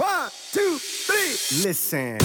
One, 0.00 0.30
two, 0.54 0.78
three. 1.06 1.68
Listen. 1.68 2.16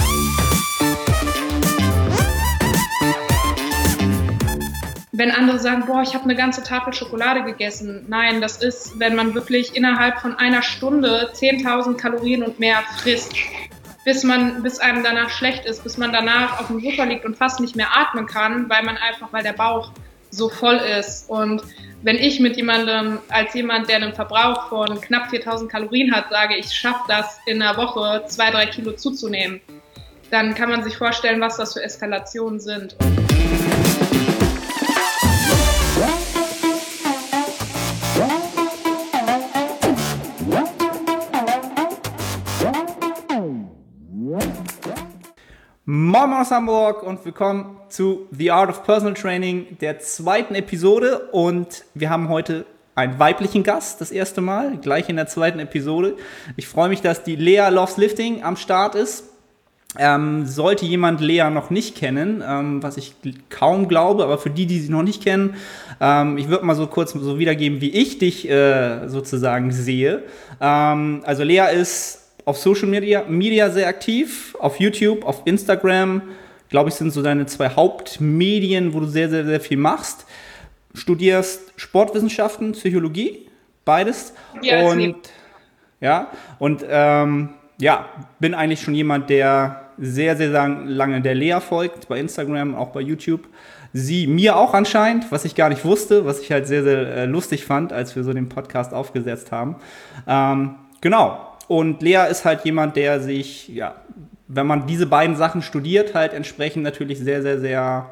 Wenn 5.12 5.30
andere 5.30 5.58
sagen, 5.58 5.84
boah, 5.84 6.00
ich 6.00 6.14
habe 6.14 6.24
eine 6.24 6.36
ganze 6.36 6.62
Tafel 6.62 6.94
Schokolade 6.94 7.42
gegessen. 7.44 8.06
Nein, 8.08 8.40
das 8.40 8.62
ist, 8.62 8.98
wenn 8.98 9.14
man 9.14 9.34
wirklich 9.34 9.76
innerhalb 9.76 10.20
von 10.20 10.38
einer 10.38 10.62
Stunde 10.62 11.30
10.000 11.34 11.98
Kalorien 11.98 12.42
und 12.44 12.58
mehr 12.58 12.78
frisst, 13.02 13.34
bis 14.06 14.22
man, 14.22 14.62
bis 14.62 14.78
einem 14.78 15.04
danach 15.04 15.28
schlecht 15.28 15.66
ist, 15.66 15.84
bis 15.84 15.98
man 15.98 16.14
danach 16.14 16.58
auf 16.58 16.68
dem 16.68 16.80
Sofa 16.80 17.04
liegt 17.04 17.26
und 17.26 17.36
fast 17.36 17.60
nicht 17.60 17.76
mehr 17.76 17.94
atmen 17.94 18.24
kann, 18.24 18.70
weil 18.70 18.84
man 18.84 18.96
einfach, 18.96 19.30
weil 19.34 19.42
der 19.42 19.52
Bauch 19.52 19.92
so 20.30 20.48
voll 20.48 20.76
ist. 20.76 21.28
Und 21.28 21.62
wenn 22.06 22.18
ich 22.18 22.38
mit 22.38 22.56
jemandem, 22.56 23.18
als 23.30 23.52
jemand, 23.54 23.88
der 23.88 23.96
einen 23.96 24.14
Verbrauch 24.14 24.68
von 24.68 25.00
knapp 25.00 25.28
4000 25.28 25.68
Kalorien 25.68 26.14
hat, 26.14 26.30
sage, 26.30 26.54
ich 26.56 26.72
schaffe 26.72 27.00
das 27.08 27.40
in 27.46 27.60
einer 27.60 27.76
Woche 27.76 28.22
zwei, 28.28 28.52
drei 28.52 28.66
Kilo 28.66 28.92
zuzunehmen, 28.92 29.60
dann 30.30 30.54
kann 30.54 30.70
man 30.70 30.84
sich 30.84 30.96
vorstellen, 30.96 31.40
was 31.40 31.56
das 31.56 31.72
für 31.72 31.82
Eskalationen 31.82 32.60
sind. 32.60 32.94
Moin 45.88 46.32
aus 46.32 46.50
Hamburg 46.50 47.04
und 47.04 47.24
willkommen 47.24 47.76
zu 47.88 48.26
The 48.32 48.50
Art 48.50 48.70
of 48.70 48.82
Personal 48.82 49.14
Training, 49.14 49.78
der 49.80 50.00
zweiten 50.00 50.56
Episode. 50.56 51.28
Und 51.30 51.84
wir 51.94 52.10
haben 52.10 52.28
heute 52.28 52.66
einen 52.96 53.20
weiblichen 53.20 53.62
Gast, 53.62 54.00
das 54.00 54.10
erste 54.10 54.40
Mal, 54.40 54.78
gleich 54.78 55.08
in 55.08 55.14
der 55.14 55.28
zweiten 55.28 55.60
Episode. 55.60 56.16
Ich 56.56 56.66
freue 56.66 56.88
mich, 56.88 57.02
dass 57.02 57.22
die 57.22 57.36
Lea 57.36 57.68
Loves 57.70 57.98
Lifting 57.98 58.42
am 58.42 58.56
Start 58.56 58.96
ist. 58.96 59.28
Ähm, 59.96 60.44
sollte 60.44 60.84
jemand 60.86 61.20
Lea 61.20 61.50
noch 61.50 61.70
nicht 61.70 61.94
kennen, 61.94 62.42
ähm, 62.44 62.82
was 62.82 62.96
ich 62.96 63.14
kaum 63.48 63.86
glaube, 63.86 64.24
aber 64.24 64.38
für 64.38 64.50
die, 64.50 64.66
die 64.66 64.80
sie 64.80 64.90
noch 64.90 65.04
nicht 65.04 65.22
kennen, 65.22 65.54
ähm, 66.00 66.36
ich 66.36 66.48
würde 66.48 66.66
mal 66.66 66.74
so 66.74 66.88
kurz 66.88 67.12
so 67.12 67.38
wiedergeben, 67.38 67.80
wie 67.80 67.90
ich 67.90 68.18
dich 68.18 68.50
äh, 68.50 69.06
sozusagen 69.06 69.70
sehe. 69.70 70.24
Ähm, 70.60 71.22
also 71.24 71.44
Lea 71.44 71.72
ist 71.72 72.25
auf 72.46 72.58
Social 72.58 72.88
Media, 72.88 73.24
Media 73.28 73.68
sehr 73.70 73.88
aktiv, 73.88 74.56
auf 74.60 74.80
YouTube, 74.80 75.24
auf 75.24 75.42
Instagram, 75.44 76.22
glaube 76.70 76.88
ich, 76.88 76.94
sind 76.94 77.10
so 77.10 77.20
deine 77.20 77.44
zwei 77.46 77.68
Hauptmedien, 77.70 78.94
wo 78.94 79.00
du 79.00 79.06
sehr, 79.06 79.28
sehr, 79.28 79.44
sehr 79.44 79.60
viel 79.60 79.76
machst. 79.76 80.24
Studierst 80.94 81.72
Sportwissenschaften, 81.76 82.72
Psychologie, 82.72 83.48
beides. 83.84 84.32
Ja, 84.62 84.86
und 84.86 85.16
ja, 86.00 86.30
und 86.58 86.84
ähm, 86.88 87.50
ja, 87.80 88.08
bin 88.38 88.54
eigentlich 88.54 88.80
schon 88.80 88.94
jemand, 88.94 89.28
der 89.28 89.90
sehr, 89.98 90.36
sehr 90.36 90.48
lange 90.68 91.20
der 91.22 91.34
Lea 91.34 91.58
folgt, 91.60 92.06
bei 92.08 92.20
Instagram, 92.20 92.74
auch 92.74 92.88
bei 92.88 93.00
YouTube. 93.00 93.48
Sie 93.92 94.26
mir 94.26 94.56
auch 94.56 94.72
anscheinend, 94.72 95.32
was 95.32 95.44
ich 95.44 95.54
gar 95.54 95.68
nicht 95.68 95.84
wusste, 95.84 96.26
was 96.26 96.40
ich 96.40 96.52
halt 96.52 96.66
sehr, 96.66 96.84
sehr 96.84 97.16
äh, 97.16 97.24
lustig 97.24 97.64
fand, 97.64 97.92
als 97.92 98.14
wir 98.14 98.22
so 98.22 98.32
den 98.32 98.48
Podcast 98.48 98.92
aufgesetzt 98.92 99.52
haben. 99.52 99.76
Ähm, 100.28 100.76
genau, 101.00 101.45
und 101.68 102.02
Lea 102.02 102.26
ist 102.30 102.44
halt 102.44 102.64
jemand, 102.64 102.96
der 102.96 103.20
sich, 103.20 103.68
ja, 103.68 103.96
wenn 104.48 104.66
man 104.66 104.86
diese 104.86 105.06
beiden 105.06 105.36
Sachen 105.36 105.62
studiert, 105.62 106.14
halt 106.14 106.32
entsprechend 106.32 106.82
natürlich 106.82 107.18
sehr, 107.18 107.42
sehr, 107.42 107.58
sehr 107.60 108.10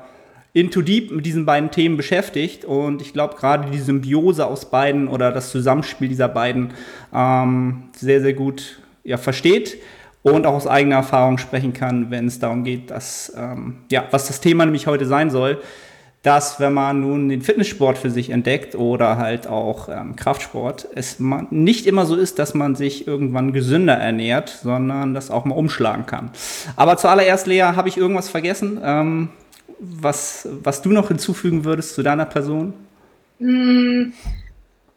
into 0.52 0.82
deep 0.82 1.10
mit 1.10 1.26
diesen 1.26 1.44
beiden 1.44 1.70
Themen 1.70 1.96
beschäftigt. 1.96 2.64
Und 2.64 3.02
ich 3.02 3.12
glaube, 3.12 3.34
gerade 3.36 3.70
die 3.70 3.78
Symbiose 3.78 4.46
aus 4.46 4.70
beiden 4.70 5.08
oder 5.08 5.32
das 5.32 5.50
Zusammenspiel 5.50 6.08
dieser 6.08 6.28
beiden 6.28 6.72
ähm, 7.12 7.84
sehr, 7.96 8.20
sehr 8.20 8.34
gut 8.34 8.80
ja, 9.02 9.16
versteht 9.16 9.78
und 10.22 10.46
auch 10.46 10.54
aus 10.54 10.66
eigener 10.66 10.96
Erfahrung 10.96 11.38
sprechen 11.38 11.72
kann, 11.72 12.10
wenn 12.10 12.26
es 12.26 12.38
darum 12.38 12.64
geht, 12.64 12.90
dass, 12.90 13.32
ähm, 13.36 13.78
ja, 13.90 14.04
was 14.10 14.28
das 14.28 14.40
Thema 14.40 14.64
nämlich 14.64 14.86
heute 14.86 15.06
sein 15.06 15.30
soll, 15.30 15.60
dass 16.24 16.58
wenn 16.58 16.72
man 16.72 17.02
nun 17.02 17.28
den 17.28 17.42
Fitnesssport 17.42 17.98
für 17.98 18.08
sich 18.10 18.30
entdeckt 18.30 18.74
oder 18.74 19.18
halt 19.18 19.46
auch 19.46 19.90
ähm, 19.90 20.16
Kraftsport, 20.16 20.88
es 20.94 21.20
nicht 21.50 21.86
immer 21.86 22.06
so 22.06 22.16
ist, 22.16 22.38
dass 22.38 22.54
man 22.54 22.74
sich 22.74 23.06
irgendwann 23.06 23.52
gesünder 23.52 23.92
ernährt, 23.92 24.48
sondern 24.48 25.12
das 25.12 25.30
auch 25.30 25.44
mal 25.44 25.54
umschlagen 25.54 26.06
kann. 26.06 26.30
Aber 26.76 26.96
zuallererst, 26.96 27.46
Lea, 27.46 27.60
habe 27.60 27.90
ich 27.90 27.98
irgendwas 27.98 28.30
vergessen, 28.30 28.80
ähm, 28.82 29.28
was, 29.78 30.48
was 30.62 30.80
du 30.80 30.88
noch 30.88 31.08
hinzufügen 31.08 31.66
würdest 31.66 31.94
zu 31.94 32.02
deiner 32.02 32.24
Person? 32.24 32.72
Mm, 33.38 34.12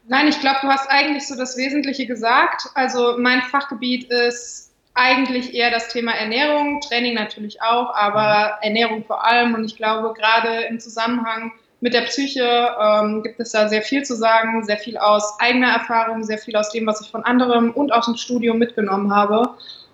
nein, 0.07 0.27
ich 0.29 0.39
glaube, 0.39 0.59
du 0.61 0.69
hast 0.69 0.89
eigentlich 0.89 1.27
so 1.27 1.35
das 1.35 1.57
Wesentliche 1.57 2.07
gesagt. 2.07 2.69
Also 2.73 3.17
mein 3.19 3.41
Fachgebiet 3.41 4.09
ist 4.09 4.66
eigentlich 4.97 5.53
eher 5.53 5.69
das 5.69 5.89
Thema 5.89 6.11
Ernährung, 6.13 6.81
Training 6.81 7.13
natürlich 7.13 7.61
auch, 7.61 7.93
aber 7.93 8.57
Ernährung 8.61 9.05
vor 9.05 9.23
allem. 9.23 9.53
Und 9.53 9.63
ich 9.63 9.77
glaube, 9.77 10.13
gerade 10.13 10.65
im 10.69 10.79
Zusammenhang 10.79 11.51
mit 11.79 11.93
der 11.93 12.01
Psyche 12.01 12.75
ähm, 12.81 13.21
gibt 13.21 13.39
es 13.39 13.51
da 13.51 13.69
sehr 13.69 13.83
viel 13.83 14.03
zu 14.03 14.15
sagen, 14.15 14.65
sehr 14.65 14.77
viel 14.77 14.97
aus 14.97 15.39
eigener 15.39 15.69
Erfahrung, 15.69 16.23
sehr 16.23 16.39
viel 16.39 16.55
aus 16.55 16.71
dem, 16.71 16.87
was 16.87 16.99
ich 17.01 17.11
von 17.11 17.23
anderem 17.23 17.69
und 17.71 17.93
aus 17.93 18.05
dem 18.05 18.15
Studium 18.15 18.57
mitgenommen 18.57 19.13
habe. 19.13 19.51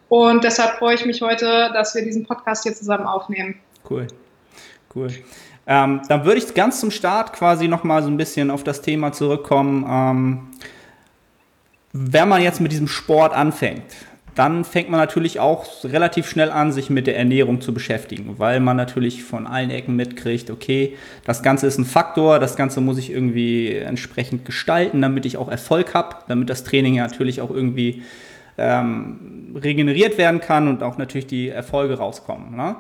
Und 0.08 0.46
deshalb 0.46 0.78
freue 0.78 0.96
ich 0.96 1.06
mich 1.06 1.22
heute, 1.22 1.70
dass 1.74 1.94
wir 1.96 2.04
diesen 2.04 2.26
Podcast 2.26 2.64
hier 2.64 2.74
zusammen 2.74 3.06
aufnehmen. 3.06 3.60
Cool, 3.90 4.08
cool. 4.96 5.10
Ähm, 5.68 6.02
dann 6.08 6.24
würde 6.24 6.38
ich 6.38 6.54
ganz 6.54 6.80
zum 6.80 6.92
Start 6.92 7.34
quasi 7.34 7.68
nochmal 7.68 8.04
so 8.04 8.10
ein 8.10 8.18
bisschen 8.18 8.50
auf 8.52 8.64
das 8.64 8.82
Thema 8.82 9.12
zurückkommen. 9.12 9.86
Ähm, 9.90 10.52
wenn 11.92 12.30
man 12.30 12.42
jetzt 12.42 12.62
mit 12.62 12.72
diesem 12.72 12.88
Sport 12.88 13.34
anfängt, 13.34 13.84
dann 14.36 14.66
fängt 14.66 14.90
man 14.90 15.00
natürlich 15.00 15.40
auch 15.40 15.66
relativ 15.84 16.28
schnell 16.28 16.50
an, 16.50 16.72
sich 16.72 16.90
mit 16.90 17.08
der 17.08 17.18
Ernährung 17.18 17.62
zu 17.62 17.74
beschäftigen, 17.74 18.36
weil 18.38 18.60
man 18.60 18.78
natürlich 18.78 19.24
von 19.24 19.46
allen 19.46 19.70
Ecken 19.70 19.96
mitkriegt, 19.96 20.50
okay, 20.50 20.98
das 21.26 21.44
Ganze 21.44 21.68
ist 21.68 21.78
ein 21.78 21.86
Faktor, 21.86 22.40
das 22.40 22.56
Ganze 22.56 22.82
muss 22.82 22.98
ich 22.98 23.12
irgendwie 23.12 23.76
entsprechend 23.76 24.46
gestalten, 24.46 25.02
damit 25.02 25.26
ich 25.26 25.38
auch 25.38 25.50
Erfolg 25.50 25.94
habe, 25.94 26.16
damit 26.28 26.50
das 26.50 26.64
Training 26.64 26.96
natürlich 26.96 27.42
auch 27.42 27.52
irgendwie 27.52 28.02
ähm, 28.58 29.56
regeneriert 29.56 30.18
werden 30.18 30.40
kann 30.40 30.68
und 30.68 30.84
auch 30.84 30.98
natürlich 30.98 31.28
die 31.28 31.50
Erfolge 31.50 31.98
rauskommen. 31.98 32.56
Ne? 32.56 32.76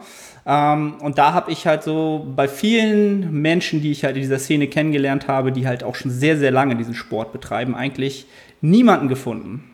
Ähm, 0.46 0.96
und 1.00 1.18
da 1.18 1.34
habe 1.34 1.52
ich 1.52 1.66
halt 1.66 1.84
so 1.84 2.32
bei 2.36 2.48
vielen 2.48 3.32
Menschen, 3.32 3.82
die 3.82 3.92
ich 3.92 4.04
halt 4.04 4.16
in 4.16 4.22
dieser 4.22 4.40
Szene 4.40 4.68
kennengelernt 4.68 5.28
habe, 5.28 5.52
die 5.52 5.68
halt 5.68 5.84
auch 5.84 5.96
schon 5.96 6.12
sehr, 6.12 6.38
sehr 6.38 6.52
lange 6.52 6.76
diesen 6.76 6.94
Sport 6.94 7.32
betreiben, 7.32 7.76
eigentlich 7.76 8.28
niemanden 8.62 9.08
gefunden, 9.08 9.73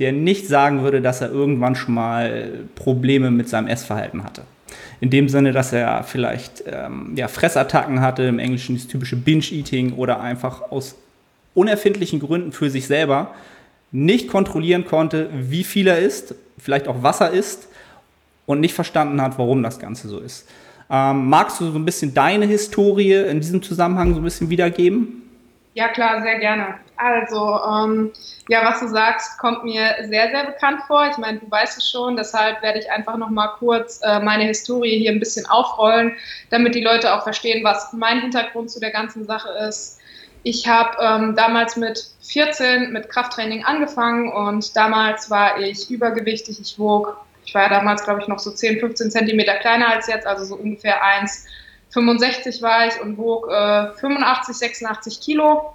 der 0.00 0.12
nicht 0.12 0.48
sagen 0.48 0.82
würde, 0.82 1.00
dass 1.00 1.20
er 1.20 1.30
irgendwann 1.30 1.76
schon 1.76 1.94
mal 1.94 2.60
Probleme 2.74 3.30
mit 3.30 3.48
seinem 3.48 3.68
Essverhalten 3.68 4.24
hatte. 4.24 4.42
In 5.00 5.10
dem 5.10 5.28
Sinne, 5.28 5.52
dass 5.52 5.72
er 5.72 6.02
vielleicht 6.04 6.64
ähm, 6.66 7.12
ja, 7.16 7.28
Fressattacken 7.28 8.00
hatte, 8.00 8.22
im 8.24 8.38
Englischen 8.38 8.76
das 8.76 8.86
typische 8.86 9.16
Binge-Eating 9.16 9.92
oder 9.92 10.20
einfach 10.20 10.70
aus 10.70 10.96
unerfindlichen 11.54 12.20
Gründen 12.20 12.52
für 12.52 12.70
sich 12.70 12.86
selber 12.86 13.34
nicht 13.92 14.28
kontrollieren 14.28 14.84
konnte, 14.84 15.28
wie 15.32 15.64
viel 15.64 15.86
er 15.88 15.98
isst, 15.98 16.34
vielleicht 16.58 16.88
auch 16.88 17.02
was 17.02 17.20
er 17.20 17.30
isst 17.30 17.68
und 18.46 18.60
nicht 18.60 18.74
verstanden 18.74 19.20
hat, 19.20 19.38
warum 19.38 19.62
das 19.62 19.78
Ganze 19.78 20.08
so 20.08 20.18
ist. 20.18 20.48
Ähm, 20.88 21.28
magst 21.28 21.60
du 21.60 21.70
so 21.70 21.78
ein 21.78 21.84
bisschen 21.84 22.14
deine 22.14 22.46
Historie 22.46 23.14
in 23.14 23.40
diesem 23.40 23.62
Zusammenhang 23.62 24.14
so 24.14 24.20
ein 24.20 24.24
bisschen 24.24 24.50
wiedergeben? 24.50 25.22
Ja, 25.74 25.88
klar, 25.88 26.20
sehr 26.22 26.38
gerne. 26.38 26.74
Also, 27.02 27.58
ähm, 27.66 28.12
ja, 28.48 28.62
was 28.62 28.80
du 28.80 28.88
sagst, 28.88 29.38
kommt 29.38 29.64
mir 29.64 29.94
sehr, 30.02 30.30
sehr 30.30 30.44
bekannt 30.44 30.82
vor. 30.86 31.08
Ich 31.10 31.16
meine, 31.16 31.38
du 31.38 31.50
weißt 31.50 31.78
es 31.78 31.90
schon, 31.90 32.16
deshalb 32.16 32.60
werde 32.62 32.78
ich 32.78 32.90
einfach 32.90 33.16
noch 33.16 33.30
mal 33.30 33.48
kurz 33.58 34.00
äh, 34.02 34.20
meine 34.20 34.44
Historie 34.44 34.98
hier 34.98 35.10
ein 35.10 35.18
bisschen 35.18 35.46
aufrollen, 35.46 36.14
damit 36.50 36.74
die 36.74 36.82
Leute 36.82 37.14
auch 37.14 37.22
verstehen, 37.22 37.64
was 37.64 37.92
mein 37.94 38.20
Hintergrund 38.20 38.70
zu 38.70 38.80
der 38.80 38.90
ganzen 38.90 39.24
Sache 39.24 39.48
ist. 39.66 39.98
Ich 40.42 40.68
habe 40.68 40.96
ähm, 41.00 41.36
damals 41.36 41.76
mit 41.76 42.10
14 42.20 42.92
mit 42.92 43.08
Krafttraining 43.08 43.64
angefangen 43.64 44.30
und 44.30 44.76
damals 44.76 45.30
war 45.30 45.58
ich 45.58 45.90
übergewichtig. 45.90 46.60
Ich 46.60 46.78
wog, 46.78 47.16
ich 47.46 47.54
war 47.54 47.70
damals, 47.70 48.04
glaube 48.04 48.20
ich, 48.20 48.28
noch 48.28 48.38
so 48.38 48.50
10, 48.50 48.78
15 48.78 49.10
Zentimeter 49.10 49.54
kleiner 49.54 49.88
als 49.88 50.06
jetzt, 50.06 50.26
also 50.26 50.44
so 50.44 50.56
ungefähr 50.56 51.02
1 51.02 51.46
65 51.92 52.62
war 52.62 52.86
ich 52.86 53.00
und 53.00 53.18
wog 53.18 53.48
äh, 53.50 53.92
85, 53.94 54.54
86 54.56 55.20
Kilo. 55.20 55.74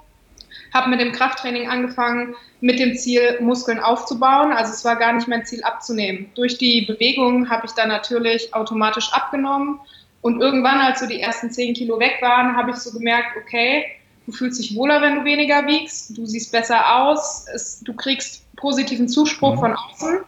Habe 0.75 0.89
mit 0.89 0.99
dem 0.99 1.13
Krafttraining 1.13 1.69
angefangen, 1.69 2.35
mit 2.59 2.79
dem 2.79 2.97
Ziel, 2.97 3.37
Muskeln 3.39 3.79
aufzubauen. 3.79 4.51
Also 4.51 4.73
es 4.73 4.83
war 4.83 4.97
gar 4.97 5.13
nicht 5.13 5.29
mein 5.29 5.45
Ziel 5.45 5.63
abzunehmen. 5.63 6.29
Durch 6.35 6.57
die 6.57 6.81
Bewegung 6.81 7.49
habe 7.49 7.65
ich 7.65 7.71
dann 7.71 7.87
natürlich 7.87 8.53
automatisch 8.53 9.13
abgenommen. 9.13 9.79
Und 10.21 10.41
irgendwann, 10.41 10.79
als 10.81 10.99
so 10.99 11.07
die 11.07 11.21
ersten 11.21 11.49
10 11.49 11.75
Kilo 11.75 11.97
weg 11.97 12.17
waren, 12.19 12.57
habe 12.57 12.71
ich 12.71 12.77
so 12.77 12.91
gemerkt, 12.91 13.37
okay, 13.37 13.85
du 14.25 14.33
fühlst 14.33 14.59
dich 14.59 14.75
wohler, 14.75 15.01
wenn 15.01 15.15
du 15.15 15.23
weniger 15.23 15.65
wiegst, 15.65 16.17
du 16.17 16.25
siehst 16.25 16.51
besser 16.51 16.97
aus, 16.97 17.45
es, 17.53 17.79
du 17.81 17.93
kriegst 17.93 18.43
positiven 18.57 19.07
Zuspruch 19.07 19.55
mhm. 19.55 19.59
von 19.59 19.75
außen. 19.75 20.19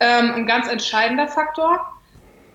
Ähm, 0.00 0.32
ein 0.36 0.46
ganz 0.46 0.68
entscheidender 0.68 1.28
Faktor. 1.28 1.80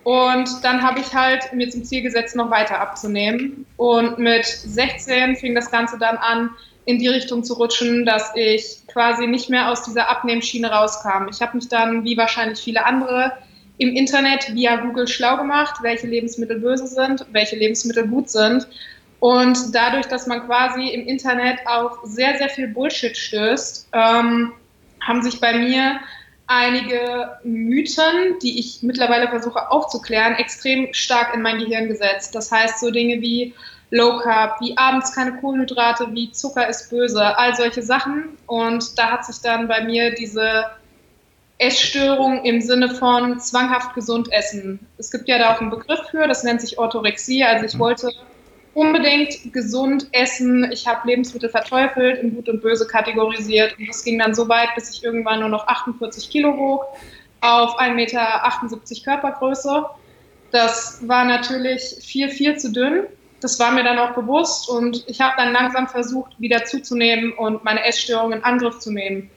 Und 0.02 0.64
dann 0.64 0.82
habe 0.82 1.00
ich 1.00 1.14
halt 1.14 1.52
mir 1.52 1.68
zum 1.68 1.84
Ziel 1.84 2.02
gesetzt, 2.02 2.34
noch 2.34 2.50
weiter 2.50 2.80
abzunehmen. 2.80 3.66
Und 3.76 4.18
mit 4.18 4.46
16 4.46 5.36
fing 5.36 5.54
das 5.54 5.70
Ganze 5.70 5.98
dann 5.98 6.16
an, 6.16 6.50
in 6.88 6.98
die 6.98 7.08
Richtung 7.08 7.44
zu 7.44 7.52
rutschen, 7.52 8.06
dass 8.06 8.32
ich 8.34 8.78
quasi 8.86 9.26
nicht 9.26 9.50
mehr 9.50 9.70
aus 9.70 9.82
dieser 9.82 10.08
Abnehmschiene 10.08 10.70
rauskam. 10.70 11.28
Ich 11.30 11.42
habe 11.42 11.54
mich 11.58 11.68
dann, 11.68 12.02
wie 12.02 12.16
wahrscheinlich 12.16 12.60
viele 12.60 12.86
andere, 12.86 13.34
im 13.76 13.94
Internet 13.94 14.54
via 14.54 14.76
Google 14.76 15.06
schlau 15.06 15.36
gemacht, 15.36 15.74
welche 15.82 16.06
Lebensmittel 16.06 16.60
böse 16.60 16.86
sind, 16.86 17.26
welche 17.30 17.56
Lebensmittel 17.56 18.08
gut 18.08 18.30
sind. 18.30 18.66
Und 19.20 19.74
dadurch, 19.74 20.06
dass 20.06 20.26
man 20.26 20.46
quasi 20.46 20.88
im 20.88 21.06
Internet 21.06 21.58
auf 21.66 21.98
sehr, 22.04 22.38
sehr 22.38 22.48
viel 22.48 22.68
Bullshit 22.68 23.14
stößt, 23.14 23.88
ähm, 23.92 24.54
haben 25.06 25.22
sich 25.22 25.40
bei 25.40 25.58
mir 25.58 26.00
einige 26.46 27.36
Mythen, 27.44 28.38
die 28.42 28.58
ich 28.58 28.82
mittlerweile 28.82 29.28
versuche 29.28 29.70
aufzuklären, 29.70 30.36
extrem 30.36 30.88
stark 30.94 31.34
in 31.34 31.42
mein 31.42 31.58
Gehirn 31.58 31.86
gesetzt. 31.88 32.34
Das 32.34 32.50
heißt, 32.50 32.80
so 32.80 32.90
Dinge 32.90 33.20
wie 33.20 33.52
Low 33.90 34.18
Carb, 34.18 34.60
wie 34.60 34.76
abends 34.76 35.14
keine 35.14 35.36
Kohlenhydrate, 35.38 36.08
wie 36.12 36.30
Zucker 36.30 36.68
ist 36.68 36.90
böse, 36.90 37.36
all 37.38 37.54
solche 37.54 37.82
Sachen. 37.82 38.36
Und 38.46 38.98
da 38.98 39.12
hat 39.12 39.24
sich 39.24 39.40
dann 39.40 39.66
bei 39.66 39.82
mir 39.84 40.14
diese 40.14 40.66
Essstörung 41.58 42.44
im 42.44 42.60
Sinne 42.60 42.90
von 42.90 43.40
zwanghaft 43.40 43.94
gesund 43.94 44.32
essen. 44.32 44.78
Es 44.98 45.10
gibt 45.10 45.28
ja 45.28 45.38
da 45.38 45.54
auch 45.54 45.60
einen 45.60 45.70
Begriff 45.70 46.00
für, 46.10 46.28
das 46.28 46.44
nennt 46.44 46.60
sich 46.60 46.78
Orthorexie. 46.78 47.42
Also 47.42 47.64
ich 47.64 47.78
wollte 47.78 48.10
unbedingt 48.74 49.52
gesund 49.52 50.06
essen. 50.12 50.70
Ich 50.70 50.86
habe 50.86 51.08
Lebensmittel 51.08 51.48
verteufelt, 51.48 52.22
in 52.22 52.34
gut 52.34 52.48
und 52.48 52.62
böse 52.62 52.86
kategorisiert. 52.86 53.76
Und 53.78 53.88
das 53.88 54.04
ging 54.04 54.18
dann 54.18 54.34
so 54.34 54.48
weit, 54.48 54.68
bis 54.76 54.90
ich 54.90 55.02
irgendwann 55.02 55.40
nur 55.40 55.48
noch 55.48 55.66
48 55.66 56.30
Kilo 56.30 56.56
wog, 56.56 56.84
auf 57.40 57.78
1,78 57.80 57.94
Meter 57.94 59.02
Körpergröße. 59.04 59.84
Das 60.52 61.06
war 61.08 61.24
natürlich 61.24 61.96
viel, 62.00 62.28
viel 62.28 62.56
zu 62.56 62.72
dünn. 62.72 63.06
Das 63.40 63.58
war 63.60 63.70
mir 63.70 63.84
dann 63.84 63.98
auch 63.98 64.14
bewusst 64.14 64.68
und 64.68 65.04
ich 65.06 65.20
habe 65.20 65.34
dann 65.36 65.52
langsam 65.52 65.86
versucht, 65.86 66.40
wieder 66.40 66.64
zuzunehmen 66.64 67.32
und 67.32 67.64
meine 67.64 67.84
Essstörung 67.84 68.32
in 68.32 68.42
Angriff 68.42 68.80
zu 68.80 68.92
nehmen. 68.92 69.30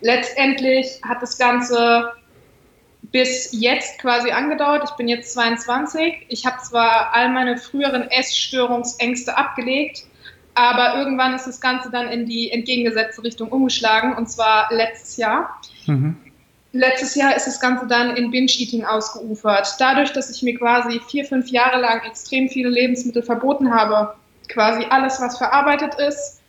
Letztendlich 0.00 1.00
hat 1.02 1.22
das 1.22 1.38
Ganze 1.38 2.12
bis 3.12 3.50
jetzt 3.52 4.00
quasi 4.00 4.30
angedauert. 4.30 4.82
Ich 4.84 4.96
bin 4.96 5.06
jetzt 5.06 5.32
22. 5.34 6.26
Ich 6.28 6.44
habe 6.46 6.58
zwar 6.62 7.14
all 7.14 7.30
meine 7.30 7.58
früheren 7.58 8.10
Essstörungsängste 8.10 9.36
abgelegt, 9.36 10.04
aber 10.54 10.98
irgendwann 10.98 11.34
ist 11.34 11.46
das 11.46 11.60
Ganze 11.60 11.90
dann 11.90 12.08
in 12.08 12.26
die 12.26 12.50
entgegengesetzte 12.50 13.22
Richtung 13.22 13.50
umgeschlagen 13.50 14.14
und 14.14 14.28
zwar 14.28 14.68
letztes 14.72 15.16
Jahr. 15.16 15.60
Mhm. 15.86 16.16
Letztes 16.76 17.14
Jahr 17.14 17.36
ist 17.36 17.46
das 17.46 17.60
Ganze 17.60 17.86
dann 17.86 18.16
in 18.16 18.32
Binge-Eating 18.32 18.84
ausgeufert. 18.84 19.76
Dadurch, 19.78 20.12
dass 20.12 20.28
ich 20.28 20.42
mir 20.42 20.58
quasi 20.58 21.00
vier, 21.08 21.24
fünf 21.24 21.48
Jahre 21.50 21.80
lang 21.80 22.02
extrem 22.04 22.48
viele 22.48 22.68
Lebensmittel 22.68 23.22
verboten 23.22 23.72
habe, 23.72 24.16
quasi 24.48 24.84
alles, 24.90 25.20
was 25.20 25.38
verarbeitet 25.38 25.94
ist, 25.94 26.40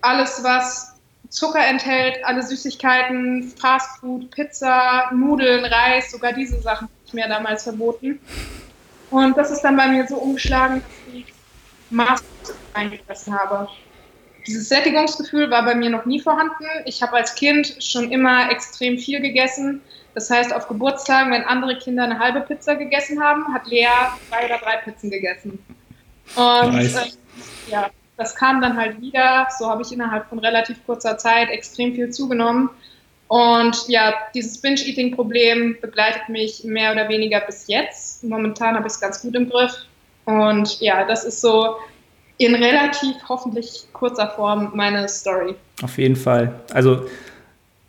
alles, 0.00 0.44
was 0.44 0.94
Zucker 1.28 1.66
enthält, 1.66 2.24
alle 2.24 2.44
Süßigkeiten, 2.44 3.52
Fastfood, 3.60 4.30
Pizza, 4.30 5.10
Nudeln, 5.12 5.64
Reis, 5.64 6.12
sogar 6.12 6.32
diese 6.32 6.60
Sachen 6.60 6.84
habe 6.84 6.92
ich 7.04 7.12
mir 7.12 7.26
damals 7.26 7.64
verboten. 7.64 8.20
Und 9.10 9.36
das 9.36 9.50
ist 9.50 9.62
dann 9.62 9.76
bei 9.76 9.88
mir 9.88 10.06
so 10.06 10.18
umgeschlagen, 10.18 10.82
dass 10.82 11.14
ich 11.14 11.34
Maß 11.90 12.22
eingefressen 12.74 13.36
habe. 13.36 13.68
Dieses 14.46 14.68
Sättigungsgefühl 14.68 15.50
war 15.50 15.64
bei 15.64 15.74
mir 15.74 15.90
noch 15.90 16.04
nie 16.04 16.20
vorhanden. 16.20 16.64
Ich 16.84 17.02
habe 17.02 17.14
als 17.14 17.34
Kind 17.34 17.76
schon 17.80 18.10
immer 18.10 18.50
extrem 18.50 18.98
viel 18.98 19.20
gegessen. 19.20 19.80
Das 20.14 20.30
heißt, 20.30 20.54
auf 20.54 20.68
Geburtstagen, 20.68 21.32
wenn 21.32 21.44
andere 21.44 21.78
Kinder 21.78 22.04
eine 22.04 22.18
halbe 22.18 22.40
Pizza 22.40 22.76
gegessen 22.76 23.22
haben, 23.22 23.52
hat 23.52 23.66
Lea 23.66 23.88
zwei 24.28 24.46
oder 24.46 24.58
drei 24.58 24.76
Pizzen 24.78 25.10
gegessen. 25.10 25.58
Und 26.36 26.74
nice. 26.74 26.94
äh, 26.94 27.70
ja, 27.70 27.90
das 28.16 28.34
kam 28.36 28.60
dann 28.60 28.76
halt 28.76 29.00
wieder. 29.00 29.48
So 29.58 29.68
habe 29.68 29.82
ich 29.82 29.92
innerhalb 29.92 30.28
von 30.28 30.38
relativ 30.38 30.84
kurzer 30.86 31.18
Zeit 31.18 31.48
extrem 31.50 31.94
viel 31.94 32.10
zugenommen. 32.10 32.70
Und 33.28 33.88
ja, 33.88 34.14
dieses 34.34 34.60
Binge-Eating-Problem 34.60 35.78
begleitet 35.80 36.28
mich 36.28 36.62
mehr 36.64 36.92
oder 36.92 37.08
weniger 37.08 37.40
bis 37.40 37.66
jetzt. 37.66 38.22
Momentan 38.22 38.76
habe 38.76 38.86
ich 38.86 38.92
es 38.92 39.00
ganz 39.00 39.22
gut 39.22 39.34
im 39.34 39.48
Griff. 39.48 39.74
Und 40.26 40.80
ja, 40.80 41.04
das 41.04 41.24
ist 41.24 41.40
so 41.40 41.76
in 42.38 42.54
relativ 42.54 43.16
hoffentlich 43.28 43.86
kurzer 43.92 44.28
Form 44.30 44.72
meine 44.74 45.08
Story. 45.08 45.54
Auf 45.82 45.98
jeden 45.98 46.16
Fall. 46.16 46.60
Also 46.72 47.06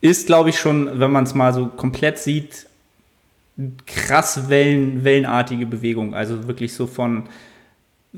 ist, 0.02 0.28
glaube 0.28 0.50
ich, 0.50 0.60
schon, 0.60 1.00
wenn 1.00 1.12
man 1.12 1.24
es 1.24 1.34
mal 1.34 1.54
so 1.54 1.68
komplett 1.68 2.20
sieht, 2.20 2.68
krass 3.86 4.50
Wellen, 4.50 5.04
wellenartige 5.04 5.66
Bewegung. 5.66 6.14
Also 6.14 6.48
wirklich 6.48 6.74
so 6.74 6.88
von 6.88 7.24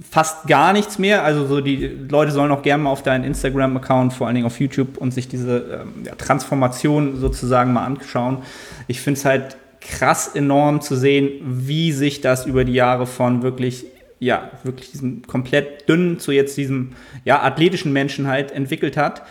fast 0.01 0.47
gar 0.47 0.73
nichts 0.73 0.99
mehr. 0.99 1.23
Also 1.23 1.45
so 1.45 1.61
die 1.61 1.87
Leute 1.87 2.31
sollen 2.31 2.51
auch 2.51 2.61
gerne 2.61 2.83
mal 2.83 2.89
auf 2.89 3.03
deinen 3.03 3.23
Instagram-Account, 3.23 4.13
vor 4.13 4.27
allen 4.27 4.35
Dingen 4.35 4.47
auf 4.47 4.59
YouTube 4.59 4.97
und 4.97 5.11
sich 5.11 5.27
diese 5.27 5.81
ähm, 5.81 6.05
ja, 6.05 6.15
Transformation 6.15 7.19
sozusagen 7.19 7.73
mal 7.73 7.85
anschauen. 7.85 8.39
Ich 8.87 9.01
finde 9.01 9.19
es 9.19 9.25
halt 9.25 9.57
krass 9.79 10.35
enorm 10.35 10.81
zu 10.81 10.95
sehen, 10.95 11.41
wie 11.41 11.91
sich 11.91 12.21
das 12.21 12.45
über 12.45 12.65
die 12.65 12.73
Jahre 12.73 13.07
von 13.07 13.41
wirklich 13.41 13.85
ja, 14.19 14.51
wirklich 14.63 14.91
diesem 14.91 15.21
komplett 15.23 15.87
dünnen 15.87 16.19
zu 16.19 16.31
jetzt 16.31 16.57
diesem 16.57 16.91
ja, 17.25 17.41
athletischen 17.41 17.93
Menschen 17.93 18.27
halt 18.27 18.51
entwickelt 18.51 18.97
hat 18.97 19.23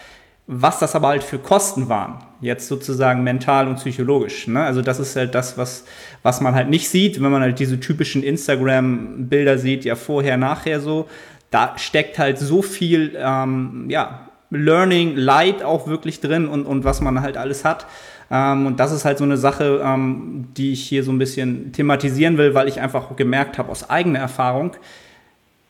was 0.47 0.79
das 0.79 0.95
aber 0.95 1.09
halt 1.09 1.25
für 1.25 1.39
Kosten 1.39 1.89
waren, 1.89 2.19
jetzt 2.41 2.69
sozusagen 2.69 3.25
mental 3.25 3.67
und 3.67 3.77
psychologisch. 3.77 4.47
Ne? 4.47 4.63
Also 4.63 4.81
das 4.81 5.01
ist 5.01 5.17
halt 5.17 5.35
das, 5.35 5.59
was, 5.59 5.85
was 6.23 6.41
man 6.41 6.55
halt 6.55 6.69
nicht 6.69 6.89
sieht, 6.89 7.21
wenn 7.21 7.33
man 7.33 7.43
halt 7.43 7.59
diese 7.59 7.81
typischen 7.81 8.23
Instagram-Bilder 8.23 9.59
sieht, 9.59 9.85
ja 9.85 9.97
vorher, 9.97 10.37
nachher 10.37 10.81
so. 10.81 11.09
Da 11.51 11.77
steckt 11.79 12.19
halt 12.19 12.39
so 12.39 12.63
viel, 12.63 13.17
ähm, 13.19 13.87
ja, 13.89 14.29
Learning, 14.51 15.17
Light 15.17 15.65
auch 15.65 15.89
wirklich 15.89 16.21
drin 16.21 16.47
und, 16.47 16.65
und 16.67 16.85
was 16.85 17.01
man 17.01 17.21
halt 17.23 17.37
alles 17.37 17.65
hat. 17.65 17.87
Ähm, 18.31 18.67
und 18.67 18.81
das 18.81 18.93
ist 18.93 19.05
halt 19.05 19.19
so 19.19 19.25
eine 19.25 19.37
Sache, 19.37 19.83
ähm, 19.85 20.49
die 20.57 20.73
ich 20.73 20.83
hier 20.83 21.05
so 21.05 21.13
ein 21.13 21.19
bisschen 21.19 21.73
thematisieren 21.73 22.39
will, 22.39 22.55
weil 22.55 22.69
ich 22.69 22.81
einfach 22.81 23.15
gemerkt 23.17 23.59
habe 23.59 23.71
aus 23.71 23.89
eigener 23.89 24.19
Erfahrung, 24.19 24.73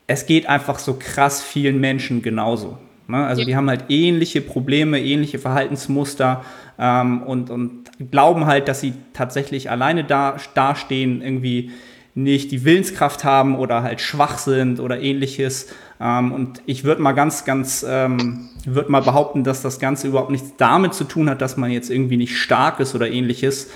es 0.07 0.25
geht 0.25 0.47
einfach 0.47 0.79
so 0.79 0.97
krass 0.99 1.41
vielen 1.41 1.79
Menschen 1.79 2.21
genauso. 2.21 2.77
Ne? 3.07 3.25
Also 3.25 3.43
die 3.43 3.55
haben 3.55 3.69
halt 3.69 3.85
ähnliche 3.89 4.41
Probleme, 4.41 5.01
ähnliche 5.01 5.39
Verhaltensmuster 5.39 6.43
ähm, 6.79 7.23
und, 7.23 7.49
und 7.49 7.89
glauben 8.11 8.45
halt, 8.45 8.67
dass 8.67 8.81
sie 8.81 8.93
tatsächlich 9.13 9.69
alleine 9.69 10.03
da 10.03 10.37
dastehen, 10.53 11.21
irgendwie 11.21 11.71
nicht 12.17 12.51
die 12.51 12.65
Willenskraft 12.65 13.23
haben 13.23 13.55
oder 13.55 13.83
halt 13.83 14.01
schwach 14.01 14.39
sind 14.39 14.79
oder 14.79 14.99
ähnliches. 14.99 15.67
Ähm, 16.01 16.31
und 16.31 16.63
ich 16.65 16.83
würde 16.83 16.99
mal 16.99 17.11
ganz, 17.11 17.45
ganz, 17.45 17.85
ähm, 17.87 18.49
würde 18.65 18.91
mal 18.91 19.03
behaupten, 19.03 19.43
dass 19.43 19.61
das 19.61 19.79
Ganze 19.79 20.07
überhaupt 20.07 20.31
nichts 20.31 20.53
damit 20.57 20.95
zu 20.95 21.03
tun 21.03 21.29
hat, 21.29 21.41
dass 21.41 21.57
man 21.57 21.69
jetzt 21.69 21.91
irgendwie 21.91 22.17
nicht 22.17 22.35
stark 22.35 22.79
ist 22.79 22.95
oder 22.95 23.07
ähnliches, 23.07 23.69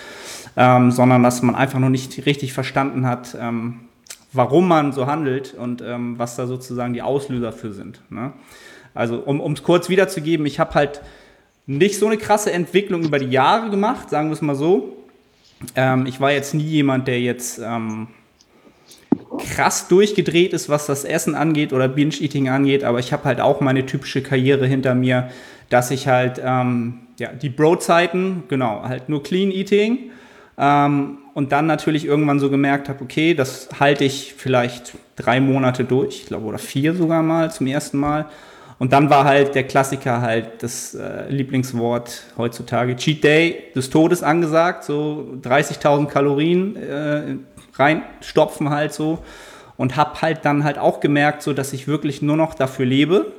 ähm, 0.58 0.90
sondern 0.90 1.22
dass 1.22 1.44
man 1.44 1.54
einfach 1.54 1.78
noch 1.78 1.90
nicht 1.90 2.26
richtig 2.26 2.52
verstanden 2.54 3.06
hat, 3.06 3.38
ähm, 3.40 3.82
warum 4.34 4.68
man 4.68 4.92
so 4.92 5.06
handelt 5.06 5.54
und 5.54 5.84
ähm, 5.86 6.18
was 6.18 6.36
da 6.36 6.48
sozusagen 6.48 6.96
die 6.96 7.04
Auslöser 7.04 7.52
für 7.52 7.72
sind. 7.74 8.02
Ne? 8.10 8.34
Also 8.96 9.20
um 9.20 9.54
es 9.54 9.62
kurz 9.62 9.88
wiederzugeben, 9.88 10.48
ich 10.48 10.60
habe 10.60 10.74
halt 10.74 11.02
nicht 11.68 12.00
so 12.00 12.08
eine 12.08 12.18
krasse 12.18 12.52
Entwicklung 12.52 13.04
über 13.04 13.20
die 13.20 13.30
Jahre 13.30 13.70
gemacht, 13.70 14.10
sagen 14.10 14.30
wir 14.30 14.34
es 14.34 14.42
mal 14.42 14.56
so. 14.56 14.98
Ähm, 15.76 16.08
ich 16.08 16.20
war 16.20 16.32
jetzt 16.32 16.56
nie 16.56 16.64
jemand, 16.64 17.08
der 17.08 17.22
jetzt 17.22 17.62
krass 19.38 19.88
durchgedreht 19.88 20.54
ist, 20.54 20.70
was 20.70 20.86
das 20.86 21.04
Essen 21.04 21.36
angeht 21.36 21.74
oder 21.74 21.88
Binge-Eating 21.88 22.50
angeht, 22.50 22.84
aber 22.84 23.00
ich 23.00 23.14
habe 23.14 23.24
halt 23.26 23.40
auch 23.40 23.62
meine 23.62 23.86
typische 23.86 24.22
Karriere 24.22 24.66
hinter 24.68 24.96
mir, 24.96 25.30
dass 25.70 25.92
ich 25.92 26.08
halt 26.08 26.42
ähm, 26.44 27.00
ja, 27.18 27.32
die 27.32 27.50
Broadzeiten, 27.50 28.44
genau, 28.48 28.84
halt 28.84 29.10
nur 29.10 29.24
Clean 29.24 29.52
Eating 29.52 30.12
ähm, 30.58 31.20
und 31.34 31.52
dann 31.52 31.66
natürlich 31.66 32.06
irgendwann 32.06 32.40
so 32.40 32.50
gemerkt 32.50 32.90
habe, 32.90 33.04
okay, 33.04 33.34
das 33.34 33.70
halte 33.80 34.04
ich 34.04 34.34
vielleicht 34.36 34.94
drei 35.16 35.40
Monate 35.40 35.86
durch, 35.86 36.22
ich 36.22 36.26
glaube, 36.26 36.46
oder 36.46 36.58
vier 36.58 36.94
sogar 36.94 37.24
mal 37.24 37.52
zum 37.52 37.68
ersten 37.68 37.98
Mal 37.98 38.26
und 38.82 38.94
dann 38.94 39.12
war 39.12 39.26
halt 39.26 39.54
der 39.54 39.64
Klassiker 39.64 40.22
halt 40.22 40.64
das 40.64 40.96
äh, 40.96 41.30
Lieblingswort 41.30 42.24
heutzutage, 42.36 42.96
Cheat 42.96 43.24
Day 43.24 43.64
des 43.76 43.92
Todes 43.92 44.24
angesagt, 44.24 44.84
so 44.84 45.38
30.000 45.44 46.08
Kalorien 46.08 46.76
äh, 46.76 47.36
reinstopfen 47.74 48.70
halt 48.70 48.94
so. 48.94 49.24
Und 49.78 49.96
hab 49.96 50.22
halt 50.22 50.46
dann 50.46 50.64
halt 50.64 50.78
auch 50.78 51.00
gemerkt, 51.00 51.42
so 51.42 51.54
dass 51.54 51.74
ich 51.74 51.88
wirklich 51.88 52.22
nur 52.22 52.38
noch 52.38 52.54
dafür 52.54 52.86
lebe, 52.86 53.32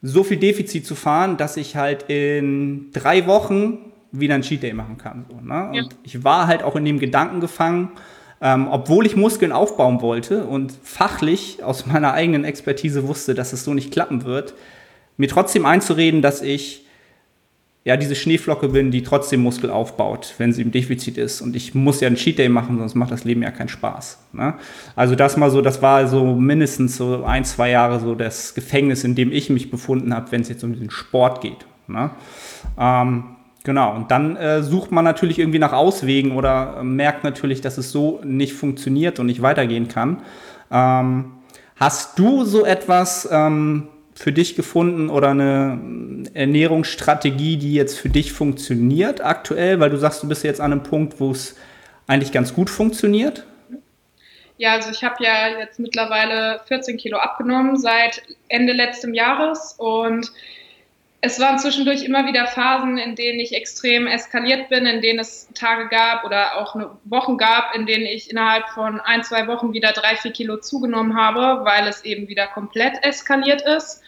so 0.00 0.24
viel 0.24 0.38
Defizit 0.38 0.86
zu 0.86 0.94
fahren, 0.94 1.36
dass 1.36 1.56
ich 1.56 1.76
halt 1.76 2.04
in 2.08 2.92
drei 2.92 3.26
Wochen 3.26 3.78
wieder 4.12 4.34
ein 4.34 4.42
Cheat 4.42 4.62
Day 4.62 4.72
machen 4.72 4.96
kann. 4.96 5.26
So, 5.28 5.40
ne? 5.40 5.70
ja. 5.72 5.82
Und 5.82 5.96
ich 6.02 6.24
war 6.24 6.46
halt 6.46 6.62
auch 6.62 6.76
in 6.76 6.84
dem 6.84 6.98
Gedanken 6.98 7.40
gefangen, 7.40 7.90
ähm, 8.40 8.68
obwohl 8.70 9.04
ich 9.06 9.16
Muskeln 9.16 9.52
aufbauen 9.52 10.00
wollte 10.00 10.44
und 10.44 10.72
fachlich 10.82 11.62
aus 11.62 11.86
meiner 11.86 12.12
eigenen 12.12 12.44
Expertise 12.44 13.08
wusste, 13.08 13.34
dass 13.34 13.52
es 13.52 13.64
so 13.64 13.74
nicht 13.74 13.92
klappen 13.92 14.24
wird, 14.24 14.54
mir 15.16 15.28
trotzdem 15.28 15.66
einzureden, 15.66 16.22
dass 16.22 16.40
ich 16.42 16.86
ja 17.88 17.96
diese 17.96 18.14
Schneeflocke 18.14 18.68
bin, 18.68 18.90
die 18.90 19.02
trotzdem 19.02 19.42
Muskel 19.42 19.70
aufbaut, 19.70 20.34
wenn 20.36 20.52
sie 20.52 20.60
im 20.60 20.70
Defizit 20.70 21.16
ist. 21.16 21.40
Und 21.40 21.56
ich 21.56 21.74
muss 21.74 22.02
ja 22.02 22.06
einen 22.06 22.16
Cheat 22.16 22.38
Day 22.38 22.50
machen, 22.50 22.76
sonst 22.76 22.94
macht 22.94 23.10
das 23.10 23.24
Leben 23.24 23.42
ja 23.42 23.50
keinen 23.50 23.70
Spaß. 23.70 24.18
Ne? 24.34 24.52
Also 24.94 25.14
das 25.14 25.38
mal 25.38 25.50
so, 25.50 25.62
das 25.62 25.80
war 25.80 26.06
so 26.06 26.34
mindestens 26.34 26.98
so 26.98 27.24
ein, 27.24 27.46
zwei 27.46 27.70
Jahre 27.70 27.98
so 27.98 28.14
das 28.14 28.52
Gefängnis, 28.54 29.04
in 29.04 29.14
dem 29.14 29.32
ich 29.32 29.48
mich 29.48 29.70
befunden 29.70 30.14
habe, 30.14 30.30
wenn 30.32 30.42
es 30.42 30.50
jetzt 30.50 30.62
um 30.64 30.78
den 30.78 30.90
Sport 30.90 31.40
geht. 31.40 31.64
Ne? 31.86 32.10
Ähm, 32.78 33.24
Genau, 33.64 33.94
und 33.94 34.10
dann 34.10 34.36
äh, 34.36 34.62
sucht 34.62 34.92
man 34.92 35.04
natürlich 35.04 35.38
irgendwie 35.38 35.58
nach 35.58 35.74
Auswegen 35.74 36.32
oder 36.32 36.76
äh, 36.78 36.84
merkt 36.84 37.22
natürlich, 37.22 37.60
dass 37.60 37.76
es 37.76 37.90
so 37.90 38.20
nicht 38.24 38.54
funktioniert 38.54 39.18
und 39.18 39.26
nicht 39.26 39.42
weitergehen 39.42 39.88
kann. 39.88 40.22
Ähm, 40.70 41.32
hast 41.76 42.18
du 42.18 42.44
so 42.44 42.64
etwas 42.64 43.28
ähm, 43.30 43.88
für 44.18 44.32
dich 44.32 44.56
gefunden 44.56 45.10
oder 45.10 45.30
eine 45.30 46.24
Ernährungsstrategie, 46.34 47.56
die 47.56 47.74
jetzt 47.74 47.98
für 47.98 48.08
dich 48.08 48.32
funktioniert 48.32 49.24
aktuell? 49.24 49.80
Weil 49.80 49.90
du 49.90 49.96
sagst, 49.96 50.22
du 50.22 50.28
bist 50.28 50.44
jetzt 50.44 50.60
an 50.60 50.72
einem 50.72 50.82
Punkt, 50.82 51.20
wo 51.20 51.30
es 51.30 51.56
eigentlich 52.06 52.32
ganz 52.32 52.54
gut 52.54 52.70
funktioniert. 52.70 53.44
Ja, 54.56 54.72
also 54.72 54.90
ich 54.90 55.04
habe 55.04 55.22
ja 55.22 55.58
jetzt 55.58 55.78
mittlerweile 55.78 56.60
14 56.66 56.96
Kilo 56.96 57.18
abgenommen 57.18 57.78
seit 57.78 58.22
Ende 58.48 58.72
letzten 58.72 59.14
Jahres 59.14 59.74
und 59.78 60.32
es 61.20 61.40
waren 61.40 61.58
zwischendurch 61.58 62.04
immer 62.04 62.26
wieder 62.26 62.46
Phasen, 62.46 62.96
in 62.96 63.16
denen 63.16 63.40
ich 63.40 63.52
extrem 63.52 64.06
eskaliert 64.06 64.68
bin, 64.68 64.86
in 64.86 65.02
denen 65.02 65.18
es 65.18 65.48
Tage 65.52 65.88
gab 65.88 66.24
oder 66.24 66.56
auch 66.58 66.76
Wochen 67.04 67.38
gab, 67.38 67.74
in 67.74 67.86
denen 67.86 68.06
ich 68.06 68.30
innerhalb 68.30 68.68
von 68.68 69.00
ein, 69.00 69.24
zwei 69.24 69.48
Wochen 69.48 69.72
wieder 69.72 69.92
drei, 69.92 70.14
vier 70.14 70.30
Kilo 70.30 70.58
zugenommen 70.58 71.16
habe, 71.16 71.64
weil 71.64 71.88
es 71.88 72.04
eben 72.04 72.28
wieder 72.28 72.46
komplett 72.46 73.02
eskaliert 73.02 73.62
ist. 73.62 74.00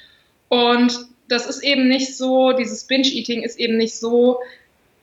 Und 0.49 1.07
das 1.29 1.47
ist 1.47 1.65
eben 1.65 1.89
nicht 1.89 2.17
so, 2.17 2.53
dieses 2.53 2.87
Binge-Eating 2.87 3.43
ist 3.43 3.59
eben 3.59 3.77
nicht 3.77 3.97
so, 3.97 4.41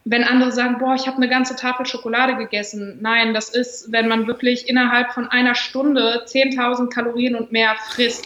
wenn 0.06 0.24
andere 0.24 0.54
sagen, 0.54 0.78
boah, 0.78 0.96
ich 0.96 1.08
habe 1.08 1.18
eine 1.18 1.28
ganze 1.28 1.58
Tafel 1.58 1.86
Schokolade 1.86 2.38
gegessen. 2.38 3.00
Nein, 3.02 3.34
das 3.34 3.50
ist, 3.50 3.92
wenn 3.92 4.08
man 4.08 4.28
wirklich 4.28 4.70
innerhalb 4.70 5.12
von 5.12 5.28
einer 5.28 5.56
Stunde 5.56 6.24
10.000 6.26 6.90
Kalorien 6.90 7.36
und 7.36 7.52
mehr 7.52 7.76
frisst 7.90 8.26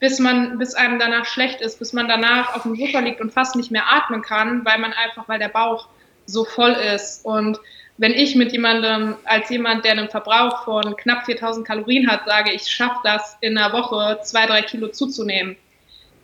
bis 0.00 0.18
man, 0.18 0.58
bis 0.58 0.74
einem 0.74 0.98
danach 0.98 1.26
schlecht 1.26 1.60
ist, 1.60 1.78
bis 1.78 1.92
man 1.92 2.08
danach 2.08 2.56
auf 2.56 2.62
dem 2.62 2.74
Sofa 2.74 3.00
liegt 3.00 3.20
und 3.20 3.32
fast 3.32 3.54
nicht 3.54 3.70
mehr 3.70 3.84
atmen 3.92 4.22
kann, 4.22 4.64
weil 4.64 4.78
man 4.78 4.92
einfach, 4.94 5.28
weil 5.28 5.38
der 5.38 5.48
Bauch 5.48 5.88
so 6.24 6.44
voll 6.44 6.72
ist. 6.72 7.24
Und 7.24 7.60
wenn 7.98 8.12
ich 8.12 8.34
mit 8.34 8.50
jemandem, 8.52 9.16
als 9.24 9.50
jemand, 9.50 9.84
der 9.84 9.92
einen 9.92 10.08
Verbrauch 10.08 10.64
von 10.64 10.96
knapp 10.96 11.26
4000 11.26 11.66
Kalorien 11.66 12.10
hat, 12.10 12.24
sage, 12.24 12.50
ich 12.52 12.62
schaffe 12.62 12.98
das 13.04 13.36
in 13.42 13.58
einer 13.58 13.74
Woche 13.74 14.20
zwei, 14.24 14.46
drei 14.46 14.62
Kilo 14.62 14.88
zuzunehmen, 14.88 15.56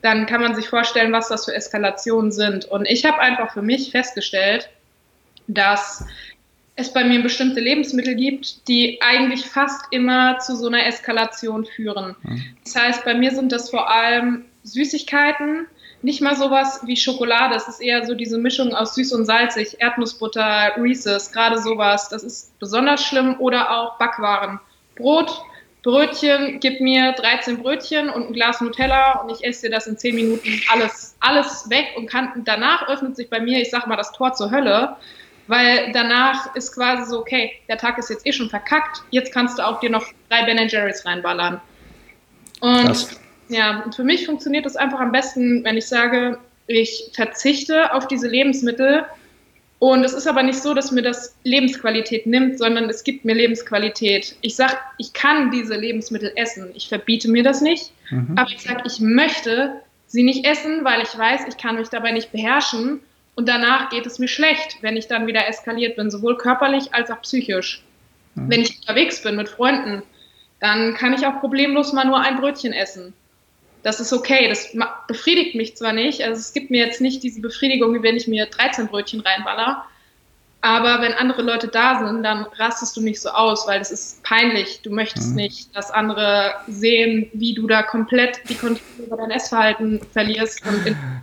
dann 0.00 0.24
kann 0.24 0.40
man 0.40 0.54
sich 0.54 0.68
vorstellen, 0.68 1.12
was 1.12 1.28
das 1.28 1.44
für 1.44 1.54
Eskalationen 1.54 2.32
sind. 2.32 2.64
Und 2.64 2.86
ich 2.86 3.04
habe 3.04 3.18
einfach 3.18 3.52
für 3.52 3.62
mich 3.62 3.90
festgestellt, 3.90 4.70
dass 5.48 6.04
es 6.76 6.92
bei 6.92 7.04
mir 7.04 7.22
bestimmte 7.22 7.60
Lebensmittel 7.60 8.14
gibt, 8.14 8.68
die 8.68 9.00
eigentlich 9.00 9.46
fast 9.46 9.86
immer 9.90 10.38
zu 10.38 10.54
so 10.54 10.68
einer 10.68 10.86
Eskalation 10.86 11.64
führen. 11.64 12.14
Mhm. 12.22 12.44
Das 12.64 12.76
heißt, 12.76 13.04
bei 13.04 13.14
mir 13.14 13.30
sind 13.30 13.50
das 13.50 13.70
vor 13.70 13.90
allem 13.90 14.44
Süßigkeiten, 14.62 15.66
nicht 16.02 16.20
mal 16.20 16.36
sowas 16.36 16.82
wie 16.84 16.96
Schokolade. 16.96 17.56
Es 17.56 17.66
ist 17.66 17.80
eher 17.80 18.04
so 18.04 18.14
diese 18.14 18.38
Mischung 18.38 18.74
aus 18.74 18.94
süß 18.94 19.12
und 19.14 19.24
salzig, 19.24 19.80
Erdnussbutter, 19.80 20.72
Reese's, 20.76 21.32
gerade 21.32 21.58
sowas. 21.58 22.10
Das 22.10 22.22
ist 22.22 22.56
besonders 22.58 23.02
schlimm. 23.02 23.36
Oder 23.38 23.70
auch 23.70 23.98
Backwaren. 23.98 24.60
Brot, 24.94 25.42
Brötchen, 25.82 26.60
gib 26.60 26.80
mir 26.80 27.12
13 27.12 27.58
Brötchen 27.62 28.10
und 28.10 28.28
ein 28.28 28.32
Glas 28.34 28.60
Nutella 28.60 29.20
und 29.20 29.30
ich 29.30 29.44
esse 29.44 29.66
dir 29.66 29.74
das 29.74 29.86
in 29.86 29.96
10 29.96 30.14
Minuten 30.14 30.60
alles, 30.72 31.16
alles 31.20 31.70
weg 31.70 31.86
und 31.96 32.08
kann, 32.08 32.42
danach 32.44 32.88
öffnet 32.88 33.16
sich 33.16 33.30
bei 33.30 33.40
mir, 33.40 33.60
ich 33.60 33.70
sag 33.70 33.86
mal, 33.86 33.96
das 33.96 34.12
Tor 34.12 34.32
zur 34.34 34.50
Hölle 34.50 34.96
weil 35.46 35.92
danach 35.92 36.54
ist 36.54 36.74
quasi 36.74 37.10
so, 37.10 37.20
okay, 37.20 37.52
der 37.68 37.78
Tag 37.78 37.98
ist 37.98 38.10
jetzt 38.10 38.26
eh 38.26 38.32
schon 38.32 38.50
verkackt, 38.50 39.02
jetzt 39.10 39.32
kannst 39.32 39.58
du 39.58 39.66
auch 39.66 39.80
dir 39.80 39.90
noch 39.90 40.04
drei 40.28 40.44
Ben 40.44 40.68
Jerry's 40.68 41.04
reinballern. 41.04 41.60
Und 42.60 42.86
Krass. 42.86 43.20
ja, 43.48 43.82
und 43.84 43.94
für 43.94 44.04
mich 44.04 44.26
funktioniert 44.26 44.66
das 44.66 44.76
einfach 44.76 45.00
am 45.00 45.12
besten, 45.12 45.62
wenn 45.64 45.76
ich 45.76 45.86
sage, 45.86 46.38
ich 46.66 47.10
verzichte 47.14 47.92
auf 47.92 48.08
diese 48.08 48.28
Lebensmittel 48.28 49.04
und 49.78 50.04
es 50.04 50.14
ist 50.14 50.26
aber 50.26 50.42
nicht 50.42 50.60
so, 50.60 50.72
dass 50.72 50.90
mir 50.90 51.02
das 51.02 51.36
Lebensqualität 51.44 52.26
nimmt, 52.26 52.58
sondern 52.58 52.88
es 52.88 53.04
gibt 53.04 53.24
mir 53.24 53.34
Lebensqualität. 53.34 54.34
Ich 54.40 54.56
sage, 54.56 54.76
ich 54.96 55.12
kann 55.12 55.50
diese 55.50 55.74
Lebensmittel 55.74 56.32
essen. 56.34 56.70
Ich 56.74 56.88
verbiete 56.88 57.30
mir 57.30 57.42
das 57.42 57.60
nicht, 57.60 57.92
mhm. 58.10 58.32
aber 58.36 58.50
ich 58.50 58.62
sage, 58.62 58.82
ich 58.86 59.00
möchte 59.00 59.82
sie 60.06 60.22
nicht 60.22 60.46
essen, 60.46 60.84
weil 60.84 61.02
ich 61.02 61.16
weiß, 61.16 61.42
ich 61.48 61.58
kann 61.58 61.76
mich 61.76 61.88
dabei 61.88 62.12
nicht 62.12 62.32
beherrschen 62.32 63.00
und 63.36 63.48
danach 63.48 63.90
geht 63.90 64.06
es 64.06 64.18
mir 64.18 64.28
schlecht, 64.28 64.78
wenn 64.80 64.96
ich 64.96 65.06
dann 65.06 65.26
wieder 65.26 65.46
eskaliert 65.46 65.96
bin, 65.96 66.10
sowohl 66.10 66.36
körperlich 66.36 66.92
als 66.94 67.10
auch 67.10 67.20
psychisch. 67.22 67.82
Mhm. 68.34 68.50
Wenn 68.50 68.60
ich 68.62 68.78
unterwegs 68.80 69.22
bin 69.22 69.36
mit 69.36 69.48
Freunden, 69.48 70.02
dann 70.58 70.94
kann 70.94 71.12
ich 71.12 71.26
auch 71.26 71.38
problemlos 71.38 71.92
mal 71.92 72.06
nur 72.06 72.18
ein 72.18 72.36
Brötchen 72.36 72.72
essen. 72.72 73.12
Das 73.82 74.00
ist 74.00 74.12
okay. 74.12 74.48
Das 74.48 74.74
befriedigt 75.06 75.54
mich 75.54 75.76
zwar 75.76 75.92
nicht, 75.92 76.22
also 76.22 76.40
es 76.40 76.52
gibt 76.54 76.70
mir 76.70 76.84
jetzt 76.84 77.00
nicht 77.00 77.22
diese 77.22 77.40
Befriedigung, 77.40 77.94
wie 77.94 78.02
wenn 78.02 78.16
ich 78.16 78.26
mir 78.26 78.46
13 78.46 78.88
Brötchen 78.88 79.20
reinballer, 79.20 79.84
aber 80.66 81.00
wenn 81.00 81.12
andere 81.12 81.42
Leute 81.42 81.68
da 81.68 82.04
sind, 82.04 82.24
dann 82.24 82.44
rastest 82.58 82.96
du 82.96 83.00
nicht 83.00 83.20
so 83.20 83.28
aus, 83.28 83.68
weil 83.68 83.80
es 83.80 83.92
ist 83.92 84.20
peinlich. 84.24 84.80
Du 84.82 84.90
möchtest 84.90 85.30
mhm. 85.30 85.36
nicht, 85.36 85.76
dass 85.76 85.92
andere 85.92 86.54
sehen, 86.66 87.28
wie 87.34 87.54
du 87.54 87.68
da 87.68 87.84
komplett 87.84 88.40
die 88.48 88.56
Kontrolle 88.56 89.06
über 89.06 89.16
dein 89.16 89.30
Essverhalten 89.30 90.00
verlierst. 90.12 90.62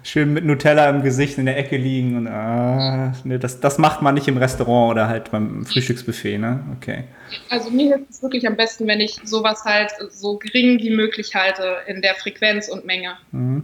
Schön 0.04 0.32
mit 0.32 0.46
Nutella 0.46 0.90
im 0.90 1.04
Gesicht 1.04 1.38
in 1.38 1.46
der 1.46 1.58
Ecke 1.58 1.76
liegen. 1.76 2.16
Und, 2.16 2.28
äh, 2.28 3.28
ne, 3.28 3.38
das, 3.38 3.60
das 3.60 3.78
macht 3.78 4.02
man 4.02 4.16
nicht 4.16 4.30
im 4.30 4.38
Restaurant 4.38 4.92
oder 4.92 5.10
halt 5.10 5.30
beim 5.30 5.66
Frühstücksbuffet, 5.66 6.38
ne? 6.38 6.62
Okay. 6.78 7.04
Also 7.50 7.70
mir 7.70 7.98
hilft 7.98 8.12
es 8.12 8.24
wirklich 8.24 8.48
am 8.48 8.56
besten, 8.56 8.88
wenn 8.88 9.02
ich 9.02 9.20
sowas 9.26 9.66
halt 9.66 9.92
so 10.10 10.38
gering 10.38 10.80
wie 10.80 10.96
möglich 10.96 11.36
halte 11.36 11.80
in 11.88 12.02
der 12.02 12.16
Frequenz 12.16 12.70
und 12.70 12.86
Menge. 12.86 13.18
Mhm. 13.34 13.64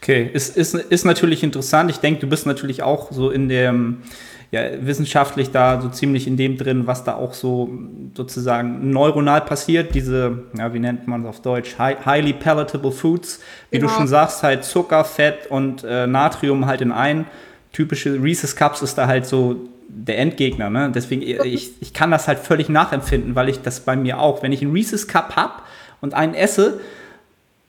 Okay, 0.00 0.30
ist, 0.32 0.56
ist, 0.56 0.74
ist 0.74 1.04
natürlich 1.04 1.42
interessant. 1.42 1.90
Ich 1.90 1.98
denke, 1.98 2.20
du 2.20 2.28
bist 2.28 2.46
natürlich 2.46 2.82
auch 2.82 3.12
so 3.12 3.30
in 3.30 3.50
dem 3.50 4.02
ja, 4.50 4.62
wissenschaftlich 4.80 5.50
da 5.50 5.80
so 5.80 5.90
ziemlich 5.90 6.26
in 6.26 6.36
dem 6.36 6.56
drin, 6.56 6.86
was 6.86 7.04
da 7.04 7.14
auch 7.14 7.34
so 7.34 7.70
sozusagen 8.14 8.90
neuronal 8.90 9.42
passiert. 9.42 9.94
Diese, 9.94 10.44
ja, 10.56 10.72
wie 10.72 10.78
nennt 10.78 11.06
man 11.06 11.22
es 11.22 11.28
auf 11.28 11.42
Deutsch? 11.42 11.78
High, 11.78 12.04
highly 12.06 12.32
palatable 12.32 12.92
Foods. 12.92 13.40
Wie 13.70 13.78
genau. 13.78 13.90
du 13.90 13.96
schon 13.96 14.08
sagst, 14.08 14.42
halt 14.42 14.64
Zucker, 14.64 15.04
Fett 15.04 15.50
und 15.50 15.84
äh, 15.84 16.06
Natrium 16.06 16.66
halt 16.66 16.80
in 16.80 16.92
ein. 16.92 17.26
Typische 17.72 18.22
Reese's 18.22 18.56
Cups 18.56 18.80
ist 18.80 18.96
da 18.96 19.06
halt 19.06 19.26
so 19.26 19.68
der 19.88 20.18
Endgegner. 20.18 20.70
Ne? 20.70 20.90
Deswegen, 20.94 21.20
ich, 21.22 21.72
ich 21.80 21.92
kann 21.92 22.10
das 22.10 22.26
halt 22.26 22.38
völlig 22.38 22.70
nachempfinden, 22.70 23.34
weil 23.34 23.50
ich 23.50 23.60
das 23.60 23.80
bei 23.80 23.96
mir 23.96 24.18
auch, 24.18 24.42
wenn 24.42 24.52
ich 24.52 24.62
einen 24.62 24.72
Reese's 24.72 25.08
Cup 25.08 25.36
habe 25.36 25.62
und 26.00 26.14
einen 26.14 26.32
esse, 26.32 26.80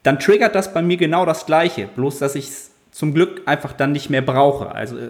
dann 0.03 0.17
triggert 0.19 0.55
das 0.55 0.73
bei 0.73 0.81
mir 0.81 0.95
genau 0.95 1.25
das 1.25 1.45
Gleiche. 1.45 1.89
Bloß, 1.95 2.19
dass 2.19 2.35
ich 2.35 2.47
es 2.47 2.71
zum 2.91 3.13
Glück 3.13 3.41
einfach 3.45 3.73
dann 3.73 3.91
nicht 3.91 4.09
mehr 4.09 4.21
brauche. 4.21 4.71
Also 4.73 4.97
äh, 4.97 5.09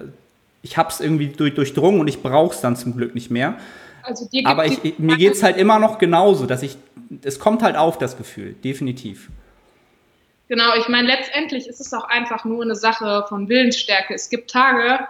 ich 0.62 0.78
habe 0.78 0.89
es 0.89 1.00
irgendwie 1.00 1.28
durch, 1.28 1.54
durchdrungen 1.56 2.00
und 2.00 2.08
ich 2.08 2.22
brauche 2.22 2.54
es 2.54 2.62
dann 2.62 2.75
zum 2.75 2.96
Glück 2.96 3.16
nicht 3.16 3.32
mehr. 3.32 3.58
Also 4.04 4.28
Aber 4.46 4.66
ich, 4.66 4.84
ich, 4.84 5.00
mir 5.00 5.18
geht 5.18 5.34
es 5.34 5.44
halt 5.44 5.58
immer 5.58 5.80
noch 5.80 5.98
genauso, 5.98 6.46
dass 6.46 6.63
ich, 6.63 6.78
es 7.24 7.39
kommt 7.39 7.62
halt 7.62 7.75
auf 7.75 7.98
das 7.98 8.18
Gefühl, 8.18 8.54
definitiv. 8.54 9.30
Genau, 10.48 10.74
ich 10.80 10.88
meine, 10.89 11.08
letztendlich 11.08 11.68
ist 11.68 11.80
es 11.80 11.94
auch 11.94 12.06
einfach 12.06 12.44
nur 12.44 12.63
eine 12.63 12.75
Sache 12.75 13.25
von 13.30 13.50
Willensstärke. 13.50 14.16
Es 14.16 14.30
gibt 14.30 14.50
Tage, 14.50 15.08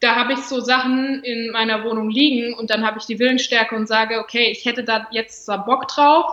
da 0.00 0.16
habe 0.16 0.34
ich 0.34 0.40
so 0.40 0.60
Sachen 0.60 1.22
in 1.24 1.50
meiner 1.52 1.84
Wohnung 1.84 2.10
liegen 2.10 2.52
und 2.52 2.68
dann 2.68 2.84
habe 2.84 2.98
ich 2.98 3.06
die 3.06 3.18
Willensstärke 3.18 3.74
und 3.74 3.86
sage, 3.86 4.18
okay, 4.20 4.50
ich 4.50 4.66
hätte 4.66 4.84
da 4.84 5.06
jetzt 5.10 5.46
zwar 5.46 5.64
Bock 5.64 5.88
drauf, 5.88 6.26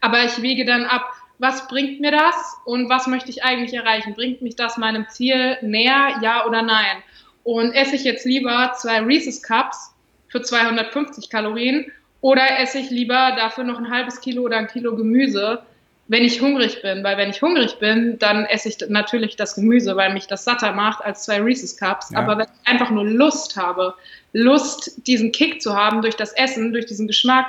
aber 0.00 0.24
ich 0.24 0.42
wege 0.42 0.64
dann 0.64 0.84
ab, 0.84 1.12
was 1.38 1.68
bringt 1.68 2.00
mir 2.00 2.10
das 2.10 2.34
und 2.64 2.88
was 2.88 3.06
möchte 3.06 3.30
ich 3.30 3.44
eigentlich 3.44 3.74
erreichen? 3.74 4.14
Bringt 4.14 4.42
mich 4.42 4.56
das 4.56 4.76
meinem 4.78 5.08
Ziel 5.08 5.58
näher, 5.62 6.18
ja 6.22 6.44
oder 6.46 6.62
nein? 6.62 7.02
Und 7.44 7.72
esse 7.72 7.96
ich 7.96 8.04
jetzt 8.04 8.24
lieber 8.24 8.72
zwei 8.76 9.00
Reese's 9.00 9.42
Cups 9.42 9.94
für 10.28 10.42
250 10.42 11.28
Kalorien 11.28 11.90
oder 12.20 12.60
esse 12.60 12.78
ich 12.78 12.90
lieber 12.90 13.34
dafür 13.36 13.64
noch 13.64 13.78
ein 13.78 13.90
halbes 13.90 14.20
Kilo 14.20 14.42
oder 14.42 14.56
ein 14.56 14.68
Kilo 14.68 14.94
Gemüse, 14.94 15.62
wenn 16.06 16.22
ich 16.22 16.40
hungrig 16.40 16.80
bin? 16.80 17.02
Weil 17.02 17.16
wenn 17.16 17.30
ich 17.30 17.42
hungrig 17.42 17.78
bin, 17.80 18.18
dann 18.18 18.44
esse 18.44 18.68
ich 18.68 18.76
natürlich 18.88 19.34
das 19.34 19.56
Gemüse, 19.56 19.96
weil 19.96 20.12
mich 20.12 20.28
das 20.28 20.44
satter 20.44 20.72
macht 20.72 21.04
als 21.04 21.24
zwei 21.24 21.40
Reese's 21.40 21.76
Cups. 21.76 22.10
Ja. 22.10 22.20
Aber 22.20 22.38
wenn 22.38 22.46
ich 22.46 22.68
einfach 22.68 22.90
nur 22.90 23.04
Lust 23.04 23.56
habe, 23.56 23.94
Lust, 24.32 25.06
diesen 25.06 25.32
Kick 25.32 25.60
zu 25.60 25.74
haben 25.76 26.00
durch 26.00 26.16
das 26.16 26.32
Essen, 26.34 26.72
durch 26.72 26.86
diesen 26.86 27.08
Geschmack, 27.08 27.46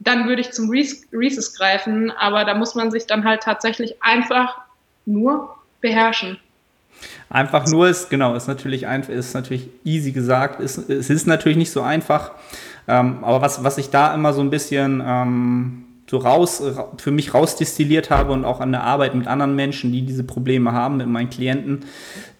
dann 0.00 0.28
würde 0.28 0.42
ich 0.42 0.52
zum 0.52 0.70
Reese's 0.70 1.54
greifen. 1.54 2.10
Aber 2.10 2.44
da 2.44 2.54
muss 2.54 2.74
man 2.74 2.90
sich 2.90 3.06
dann 3.06 3.24
halt 3.24 3.42
tatsächlich 3.42 4.02
einfach 4.02 4.58
nur 5.06 5.56
beherrschen. 5.80 6.38
Einfach 7.28 7.66
nur 7.66 7.88
ist, 7.88 8.10
genau, 8.10 8.34
ist 8.34 8.48
natürlich 8.48 8.86
einfach, 8.86 9.12
ist 9.12 9.34
natürlich 9.34 9.68
easy 9.84 10.12
gesagt, 10.12 10.60
ist, 10.60 10.90
es 10.90 11.10
ist 11.10 11.26
natürlich 11.26 11.58
nicht 11.58 11.70
so 11.70 11.82
einfach. 11.82 12.32
Ähm, 12.88 13.22
aber 13.22 13.40
was, 13.40 13.62
was 13.62 13.78
ich 13.78 13.90
da 13.90 14.14
immer 14.14 14.32
so 14.32 14.40
ein 14.40 14.50
bisschen 14.50 15.02
ähm, 15.04 15.84
so 16.10 16.18
raus, 16.18 16.60
für 16.98 17.12
mich 17.12 17.34
rausdestilliert 17.34 18.10
habe 18.10 18.32
und 18.32 18.44
auch 18.44 18.60
an 18.60 18.72
der 18.72 18.82
Arbeit 18.82 19.14
mit 19.14 19.28
anderen 19.28 19.54
Menschen, 19.54 19.92
die 19.92 20.02
diese 20.02 20.24
Probleme 20.24 20.72
haben, 20.72 20.96
mit 20.96 21.06
meinen 21.06 21.30
Klienten, 21.30 21.84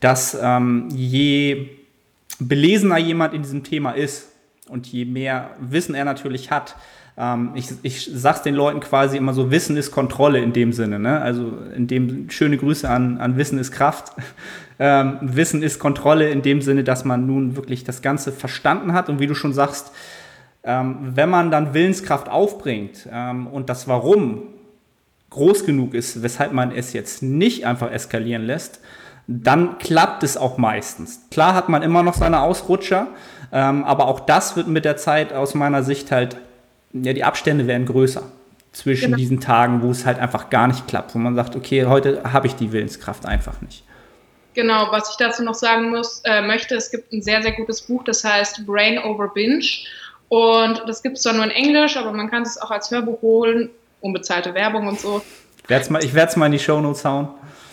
dass 0.01 0.37
ähm, 0.41 0.89
je 0.91 1.69
belesener 2.41 2.99
jemand 2.99 3.33
in 3.33 3.43
diesem 3.43 3.63
Thema 3.63 3.93
ist 3.93 4.33
und 4.69 4.89
je 4.89 5.05
mehr 5.05 5.51
Wissen 5.61 5.95
er 5.95 6.05
natürlich 6.05 6.51
hat, 6.51 6.75
ähm, 7.21 7.51
ich, 7.55 7.69
ich 7.83 8.11
sag's 8.15 8.43
den 8.43 8.55
Leuten 8.55 8.81
quasi 8.81 9.19
immer 9.19 9.35
so, 9.35 9.51
Wissen 9.51 9.77
ist 9.77 9.91
Kontrolle 9.91 10.41
in 10.41 10.55
dem 10.55 10.73
Sinne. 10.73 10.99
Ne? 10.99 11.21
Also 11.21 11.53
in 11.77 11.87
dem 11.87 12.31
schöne 12.31 12.57
Grüße 12.57 12.89
an, 12.89 13.19
an 13.19 13.37
Wissen 13.37 13.59
ist 13.59 13.73
Kraft. 13.73 14.13
Ähm, 14.83 15.19
Wissen 15.21 15.63
ist 15.63 15.79
Kontrolle 15.79 16.31
in 16.31 16.41
dem 16.41 16.63
Sinne, 16.63 16.83
dass 16.83 17.05
man 17.05 17.27
nun 17.27 17.55
wirklich 17.55 17.85
das 17.85 18.01
Ganze 18.01 18.33
verstanden 18.33 18.95
hat 18.95 19.11
und 19.11 19.21
wie 19.21 19.27
du 19.27 19.35
schon 19.35 19.53
sagst, 19.53 19.93
ähm, 20.65 20.97
wenn 21.03 21.29
man 21.29 21.51
dann 21.51 21.75
Willenskraft 21.75 22.31
aufbringt 22.31 23.07
ähm, 23.13 23.47
und 23.47 23.69
das 23.69 23.89
Warum 23.89 24.45
groß 25.29 25.67
genug 25.67 25.93
ist, 25.93 26.23
weshalb 26.23 26.55
man 26.55 26.73
es 26.73 26.95
jetzt 26.95 27.23
nicht 27.23 27.67
einfach 27.67 27.93
eskalieren 27.93 28.45
lässt, 28.45 28.81
dann 29.27 29.77
klappt 29.77 30.23
es 30.23 30.39
auch 30.39 30.57
meistens. 30.57 31.27
Klar 31.31 31.55
hat 31.55 31.69
man 31.69 31.83
immer 31.83 32.03
noch 32.03 32.15
seine 32.15 32.41
Ausrutscher, 32.41 33.09
ähm, 33.53 33.85
aber 33.85 34.07
auch 34.07 34.21
das 34.21 34.57
wird 34.57 34.67
mit 34.67 34.87
der 34.87 34.97
Zeit 34.97 35.35
aus 35.35 35.55
meiner 35.55 35.83
Sicht 35.83 36.11
halt, 36.11 36.39
ja, 36.93 37.13
die 37.13 37.25
Abstände 37.25 37.67
werden 37.67 37.87
größer 37.87 38.23
zwischen 38.73 39.07
genau. 39.07 39.17
diesen 39.17 39.41
Tagen, 39.41 39.83
wo 39.83 39.91
es 39.91 40.07
halt 40.07 40.19
einfach 40.19 40.51
gar 40.51 40.67
nicht 40.67 40.87
klappt, 40.87 41.15
wo 41.15 41.19
man 41.19 41.35
sagt, 41.35 41.57
okay, 41.57 41.87
heute 41.87 42.33
habe 42.33 42.47
ich 42.47 42.55
die 42.55 42.73
Willenskraft 42.73 43.27
einfach 43.27 43.61
nicht. 43.61 43.85
Genau, 44.55 44.89
was 44.91 45.11
ich 45.11 45.17
dazu 45.17 45.43
noch 45.45 45.55
sagen 45.55 45.91
muss, 45.91 46.23
äh, 46.25 46.43
möchte, 46.43 46.75
es 46.75 46.91
gibt 46.91 47.13
ein 47.13 47.23
sehr, 47.23 47.43
sehr 47.43 47.53
gutes 47.53 47.83
Buch, 47.83 48.03
das 48.05 48.25
heißt 48.25 48.67
Brain 48.67 48.99
Over 48.99 49.29
Binge. 49.29 49.65
Und 50.29 50.83
das 50.87 51.03
gibt 51.03 51.17
es 51.17 51.23
zwar 51.23 51.33
nur 51.33 51.45
in 51.45 51.51
Englisch, 51.51 51.97
aber 51.97 52.13
man 52.13 52.31
kann 52.31 52.43
es 52.43 52.61
auch 52.61 52.71
als 52.71 52.91
Hörbuch 52.91 53.21
holen, 53.23 53.71
unbezahlte 54.01 54.55
Werbung 54.55 54.87
und 54.87 55.01
so. 55.01 55.23
Ich 55.65 55.69
werde 55.69 56.29
es 56.29 56.37
mal 56.37 56.47
in 56.47 56.53
die 56.53 56.59
Show 56.59 56.81
Notes 56.81 57.05
hauen. 57.05 57.29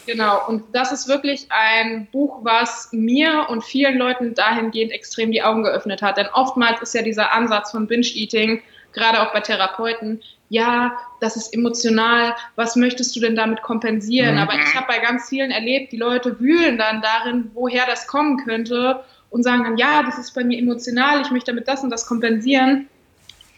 Genau, 0.05 0.47
und 0.47 0.63
das 0.73 0.91
ist 0.91 1.07
wirklich 1.07 1.47
ein 1.49 2.07
Buch, 2.11 2.39
was 2.43 2.89
mir 2.93 3.47
und 3.49 3.63
vielen 3.63 3.97
Leuten 3.97 4.33
dahingehend 4.35 4.91
extrem 4.91 5.31
die 5.31 5.43
Augen 5.43 5.63
geöffnet 5.63 6.01
hat. 6.01 6.17
Denn 6.17 6.27
oftmals 6.33 6.81
ist 6.81 6.93
ja 6.93 7.01
dieser 7.01 7.33
Ansatz 7.33 7.71
von 7.71 7.87
Binge-Eating, 7.87 8.61
gerade 8.93 9.21
auch 9.21 9.33
bei 9.33 9.41
Therapeuten, 9.41 10.21
ja, 10.49 10.97
das 11.19 11.35
ist 11.35 11.53
emotional, 11.53 12.35
was 12.55 12.75
möchtest 12.75 13.15
du 13.15 13.19
denn 13.19 13.35
damit 13.35 13.61
kompensieren? 13.61 14.35
Mhm. 14.35 14.41
Aber 14.41 14.53
ich 14.53 14.75
habe 14.75 14.87
bei 14.87 14.99
ganz 14.99 15.29
vielen 15.29 15.51
erlebt, 15.51 15.91
die 15.91 15.97
Leute 15.97 16.39
wühlen 16.39 16.77
dann 16.77 17.01
darin, 17.01 17.51
woher 17.53 17.85
das 17.85 18.07
kommen 18.07 18.37
könnte 18.45 19.03
und 19.29 19.43
sagen 19.43 19.63
dann, 19.63 19.77
ja, 19.77 20.03
das 20.03 20.17
ist 20.17 20.33
bei 20.33 20.43
mir 20.43 20.57
emotional, 20.57 21.21
ich 21.21 21.31
möchte 21.31 21.51
damit 21.51 21.67
das 21.67 21.83
und 21.83 21.89
das 21.89 22.05
kompensieren. 22.05 22.87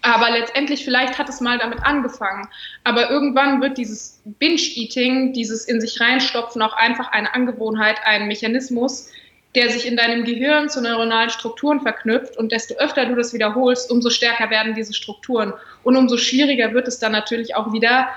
Aber 0.01 0.31
letztendlich, 0.31 0.86
vielleicht 0.86 1.17
hat 1.19 1.27
es 1.27 1.41
mal 1.41 1.57
damit 1.57 1.83
angefangen. 1.83 2.48
Aber 2.83 3.09
irgendwann 3.09 3.62
wird 3.62 3.77
dieses 3.77 4.21
Binge-Eating, 4.24 5.33
dieses 5.33 5.65
in 5.65 5.81
sich 5.81 6.00
reinstopfen, 6.00 6.62
auch 6.62 6.74
einfach 6.74 7.12
eine 7.12 7.33
Angewohnheit, 7.33 7.98
ein 8.05 8.27
Mechanismus, 8.27 9.09
der 9.56 9.70
sich 9.70 9.88
in 9.88 9.98
deinem 9.98 10.24
Gehirn 10.25 10.70
zu 10.70 10.82
neuronalen 10.82 11.29
Strukturen 11.29 11.82
verknüpft. 11.82 12.38
Und 12.38 12.51
desto 12.51 12.75
öfter 12.75 13.06
du 13.06 13.15
das 13.15 13.34
wiederholst, 13.34 13.91
umso 13.91 14.10
stärker 14.10 14.50
werden 14.50 14.75
diese 14.75 14.94
Strukturen. 14.94 15.53
Und 15.84 15.98
umso 15.98 16.18
schwieriger 16.18 16.74
wird 16.74 16.88
es 16.88 17.00
dann 17.00 17.12
natürlich 17.12 17.56
auch 17.56 17.74
wieder, 17.74 18.08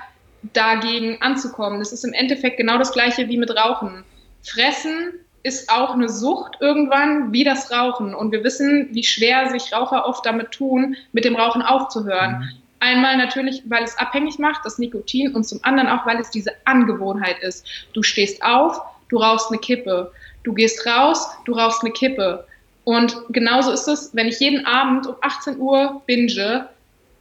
dagegen 0.51 1.21
anzukommen. 1.21 1.79
Das 1.79 1.93
ist 1.93 2.03
im 2.03 2.13
Endeffekt 2.13 2.57
genau 2.57 2.77
das 2.77 2.91
Gleiche 2.91 3.29
wie 3.29 3.37
mit 3.37 3.55
Rauchen. 3.55 4.03
Fressen 4.43 5.13
ist 5.43 5.69
auch 5.69 5.93
eine 5.93 6.09
Sucht 6.09 6.57
irgendwann 6.59 7.31
wie 7.31 7.43
das 7.43 7.71
Rauchen. 7.71 8.13
Und 8.13 8.31
wir 8.31 8.43
wissen, 8.43 8.89
wie 8.91 9.03
schwer 9.03 9.49
sich 9.49 9.73
Raucher 9.73 10.05
oft 10.05 10.25
damit 10.25 10.51
tun, 10.51 10.95
mit 11.11 11.25
dem 11.25 11.35
Rauchen 11.35 11.61
aufzuhören. 11.61 12.39
Mhm. 12.39 12.49
Einmal 12.79 13.17
natürlich, 13.17 13.63
weil 13.65 13.83
es 13.83 13.97
abhängig 13.97 14.39
macht, 14.39 14.65
das 14.65 14.77
Nikotin, 14.77 15.33
und 15.33 15.45
zum 15.45 15.59
anderen 15.63 15.87
auch, 15.87 16.05
weil 16.05 16.19
es 16.19 16.29
diese 16.29 16.51
Angewohnheit 16.65 17.41
ist. 17.41 17.65
Du 17.93 18.03
stehst 18.03 18.43
auf, 18.43 18.81
du 19.07 19.17
rauchst 19.17 19.49
eine 19.49 19.59
Kippe. 19.59 20.11
Du 20.43 20.53
gehst 20.53 20.85
raus, 20.85 21.27
du 21.45 21.53
rauchst 21.53 21.83
eine 21.83 21.91
Kippe. 21.91 22.45
Und 22.83 23.15
genauso 23.29 23.71
ist 23.71 23.87
es, 23.87 24.09
wenn 24.13 24.27
ich 24.27 24.39
jeden 24.39 24.65
Abend 24.65 25.07
um 25.07 25.15
18 25.21 25.57
Uhr 25.59 26.01
binge 26.05 26.67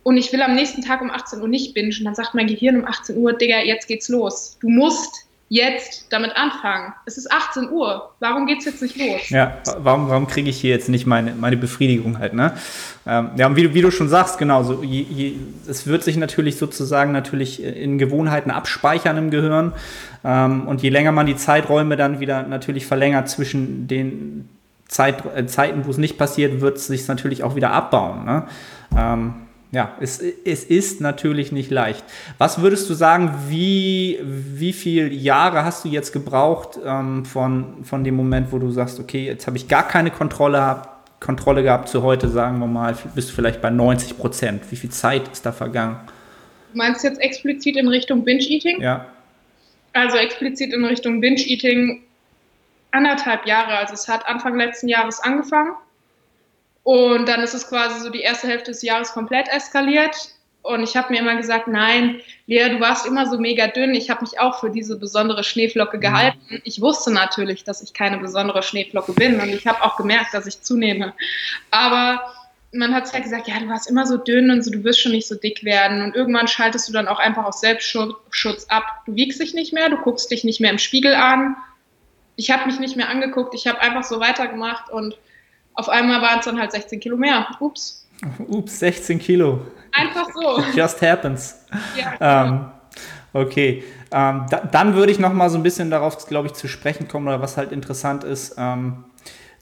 und 0.02 0.16
ich 0.16 0.32
will 0.32 0.42
am 0.42 0.54
nächsten 0.54 0.82
Tag 0.82 1.00
um 1.00 1.10
18 1.10 1.40
Uhr 1.40 1.48
nicht 1.48 1.74
bingen, 1.74 2.04
dann 2.04 2.14
sagt 2.14 2.34
mein 2.34 2.48
Gehirn 2.48 2.80
um 2.80 2.86
18 2.86 3.16
Uhr, 3.16 3.32
Digga, 3.32 3.60
jetzt 3.60 3.86
geht's 3.86 4.08
los. 4.08 4.56
Du 4.60 4.68
musst 4.68 5.26
jetzt 5.52 6.06
damit 6.08 6.34
anfangen. 6.34 6.94
Es 7.04 7.18
ist 7.18 7.30
18 7.30 7.68
Uhr. 7.68 8.10
Warum 8.20 8.46
geht 8.46 8.60
es 8.60 8.64
jetzt 8.64 8.80
nicht 8.80 8.96
los? 8.96 9.28
Ja, 9.28 9.58
warum, 9.76 10.08
warum 10.08 10.26
kriege 10.26 10.48
ich 10.48 10.58
hier 10.58 10.70
jetzt 10.70 10.88
nicht 10.88 11.06
meine, 11.06 11.34
meine 11.34 11.58
Befriedigung 11.58 12.18
halt, 12.18 12.32
ne? 12.32 12.54
Ähm, 13.06 13.32
ja, 13.36 13.48
und 13.48 13.56
wie, 13.56 13.74
wie, 13.74 13.82
du 13.82 13.90
schon 13.90 14.08
sagst, 14.08 14.38
genau, 14.38 14.62
so, 14.62 14.82
je, 14.82 15.02
je, 15.02 15.34
es 15.68 15.86
wird 15.86 16.04
sich 16.04 16.16
natürlich 16.16 16.56
sozusagen 16.56 17.12
natürlich 17.12 17.62
in 17.62 17.98
Gewohnheiten 17.98 18.50
abspeichern 18.50 19.18
im 19.18 19.30
Gehirn. 19.30 19.74
Ähm, 20.24 20.66
und 20.66 20.82
je 20.82 20.88
länger 20.88 21.12
man 21.12 21.26
die 21.26 21.36
Zeiträume 21.36 21.96
dann 21.98 22.18
wieder 22.18 22.44
natürlich 22.44 22.86
verlängert 22.86 23.28
zwischen 23.28 23.86
den 23.88 24.48
Zeit, 24.88 25.22
äh, 25.36 25.44
Zeiten, 25.44 25.84
wo 25.84 25.90
es 25.90 25.98
nicht 25.98 26.16
passiert, 26.16 26.62
wird 26.62 26.78
es 26.78 26.86
sich 26.86 27.06
natürlich 27.08 27.42
auch 27.42 27.56
wieder 27.56 27.72
abbauen. 27.72 28.24
Ne? 28.24 28.44
Ähm, 28.96 29.34
ja, 29.72 29.96
es, 30.00 30.20
es 30.20 30.64
ist 30.64 31.00
natürlich 31.00 31.50
nicht 31.50 31.70
leicht. 31.70 32.04
Was 32.36 32.60
würdest 32.60 32.90
du 32.90 32.94
sagen, 32.94 33.32
wie, 33.48 34.20
wie 34.22 34.74
viele 34.74 35.08
Jahre 35.08 35.64
hast 35.64 35.86
du 35.86 35.88
jetzt 35.88 36.12
gebraucht 36.12 36.78
ähm, 36.84 37.24
von, 37.24 37.82
von 37.82 38.04
dem 38.04 38.14
Moment, 38.14 38.52
wo 38.52 38.58
du 38.58 38.70
sagst, 38.70 39.00
okay, 39.00 39.24
jetzt 39.24 39.46
habe 39.46 39.56
ich 39.56 39.68
gar 39.68 39.88
keine 39.88 40.10
Kontrolle, 40.10 40.82
Kontrolle 41.20 41.62
gehabt 41.62 41.88
zu 41.88 42.02
heute, 42.02 42.28
sagen 42.28 42.58
wir 42.58 42.66
mal, 42.66 42.94
bist 43.14 43.30
du 43.30 43.34
vielleicht 43.34 43.62
bei 43.62 43.70
90 43.70 44.18
Prozent. 44.18 44.62
Wie 44.70 44.76
viel 44.76 44.90
Zeit 44.90 45.26
ist 45.28 45.46
da 45.46 45.52
vergangen? 45.52 45.96
Du 46.72 46.78
meinst 46.78 47.02
jetzt 47.02 47.20
explizit 47.22 47.78
in 47.78 47.88
Richtung 47.88 48.24
Binge-Eating? 48.24 48.82
Ja. 48.82 49.06
Also 49.94 50.18
explizit 50.18 50.74
in 50.74 50.84
Richtung 50.84 51.22
Binge-Eating 51.22 52.02
anderthalb 52.90 53.46
Jahre. 53.46 53.78
Also 53.78 53.94
es 53.94 54.06
hat 54.06 54.26
Anfang 54.26 54.54
letzten 54.58 54.88
Jahres 54.88 55.20
angefangen 55.20 55.72
und 56.84 57.28
dann 57.28 57.40
ist 57.42 57.54
es 57.54 57.68
quasi 57.68 58.00
so 58.00 58.10
die 58.10 58.20
erste 58.20 58.48
Hälfte 58.48 58.70
des 58.70 58.82
Jahres 58.82 59.12
komplett 59.12 59.48
eskaliert. 59.48 60.16
Und 60.62 60.82
ich 60.84 60.96
habe 60.96 61.12
mir 61.12 61.20
immer 61.20 61.36
gesagt, 61.36 61.66
nein, 61.66 62.20
Lea, 62.46 62.68
du 62.68 62.80
warst 62.80 63.04
immer 63.06 63.28
so 63.28 63.38
mega 63.38 63.66
dünn. 63.66 63.94
Ich 63.94 64.10
habe 64.10 64.22
mich 64.22 64.38
auch 64.38 64.60
für 64.60 64.70
diese 64.70 64.96
besondere 64.96 65.42
Schneeflocke 65.42 65.96
mhm. 65.96 66.00
gehalten. 66.00 66.62
Ich 66.64 66.80
wusste 66.80 67.12
natürlich, 67.12 67.64
dass 67.64 67.82
ich 67.82 67.92
keine 67.94 68.18
besondere 68.18 68.62
Schneeflocke 68.62 69.12
bin. 69.12 69.40
Und 69.40 69.48
ich 69.48 69.66
habe 69.66 69.82
auch 69.82 69.96
gemerkt, 69.96 70.34
dass 70.34 70.46
ich 70.46 70.62
zunehme. 70.62 71.14
Aber 71.70 72.32
man 72.72 72.94
hat 72.94 73.12
halt 73.12 73.24
gesagt, 73.24 73.48
ja, 73.48 73.58
du 73.58 73.68
warst 73.68 73.90
immer 73.90 74.06
so 74.06 74.16
dünn 74.16 74.50
und 74.50 74.62
so, 74.62 74.70
du 74.70 74.82
wirst 74.84 75.00
schon 75.00 75.12
nicht 75.12 75.26
so 75.26 75.34
dick 75.34 75.64
werden. 75.64 76.02
Und 76.02 76.14
irgendwann 76.14 76.48
schaltest 76.48 76.88
du 76.88 76.92
dann 76.92 77.08
auch 77.08 77.18
einfach 77.18 77.44
aus 77.44 77.60
Selbstschutz 77.60 78.66
ab. 78.68 78.84
Du 79.06 79.14
wiegst 79.14 79.40
dich 79.40 79.54
nicht 79.54 79.72
mehr, 79.72 79.88
du 79.88 79.96
guckst 79.96 80.30
dich 80.30 80.44
nicht 80.44 80.60
mehr 80.60 80.70
im 80.70 80.78
Spiegel 80.78 81.14
an. 81.14 81.56
Ich 82.36 82.50
habe 82.50 82.66
mich 82.66 82.78
nicht 82.78 82.96
mehr 82.96 83.08
angeguckt. 83.08 83.54
Ich 83.54 83.66
habe 83.66 83.80
einfach 83.80 84.04
so 84.04 84.20
weitergemacht 84.20 84.90
und 84.90 85.16
auf 85.74 85.88
einmal 85.88 86.20
waren 86.22 86.38
es 86.38 86.44
dann 86.44 86.58
halt 86.58 86.72
16 86.72 87.00
Kilo 87.00 87.16
mehr. 87.16 87.46
Ups. 87.60 88.06
Ups, 88.48 88.78
16 88.78 89.18
Kilo. 89.18 89.66
Einfach 89.92 90.28
so. 90.32 90.62
Just 90.74 91.02
happens. 91.02 91.56
Ja, 91.96 92.46
ähm, 92.46 92.66
okay. 93.32 93.84
Ähm, 94.10 94.46
da, 94.50 94.60
dann 94.60 94.94
würde 94.94 95.12
ich 95.12 95.18
noch 95.18 95.32
mal 95.32 95.50
so 95.50 95.58
ein 95.58 95.62
bisschen 95.62 95.90
darauf, 95.90 96.26
glaube 96.26 96.48
ich, 96.48 96.54
zu 96.54 96.68
sprechen 96.68 97.08
kommen, 97.08 97.26
oder 97.26 97.40
was 97.40 97.56
halt 97.56 97.72
interessant 97.72 98.24
ist. 98.24 98.54
Ähm, 98.58 99.04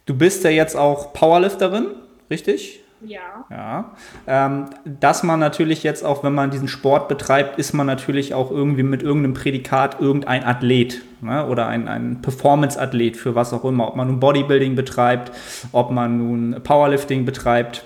du 0.07 0.15
bist 0.15 0.45
ja 0.45 0.51
jetzt 0.51 0.77
auch 0.77 1.13
Powerlifterin, 1.13 1.87
richtig? 2.31 2.81
Ja. 3.03 3.45
Ja. 3.51 3.93
Ähm, 4.27 4.67
dass 4.85 5.23
man 5.23 5.41
natürlich 5.41 5.83
jetzt 5.83 6.05
auch, 6.05 6.23
wenn 6.23 6.35
man 6.35 6.51
diesen 6.51 6.69
Sport 6.69 7.09
betreibt, 7.09 7.59
ist 7.59 7.73
man 7.73 7.87
natürlich 7.87 8.35
auch 8.35 8.51
irgendwie 8.51 8.83
mit 8.83 9.03
irgendeinem 9.03 9.35
Prädikat 9.35 10.01
irgendein 10.01 10.45
Athlet 10.45 11.03
ne? 11.21 11.47
oder 11.47 11.67
ein, 11.67 11.89
ein 11.89 12.21
Performance-Athlet 12.23 13.17
für 13.17 13.35
was 13.35 13.53
auch 13.53 13.65
immer. 13.65 13.89
Ob 13.89 13.97
man 13.97 14.09
nun 14.09 14.21
Bodybuilding 14.21 14.75
betreibt, 14.75 15.33
ob 15.73 15.91
man 15.91 16.19
nun 16.19 16.63
Powerlifting 16.63 17.25
betreibt. 17.25 17.85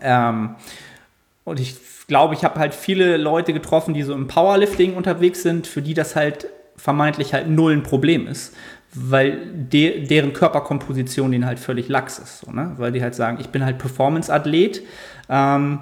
Ähm, 0.00 0.56
und 1.44 1.60
ich 1.60 1.76
glaube, 2.08 2.34
ich 2.34 2.44
habe 2.44 2.58
halt 2.58 2.74
viele 2.74 3.16
Leute 3.16 3.52
getroffen, 3.52 3.94
die 3.94 4.02
so 4.02 4.12
im 4.12 4.26
Powerlifting 4.26 4.94
unterwegs 4.94 5.42
sind, 5.42 5.66
für 5.66 5.82
die 5.82 5.94
das 5.94 6.16
halt 6.16 6.46
vermeintlich 6.76 7.32
halt 7.32 7.48
null 7.48 7.72
ein 7.72 7.82
Problem 7.84 8.26
ist 8.26 8.54
weil 8.94 9.46
de 9.54 10.06
deren 10.06 10.32
Körperkomposition 10.32 11.32
ihnen 11.32 11.46
halt 11.46 11.58
völlig 11.58 11.88
lax 11.88 12.18
ist. 12.18 12.40
So, 12.40 12.52
ne? 12.52 12.72
Weil 12.76 12.92
die 12.92 13.02
halt 13.02 13.14
sagen, 13.14 13.38
ich 13.40 13.48
bin 13.48 13.64
halt 13.64 13.78
Performance-Athlet. 13.78 14.82
Ähm, 15.28 15.80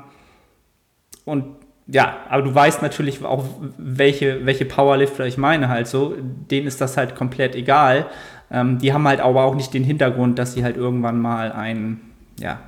und 1.24 1.44
ja, 1.86 2.18
aber 2.28 2.42
du 2.42 2.54
weißt 2.54 2.82
natürlich 2.82 3.24
auch, 3.24 3.44
welche, 3.76 4.46
welche 4.46 4.64
Powerlifter 4.64 5.26
ich 5.26 5.38
meine 5.38 5.68
halt 5.68 5.88
so. 5.88 6.14
Denen 6.50 6.68
ist 6.68 6.80
das 6.80 6.96
halt 6.96 7.16
komplett 7.16 7.56
egal. 7.56 8.06
Ähm, 8.50 8.78
die 8.78 8.92
haben 8.92 9.06
halt 9.08 9.20
aber 9.20 9.44
auch 9.44 9.56
nicht 9.56 9.74
den 9.74 9.82
Hintergrund, 9.82 10.38
dass 10.38 10.54
sie 10.54 10.62
halt 10.62 10.76
irgendwann 10.76 11.20
mal 11.20 11.50
ein, 11.52 12.00
ja, 12.38 12.60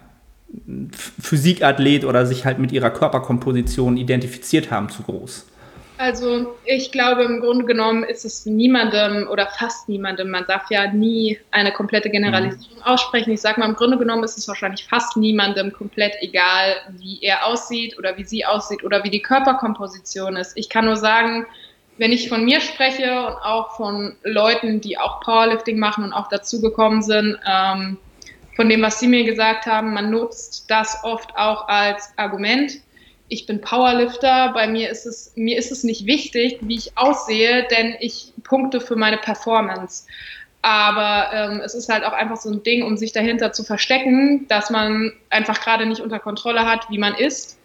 Physikathlet 1.21 2.05
oder 2.05 2.27
sich 2.27 2.45
halt 2.45 2.59
mit 2.59 2.73
ihrer 2.73 2.91
Körperkomposition 2.91 3.97
identifiziert 3.97 4.71
haben 4.71 4.89
zu 4.89 5.03
groß. 5.03 5.47
Also 6.03 6.57
ich 6.65 6.91
glaube, 6.91 7.23
im 7.23 7.39
Grunde 7.39 7.65
genommen 7.65 8.03
ist 8.03 8.25
es 8.25 8.45
niemandem 8.45 9.29
oder 9.29 9.47
fast 9.47 9.89
niemandem, 9.89 10.31
man 10.31 10.45
darf 10.49 10.69
ja 10.69 10.93
nie 10.93 11.39
eine 11.53 11.71
komplette 11.71 12.11
Generalisierung 12.11 12.79
mhm. 12.79 12.83
aussprechen. 12.83 13.31
Ich 13.31 13.41
sage 13.41 13.61
mal, 13.61 13.69
im 13.69 13.77
Grunde 13.77 13.97
genommen 13.97 14.25
ist 14.25 14.37
es 14.37 14.49
wahrscheinlich 14.49 14.85
fast 14.85 15.17
niemandem 15.17 15.73
komplett 15.73 16.15
egal, 16.21 16.75
wie 16.99 17.23
er 17.23 17.47
aussieht 17.47 17.97
oder 17.99 18.17
wie 18.17 18.25
sie 18.25 18.45
aussieht 18.45 18.83
oder 18.83 19.05
wie 19.05 19.11
die 19.11 19.23
Körperkomposition 19.23 20.35
ist. 20.35 20.57
Ich 20.57 20.69
kann 20.69 20.87
nur 20.87 20.97
sagen, 20.97 21.47
wenn 21.99 22.11
ich 22.11 22.29
von 22.29 22.45
mir 22.45 22.61
spreche 22.61 23.25
und 23.25 23.37
auch 23.37 23.77
von 23.77 24.17
Leuten, 24.25 24.81
die 24.81 24.99
auch 24.99 25.21
Powerlifting 25.21 25.79
machen 25.79 26.03
und 26.03 26.13
auch 26.13 26.27
dazugekommen 26.27 27.03
sind, 27.03 27.39
ähm, 27.49 27.97
von 28.57 28.69
dem, 28.69 28.83
was 28.83 28.99
Sie 28.99 29.07
mir 29.07 29.23
gesagt 29.23 29.67
haben, 29.67 29.95
man 29.95 30.11
nutzt 30.11 30.69
das 30.69 30.99
oft 31.05 31.37
auch 31.37 31.69
als 31.69 32.13
Argument. 32.17 32.73
Ich 33.29 33.47
bin 33.47 33.61
Powerlifter, 33.61 34.53
bei 34.53 34.67
mir 34.67 34.91
ist 34.91 35.07
es, 35.07 35.33
mir 35.37 35.57
ist 35.57 35.73
es 35.73 35.85
nicht 35.85 36.07
wichtig, 36.07 36.59
wie 36.61 36.77
ich 36.77 36.99
aussehe, 36.99 37.67
denn 37.71 37.97
ich 38.01 38.33
punkte 38.45 38.81
für 38.81 38.97
meine 38.97 39.17
Performance. 39.17 40.05
Aber 40.63 41.31
ähm, 41.33 41.61
es 41.65 41.75
ist 41.75 41.89
halt 41.89 42.05
auch 42.05 42.13
einfach 42.13 42.37
so 42.37 42.51
ein 42.51 42.63
Ding, 42.63 42.85
um 42.85 42.97
sich 42.97 43.13
dahinter 43.13 43.53
zu 43.53 43.65
verstecken, 43.65 44.47
dass 44.49 44.71
man 44.71 45.13
einfach 45.29 45.61
gerade 45.61 45.87
nicht 45.87 46.01
unter 46.01 46.21
Kontrolle 46.21 46.67
hat, 46.67 46.89
wie 46.89 46.99
man 46.99 47.15
ist. 47.15 47.59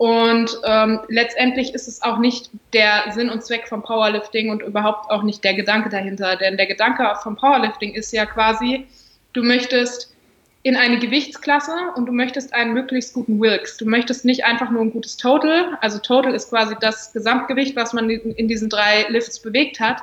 Und 0.00 0.58
ähm, 0.64 1.00
letztendlich 1.08 1.74
ist 1.74 1.86
es 1.86 2.00
auch 2.00 2.18
nicht 2.18 2.50
der 2.72 3.12
Sinn 3.12 3.28
und 3.28 3.44
Zweck 3.44 3.68
vom 3.68 3.82
Powerlifting 3.82 4.48
und 4.48 4.62
überhaupt 4.62 5.10
auch 5.10 5.22
nicht 5.22 5.44
der 5.44 5.52
Gedanke 5.54 5.90
dahinter. 5.90 6.36
Denn 6.36 6.56
der 6.56 6.66
Gedanke 6.66 7.06
vom 7.22 7.36
Powerlifting 7.36 7.92
ist 7.92 8.12
ja 8.12 8.24
quasi, 8.24 8.86
du 9.34 9.42
möchtest 9.42 10.14
in 10.62 10.76
eine 10.76 10.98
Gewichtsklasse 10.98 11.72
und 11.96 12.06
du 12.06 12.12
möchtest 12.12 12.52
einen 12.52 12.74
möglichst 12.74 13.14
guten 13.14 13.40
Wilks. 13.40 13.78
Du 13.78 13.86
möchtest 13.86 14.24
nicht 14.24 14.44
einfach 14.44 14.70
nur 14.70 14.82
ein 14.82 14.92
gutes 14.92 15.16
Total. 15.16 15.78
Also 15.80 15.98
Total 15.98 16.34
ist 16.34 16.50
quasi 16.50 16.74
das 16.80 17.12
Gesamtgewicht, 17.12 17.76
was 17.76 17.94
man 17.94 18.10
in 18.10 18.48
diesen 18.48 18.68
drei 18.68 19.06
Lifts 19.08 19.40
bewegt 19.40 19.80
hat. 19.80 20.02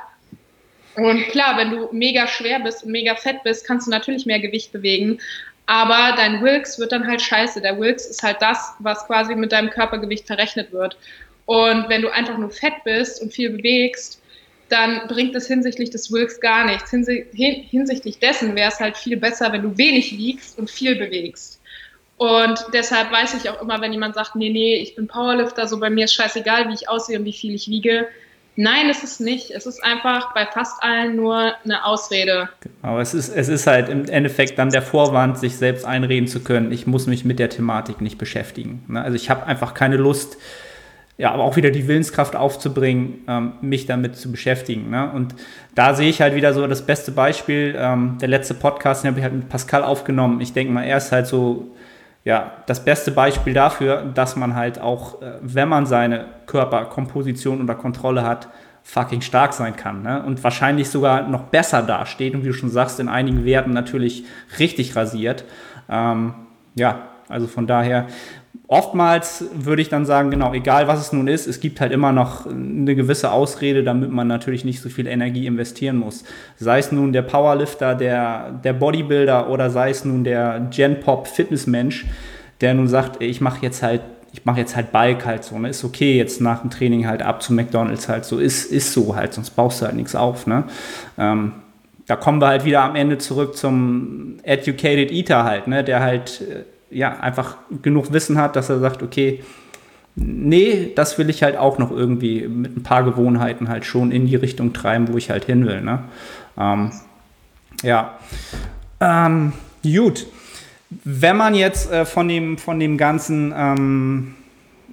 Und 0.96 1.20
klar, 1.28 1.56
wenn 1.56 1.70
du 1.70 1.88
mega 1.92 2.26
schwer 2.26 2.58
bist 2.58 2.82
und 2.82 2.90
mega 2.90 3.14
fett 3.14 3.44
bist, 3.44 3.64
kannst 3.64 3.86
du 3.86 3.90
natürlich 3.92 4.26
mehr 4.26 4.40
Gewicht 4.40 4.72
bewegen. 4.72 5.20
Aber 5.66 6.16
dein 6.16 6.42
Wilks 6.42 6.78
wird 6.80 6.90
dann 6.90 7.06
halt 7.06 7.22
scheiße. 7.22 7.60
Der 7.60 7.78
Wilks 7.78 8.06
ist 8.06 8.24
halt 8.24 8.38
das, 8.40 8.74
was 8.80 9.06
quasi 9.06 9.36
mit 9.36 9.52
deinem 9.52 9.70
Körpergewicht 9.70 10.26
verrechnet 10.26 10.72
wird. 10.72 10.96
Und 11.46 11.88
wenn 11.88 12.02
du 12.02 12.08
einfach 12.08 12.36
nur 12.36 12.50
fett 12.50 12.82
bist 12.84 13.22
und 13.22 13.32
viel 13.32 13.50
bewegst, 13.50 14.20
dann 14.68 15.08
bringt 15.08 15.34
es 15.34 15.46
hinsichtlich 15.46 15.90
des 15.90 16.12
Wilks 16.12 16.40
gar 16.40 16.66
nichts. 16.66 16.90
Hinsichtlich 16.90 18.18
dessen 18.18 18.54
wäre 18.56 18.68
es 18.68 18.80
halt 18.80 18.96
viel 18.96 19.16
besser, 19.16 19.52
wenn 19.52 19.62
du 19.62 19.76
wenig 19.78 20.16
wiegst 20.16 20.58
und 20.58 20.70
viel 20.70 20.96
bewegst. 20.96 21.60
Und 22.16 22.58
deshalb 22.72 23.12
weiß 23.12 23.34
ich 23.34 23.48
auch 23.48 23.62
immer, 23.62 23.80
wenn 23.80 23.92
jemand 23.92 24.16
sagt, 24.16 24.34
nee, 24.34 24.50
nee, 24.50 24.76
ich 24.76 24.96
bin 24.96 25.06
Powerlifter, 25.06 25.68
so 25.68 25.78
bei 25.78 25.88
mir 25.88 26.06
ist 26.06 26.14
scheißegal, 26.14 26.68
wie 26.68 26.74
ich 26.74 26.88
aussehe 26.88 27.18
und 27.18 27.24
wie 27.24 27.32
viel 27.32 27.54
ich 27.54 27.68
wiege. 27.68 28.08
Nein, 28.56 28.90
es 28.90 29.04
ist 29.04 29.20
nicht. 29.20 29.52
Es 29.52 29.66
ist 29.66 29.84
einfach 29.84 30.34
bei 30.34 30.44
fast 30.44 30.82
allen 30.82 31.14
nur 31.14 31.54
eine 31.62 31.84
Ausrede. 31.84 32.48
Aber 32.82 33.00
es 33.00 33.14
ist, 33.14 33.28
es 33.28 33.48
ist 33.48 33.68
halt 33.68 33.88
im 33.88 34.06
Endeffekt 34.06 34.58
dann 34.58 34.70
der 34.70 34.82
Vorwand, 34.82 35.38
sich 35.38 35.56
selbst 35.56 35.84
einreden 35.84 36.26
zu 36.26 36.40
können, 36.40 36.72
ich 36.72 36.84
muss 36.84 37.06
mich 37.06 37.24
mit 37.24 37.38
der 37.38 37.50
Thematik 37.50 38.00
nicht 38.00 38.18
beschäftigen. 38.18 38.84
Ne? 38.88 39.00
Also 39.00 39.14
ich 39.14 39.30
habe 39.30 39.46
einfach 39.46 39.74
keine 39.74 39.96
Lust, 39.96 40.38
ja, 41.18 41.32
aber 41.32 41.42
auch 41.42 41.56
wieder 41.56 41.70
die 41.70 41.88
Willenskraft 41.88 42.36
aufzubringen, 42.36 43.24
ähm, 43.26 43.54
mich 43.60 43.86
damit 43.86 44.16
zu 44.16 44.30
beschäftigen. 44.30 44.88
Ne? 44.88 45.10
Und 45.10 45.34
da 45.74 45.94
sehe 45.94 46.08
ich 46.08 46.20
halt 46.20 46.36
wieder 46.36 46.54
so 46.54 46.64
das 46.68 46.86
beste 46.86 47.10
Beispiel. 47.10 47.74
Ähm, 47.76 48.18
der 48.20 48.28
letzte 48.28 48.54
Podcast, 48.54 49.02
den 49.02 49.10
habe 49.10 49.18
ich 49.18 49.24
halt 49.24 49.34
mit 49.34 49.48
Pascal 49.48 49.82
aufgenommen. 49.82 50.40
Ich 50.40 50.52
denke 50.52 50.72
mal, 50.72 50.84
er 50.84 50.96
ist 50.98 51.10
halt 51.10 51.26
so, 51.26 51.74
ja, 52.24 52.52
das 52.66 52.84
beste 52.84 53.10
Beispiel 53.10 53.52
dafür, 53.52 54.04
dass 54.14 54.36
man 54.36 54.54
halt 54.54 54.80
auch, 54.80 55.20
äh, 55.20 55.32
wenn 55.40 55.68
man 55.68 55.86
seine 55.86 56.26
Körperkomposition 56.46 57.60
unter 57.60 57.74
Kontrolle 57.74 58.22
hat, 58.22 58.48
fucking 58.84 59.20
stark 59.20 59.54
sein 59.54 59.74
kann. 59.74 60.02
Ne? 60.02 60.22
Und 60.22 60.44
wahrscheinlich 60.44 60.88
sogar 60.88 61.28
noch 61.28 61.42
besser 61.42 61.82
dasteht 61.82 62.34
und 62.34 62.44
wie 62.44 62.48
du 62.48 62.54
schon 62.54 62.70
sagst, 62.70 63.00
in 63.00 63.08
einigen 63.08 63.44
Werten 63.44 63.72
natürlich 63.72 64.24
richtig 64.60 64.94
rasiert. 64.94 65.44
Ähm, 65.90 66.34
ja, 66.76 67.08
also 67.28 67.46
von 67.46 67.66
daher 67.66 68.06
oftmals 68.68 69.46
würde 69.54 69.82
ich 69.82 69.88
dann 69.88 70.04
sagen, 70.04 70.30
genau, 70.30 70.52
egal 70.52 70.86
was 70.86 71.00
es 71.00 71.12
nun 71.12 71.26
ist, 71.26 71.46
es 71.46 71.58
gibt 71.58 71.80
halt 71.80 71.90
immer 71.90 72.12
noch 72.12 72.46
eine 72.46 72.94
gewisse 72.94 73.32
Ausrede, 73.32 73.82
damit 73.82 74.10
man 74.10 74.28
natürlich 74.28 74.64
nicht 74.64 74.80
so 74.80 74.90
viel 74.90 75.06
Energie 75.06 75.46
investieren 75.46 75.96
muss. 75.96 76.22
Sei 76.56 76.78
es 76.78 76.92
nun 76.92 77.12
der 77.12 77.22
Powerlifter, 77.22 77.94
der, 77.94 78.52
der 78.62 78.74
Bodybuilder 78.74 79.48
oder 79.48 79.70
sei 79.70 79.90
es 79.90 80.04
nun 80.04 80.22
der 80.22 80.68
Gen-Pop-Fitnessmensch, 80.70 82.06
der 82.60 82.74
nun 82.74 82.88
sagt, 82.88 83.22
ich 83.22 83.40
mache 83.40 83.58
jetzt 83.62 83.82
halt 83.82 84.02
ich 84.30 84.44
mache 84.44 84.60
jetzt 84.60 84.76
halt 84.76 84.92
Balk 84.92 85.24
halt 85.24 85.42
so, 85.42 85.58
ne? 85.58 85.70
Ist 85.70 85.84
okay, 85.84 86.18
jetzt 86.18 86.42
nach 86.42 86.60
dem 86.60 86.68
Training 86.70 87.06
halt 87.06 87.22
ab 87.22 87.42
zu 87.42 87.54
McDonalds 87.54 88.10
halt 88.10 88.26
so, 88.26 88.38
ist, 88.38 88.70
ist 88.70 88.92
so 88.92 89.16
halt, 89.16 89.32
sonst 89.32 89.50
baust 89.50 89.80
du 89.80 89.86
halt 89.86 89.96
nichts 89.96 90.14
auf, 90.14 90.46
ne? 90.46 90.64
Ähm, 91.16 91.54
da 92.06 92.14
kommen 92.14 92.40
wir 92.40 92.48
halt 92.48 92.66
wieder 92.66 92.82
am 92.82 92.94
Ende 92.94 93.16
zurück 93.18 93.56
zum 93.56 94.36
Educated 94.42 95.10
Eater 95.10 95.44
halt, 95.44 95.66
ne? 95.66 95.82
Der 95.82 96.00
halt 96.00 96.42
äh, 96.42 96.64
ja, 96.90 97.20
einfach 97.20 97.56
genug 97.82 98.12
Wissen 98.12 98.38
hat, 98.38 98.56
dass 98.56 98.70
er 98.70 98.78
sagt, 98.78 99.02
okay, 99.02 99.42
nee, 100.14 100.92
das 100.94 101.18
will 101.18 101.30
ich 101.30 101.42
halt 101.42 101.56
auch 101.56 101.78
noch 101.78 101.90
irgendwie 101.90 102.46
mit 102.48 102.76
ein 102.76 102.82
paar 102.82 103.04
Gewohnheiten 103.04 103.68
halt 103.68 103.84
schon 103.84 104.10
in 104.10 104.26
die 104.26 104.36
Richtung 104.36 104.72
treiben, 104.72 105.12
wo 105.12 105.16
ich 105.16 105.30
halt 105.30 105.44
hin 105.44 105.66
will. 105.66 105.80
Ne? 105.80 106.04
Ähm, 106.58 106.90
ja. 107.82 108.18
Ähm, 109.00 109.52
gut. 109.82 110.26
Wenn 111.04 111.36
man 111.36 111.54
jetzt 111.54 111.92
äh, 111.92 112.04
von, 112.04 112.28
dem, 112.28 112.58
von 112.58 112.80
dem 112.80 112.96
ganzen, 112.96 113.52
ähm, 113.56 114.34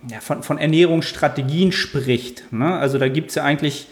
ja, 0.09 0.19
von, 0.19 0.43
von 0.43 0.57
Ernährungsstrategien 0.57 1.71
spricht, 1.71 2.51
ne? 2.51 2.75
also 2.75 2.97
da 2.97 3.07
gibt 3.07 3.29
es 3.29 3.35
ja 3.35 3.43
eigentlich 3.43 3.87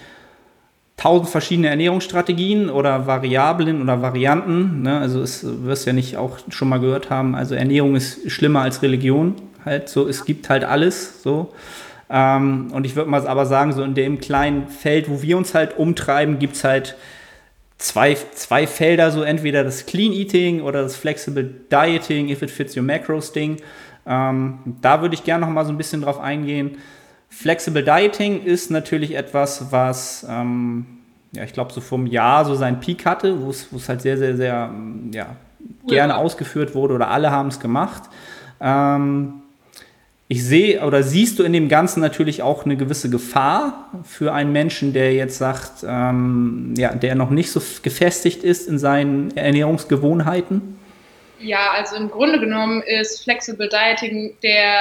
tausend 1.03 1.29
verschiedene 1.29 1.67
Ernährungsstrategien 1.67 2.69
oder 2.69 3.05
Variablen 3.07 3.81
oder 3.81 4.01
Varianten. 4.01 4.83
Ne? 4.83 4.99
Also 4.99 5.21
es 5.21 5.45
wirst 5.65 5.85
ja 5.85 5.91
nicht 5.91 6.15
auch 6.15 6.37
schon 6.47 6.69
mal 6.69 6.79
gehört 6.79 7.09
haben. 7.09 7.35
Also 7.35 7.55
Ernährung 7.55 7.97
ist 7.97 8.31
schlimmer 8.31 8.61
als 8.61 8.81
Religion. 8.81 9.35
Halt 9.65 9.89
so, 9.89 10.07
es 10.07 10.23
gibt 10.23 10.47
halt 10.49 10.63
alles 10.63 11.21
so. 11.21 11.51
Ähm, 12.09 12.71
und 12.71 12.85
ich 12.85 12.95
würde 12.95 13.09
mal 13.09 13.27
aber 13.27 13.45
sagen, 13.45 13.73
so 13.73 13.83
in 13.83 13.95
dem 13.95 14.21
kleinen 14.21 14.69
Feld, 14.69 15.09
wo 15.09 15.21
wir 15.21 15.37
uns 15.37 15.53
halt 15.53 15.77
umtreiben, 15.77 16.39
gibt 16.39 16.55
es 16.55 16.63
halt 16.63 16.95
zwei, 17.77 18.15
zwei 18.33 18.65
Felder, 18.65 19.11
so 19.11 19.23
entweder 19.23 19.65
das 19.65 19.85
Clean 19.85 20.13
Eating 20.13 20.61
oder 20.61 20.83
das 20.83 20.95
Flexible 20.95 21.53
Dieting, 21.69 22.29
if 22.29 22.41
it 22.41 22.49
fits 22.49 22.77
your 22.77 22.83
macros 22.83 23.33
Ding. 23.33 23.57
Ähm, 24.07 24.59
da 24.81 25.01
würde 25.01 25.15
ich 25.15 25.25
gerne 25.25 25.45
noch 25.45 25.51
mal 25.51 25.65
so 25.65 25.73
ein 25.73 25.77
bisschen 25.77 26.01
drauf 26.01 26.21
eingehen. 26.21 26.77
Flexible 27.35 27.83
Dieting 27.83 28.43
ist 28.43 28.69
natürlich 28.69 29.15
etwas, 29.15 29.71
was, 29.71 30.25
ähm, 30.29 30.85
ja, 31.31 31.43
ich 31.43 31.53
glaube, 31.53 31.73
so 31.73 31.81
vom 31.81 32.05
Jahr 32.05 32.45
so 32.45 32.53
seinen 32.53 32.79
Peak 32.79 33.05
hatte, 33.05 33.41
wo 33.41 33.49
es 33.49 33.89
halt 33.89 34.01
sehr, 34.01 34.17
sehr, 34.17 34.37
sehr, 34.37 34.71
ja, 35.11 35.35
gerne 35.87 36.17
ausgeführt 36.17 36.75
wurde 36.75 36.93
oder 36.93 37.09
alle 37.09 37.31
haben 37.31 37.49
es 37.49 37.59
gemacht. 37.59 38.03
Ähm, 38.61 39.41
ich 40.27 40.45
sehe 40.45 40.85
oder 40.85 41.03
siehst 41.03 41.39
du 41.39 41.43
in 41.43 41.53
dem 41.53 41.69
Ganzen 41.69 41.99
natürlich 42.01 42.43
auch 42.43 42.65
eine 42.65 42.77
gewisse 42.77 43.09
Gefahr 43.09 43.89
für 44.03 44.33
einen 44.33 44.51
Menschen, 44.51 44.93
der 44.93 45.13
jetzt 45.13 45.37
sagt, 45.37 45.83
ähm, 45.85 46.75
ja, 46.77 46.93
der 46.93 47.15
noch 47.15 47.29
nicht 47.29 47.51
so 47.51 47.61
gefestigt 47.81 48.43
ist 48.43 48.67
in 48.67 48.77
seinen 48.77 49.35
Ernährungsgewohnheiten? 49.35 50.79
Ja, 51.39 51.71
also 51.75 51.95
im 51.95 52.09
Grunde 52.09 52.39
genommen 52.39 52.83
ist 52.83 53.23
Flexible 53.23 53.69
Dieting 53.69 54.35
der 54.43 54.77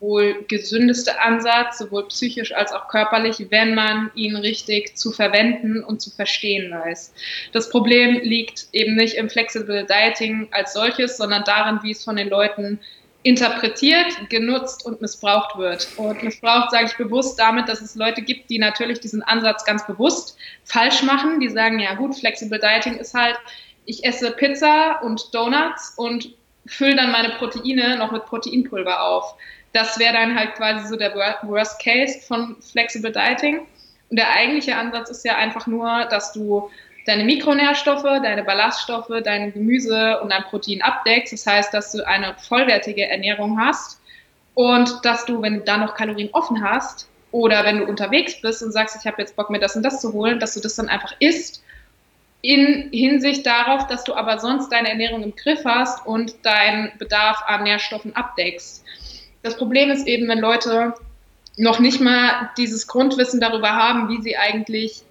wohl 0.00 0.44
gesündeste 0.48 1.20
Ansatz, 1.20 1.78
sowohl 1.78 2.08
psychisch 2.08 2.52
als 2.54 2.72
auch 2.72 2.88
körperlich, 2.88 3.46
wenn 3.50 3.74
man 3.74 4.10
ihn 4.14 4.34
richtig 4.36 4.96
zu 4.96 5.12
verwenden 5.12 5.84
und 5.84 6.00
zu 6.00 6.10
verstehen 6.10 6.72
weiß. 6.72 7.12
Das 7.52 7.68
Problem 7.68 8.14
liegt 8.22 8.68
eben 8.72 8.96
nicht 8.96 9.16
im 9.16 9.28
Flexible 9.28 9.86
Dieting 9.86 10.48
als 10.52 10.72
solches, 10.72 11.16
sondern 11.18 11.44
darin, 11.44 11.80
wie 11.82 11.90
es 11.90 12.02
von 12.02 12.16
den 12.16 12.30
Leuten 12.30 12.80
interpretiert, 13.24 14.06
genutzt 14.28 14.84
und 14.86 15.00
missbraucht 15.00 15.56
wird. 15.56 15.88
Und 15.96 16.22
missbraucht 16.22 16.70
sage 16.70 16.86
ich 16.86 16.96
bewusst 16.96 17.38
damit, 17.38 17.68
dass 17.68 17.80
es 17.80 17.94
Leute 17.94 18.22
gibt, 18.22 18.50
die 18.50 18.58
natürlich 18.58 19.00
diesen 19.00 19.22
Ansatz 19.22 19.64
ganz 19.64 19.86
bewusst 19.86 20.36
falsch 20.64 21.02
machen. 21.02 21.40
Die 21.40 21.48
sagen, 21.48 21.80
ja 21.80 21.94
gut, 21.94 22.14
Flexible 22.14 22.58
Dieting 22.58 22.96
ist 22.96 23.14
halt, 23.14 23.36
ich 23.86 24.04
esse 24.04 24.30
Pizza 24.30 25.00
und 25.02 25.34
Donuts 25.34 25.94
und 25.96 26.34
fülle 26.66 26.96
dann 26.96 27.12
meine 27.12 27.30
Proteine 27.30 27.96
noch 27.98 28.12
mit 28.12 28.24
Proteinpulver 28.26 29.02
auf. 29.02 29.34
Das 29.74 29.98
wäre 29.98 30.14
dann 30.14 30.38
halt 30.38 30.54
quasi 30.54 30.86
so 30.86 30.96
der 30.96 31.14
Worst 31.14 31.82
Case 31.82 32.20
von 32.20 32.56
Flexible 32.62 33.12
Dieting. 33.12 33.58
Und 34.08 34.16
der 34.16 34.30
eigentliche 34.30 34.76
Ansatz 34.76 35.10
ist 35.10 35.24
ja 35.24 35.36
einfach 35.36 35.66
nur, 35.66 36.06
dass 36.06 36.32
du 36.32 36.70
deine 37.06 37.24
Mikronährstoffe, 37.24 38.04
deine 38.04 38.44
Ballaststoffe, 38.44 39.10
dein 39.24 39.52
Gemüse 39.52 40.20
und 40.20 40.30
dein 40.30 40.44
Protein 40.44 40.80
abdeckst. 40.80 41.32
Das 41.32 41.46
heißt, 41.46 41.74
dass 41.74 41.92
du 41.92 42.06
eine 42.06 42.34
vollwertige 42.38 43.08
Ernährung 43.08 43.60
hast 43.60 44.00
und 44.54 45.04
dass 45.04 45.26
du, 45.26 45.42
wenn 45.42 45.54
du 45.54 45.60
da 45.60 45.76
noch 45.76 45.94
Kalorien 45.94 46.30
offen 46.32 46.62
hast 46.62 47.08
oder 47.32 47.64
wenn 47.64 47.78
du 47.78 47.84
unterwegs 47.84 48.40
bist 48.40 48.62
und 48.62 48.72
sagst, 48.72 48.96
ich 48.98 49.06
habe 49.06 49.20
jetzt 49.20 49.34
Bock 49.34 49.50
mir 49.50 49.58
das 49.58 49.74
und 49.74 49.82
das 49.82 50.00
zu 50.00 50.12
holen, 50.12 50.38
dass 50.38 50.54
du 50.54 50.60
das 50.60 50.76
dann 50.76 50.88
einfach 50.88 51.14
isst 51.18 51.62
in 52.42 52.90
Hinsicht 52.92 53.46
darauf, 53.46 53.86
dass 53.86 54.04
du 54.04 54.14
aber 54.14 54.38
sonst 54.38 54.68
deine 54.70 54.90
Ernährung 54.90 55.22
im 55.22 55.34
Griff 55.34 55.64
hast 55.64 56.06
und 56.06 56.34
deinen 56.44 56.92
Bedarf 56.98 57.42
an 57.46 57.64
Nährstoffen 57.64 58.14
abdeckst. 58.14 58.84
Das 59.44 59.58
Problem 59.58 59.90
ist 59.90 60.06
eben, 60.06 60.26
wenn 60.26 60.38
Leute 60.38 60.94
noch 61.58 61.78
nicht 61.78 62.00
mal 62.00 62.50
dieses 62.56 62.86
Grundwissen 62.86 63.40
darüber 63.40 63.72
haben, 63.72 64.08
wie 64.08 64.22
sie 64.22 64.38
eigentlich 64.38 65.02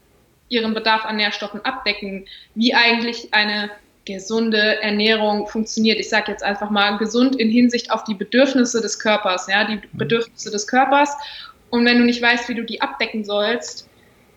ihren 0.50 0.74
Bedarf 0.74 1.06
an 1.06 1.18
Nährstoffen 1.18 1.64
abdecken, 1.64 2.26
wie 2.56 2.74
eigentlich 2.74 3.32
eine 3.32 3.70
gesunde 4.06 4.82
Ernährung 4.82 5.46
funktioniert. 5.48 6.00
Ich 6.00 6.10
sage 6.10 6.32
jetzt 6.32 6.44
einfach 6.44 6.72
mal 6.72 6.98
gesund 6.98 7.36
in 7.36 7.50
Hinsicht 7.50 7.92
auf 7.92 8.06
die 8.06 8.16
Bedürfnisse 8.16 8.82
des 8.82 9.00
Körpers, 9.00 9.48
ja, 9.48 9.66
die 9.66 9.80
Bedürfnisse 9.94 10.50
des 10.50 10.66
Körpers. 10.66 11.16
Und 11.70 11.86
wenn 11.86 12.00
du 12.00 12.04
nicht 12.04 12.22
weißt, 12.22 12.50
wie 12.50 12.56
du 12.56 12.64
die 12.64 12.82
abdecken 12.82 13.24
sollst, 13.24 13.88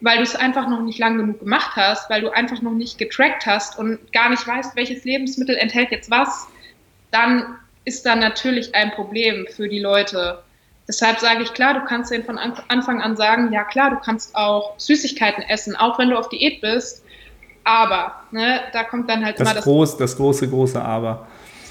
weil 0.02 0.18
du 0.18 0.24
es 0.24 0.36
einfach 0.36 0.68
noch 0.68 0.82
nicht 0.82 0.98
lang 0.98 1.16
genug 1.16 1.40
gemacht 1.40 1.74
hast, 1.74 2.10
weil 2.10 2.20
du 2.20 2.28
einfach 2.28 2.60
noch 2.60 2.74
nicht 2.74 2.98
getrackt 2.98 3.46
hast 3.46 3.78
und 3.78 4.12
gar 4.12 4.28
nicht 4.28 4.46
weißt, 4.46 4.76
welches 4.76 5.04
Lebensmittel 5.04 5.56
enthält 5.56 5.90
jetzt 5.90 6.10
was, 6.10 6.48
dann 7.10 7.56
ist 7.86 8.04
da 8.04 8.14
natürlich 8.14 8.74
ein 8.74 8.90
Problem 8.90 9.46
für 9.48 9.68
die 9.68 9.80
Leute. 9.80 10.40
Deshalb 10.86 11.18
sage 11.18 11.42
ich 11.42 11.54
klar, 11.54 11.72
du 11.72 11.84
kannst 11.86 12.12
denen 12.12 12.24
von 12.24 12.38
Anfang 12.38 13.00
an 13.00 13.16
sagen, 13.16 13.50
ja 13.52 13.64
klar, 13.64 13.90
du 13.90 13.96
kannst 13.96 14.36
auch 14.36 14.74
Süßigkeiten 14.78 15.42
essen, 15.44 15.74
auch 15.74 15.98
wenn 15.98 16.10
du 16.10 16.18
auf 16.18 16.28
Diät 16.28 16.60
bist. 16.60 17.02
Aber, 17.64 18.14
ne, 18.30 18.60
da 18.72 18.84
kommt 18.84 19.08
dann 19.08 19.24
halt 19.24 19.40
das 19.40 19.48
immer 19.48 19.54
das, 19.54 19.64
groß, 19.64 19.96
das 19.96 20.16
große, 20.16 20.48
große 20.48 20.80
Aber 20.80 21.26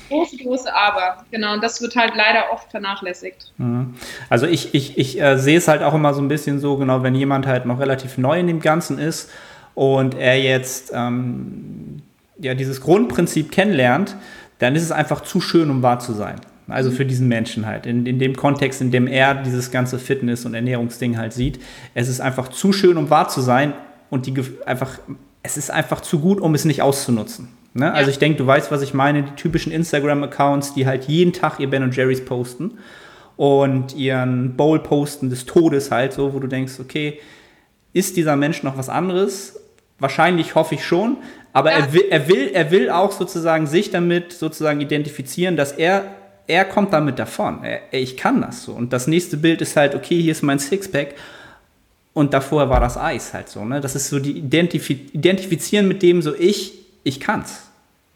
große, 0.09 0.37
große 0.37 0.73
Aber. 0.73 1.23
Genau, 1.31 1.53
und 1.53 1.63
das 1.63 1.81
wird 1.81 1.95
halt 1.95 2.13
leider 2.15 2.51
oft 2.51 2.71
vernachlässigt. 2.71 3.51
Mhm. 3.57 3.95
Also 4.29 4.45
ich, 4.45 4.73
ich, 4.73 4.97
ich 4.97 5.21
äh, 5.21 5.37
sehe 5.37 5.57
es 5.57 5.67
halt 5.67 5.81
auch 5.81 5.93
immer 5.93 6.13
so 6.13 6.21
ein 6.21 6.27
bisschen 6.27 6.59
so, 6.59 6.77
genau, 6.77 7.03
wenn 7.03 7.15
jemand 7.15 7.47
halt 7.47 7.65
noch 7.65 7.79
relativ 7.79 8.17
neu 8.17 8.39
in 8.39 8.47
dem 8.47 8.59
Ganzen 8.59 8.99
ist 8.99 9.29
und 9.73 10.15
er 10.15 10.39
jetzt 10.39 10.91
ähm, 10.93 12.01
ja, 12.37 12.53
dieses 12.53 12.81
Grundprinzip 12.81 13.51
kennenlernt, 13.51 14.15
dann 14.59 14.75
ist 14.75 14.83
es 14.83 14.91
einfach 14.91 15.21
zu 15.21 15.41
schön, 15.41 15.69
um 15.69 15.83
wahr 15.83 15.99
zu 15.99 16.13
sein. 16.13 16.35
Also 16.67 16.89
für 16.89 17.05
diesen 17.05 17.27
Menschen 17.27 17.65
halt. 17.65 17.85
In, 17.85 18.05
in 18.05 18.17
dem 18.17 18.35
Kontext, 18.35 18.81
in 18.81 18.89
dem 18.91 19.07
er 19.07 19.35
dieses 19.35 19.69
ganze 19.69 19.99
Fitness- 19.99 20.45
und 20.45 20.55
Ernährungsding 20.55 21.17
halt 21.17 21.33
sieht. 21.33 21.59
Es 21.93 22.09
ist 22.09 22.21
einfach 22.21 22.47
zu 22.47 22.73
schön, 22.73 22.97
um 22.97 23.09
wahr 23.09 23.29
zu 23.29 23.41
sein 23.41 23.73
und 24.09 24.25
die 24.25 24.33
einfach, 24.65 24.99
es 25.43 25.57
ist 25.57 25.69
einfach 25.69 26.01
zu 26.01 26.19
gut, 26.19 26.41
um 26.41 26.55
es 26.55 26.65
nicht 26.65 26.81
auszunutzen. 26.81 27.49
Ne? 27.73 27.85
Also 27.85 27.93
ja. 27.93 27.99
Also 27.99 28.11
ich 28.11 28.19
denke, 28.19 28.37
du 28.39 28.47
weißt, 28.47 28.71
was 28.71 28.81
ich 28.81 28.93
meine, 28.93 29.23
die 29.23 29.35
typischen 29.35 29.71
Instagram-Accounts, 29.71 30.73
die 30.73 30.87
halt 30.87 31.05
jeden 31.05 31.33
Tag 31.33 31.59
ihr 31.59 31.69
Ben 31.69 31.83
und 31.83 31.95
Jerry's 31.95 32.23
posten 32.23 32.79
und 33.35 33.95
ihren 33.95 34.55
Bowl 34.55 34.79
posten 34.79 35.29
des 35.29 35.45
Todes 35.45 35.91
halt 35.91 36.13
so, 36.13 36.33
wo 36.33 36.39
du 36.39 36.47
denkst, 36.47 36.79
okay, 36.79 37.19
ist 37.93 38.17
dieser 38.17 38.35
Mensch 38.35 38.63
noch 38.63 38.77
was 38.77 38.89
anderes? 38.89 39.59
Wahrscheinlich 39.99 40.55
hoffe 40.55 40.75
ich 40.75 40.85
schon, 40.85 41.17
aber 41.55 41.71
ja. 41.71 41.77
er, 41.77 41.93
will, 41.93 42.05
er, 42.09 42.27
will, 42.27 42.51
er 42.53 42.69
will 42.69 42.89
auch 42.89 43.13
sozusagen 43.13 43.65
sich 43.65 43.89
damit 43.89 44.33
sozusagen 44.33 44.81
identifizieren, 44.81 45.55
dass 45.55 45.71
er, 45.71 46.13
er 46.47 46.65
kommt 46.65 46.91
damit 46.91 47.17
davon. 47.17 47.63
Er, 47.63 47.81
ich 47.91 48.17
kann 48.17 48.41
das 48.41 48.63
so. 48.63 48.73
Und 48.73 48.91
das 48.91 49.07
nächste 49.07 49.37
Bild 49.37 49.61
ist 49.61 49.77
halt, 49.77 49.95
okay, 49.95 50.21
hier 50.21 50.33
ist 50.33 50.41
mein 50.41 50.59
Sixpack 50.59 51.15
und 52.11 52.33
davor 52.33 52.69
war 52.69 52.81
das 52.81 52.97
Eis 52.97 53.33
halt 53.33 53.47
so. 53.47 53.63
Ne? 53.63 53.79
Das 53.79 53.95
ist 53.95 54.09
so 54.09 54.19
die 54.19 54.37
Identif 54.37 54.89
Identifizieren 54.89 55.87
mit 55.87 56.03
dem 56.03 56.21
so, 56.21 56.35
ich, 56.35 56.73
ich 57.05 57.21
kann's. 57.21 57.71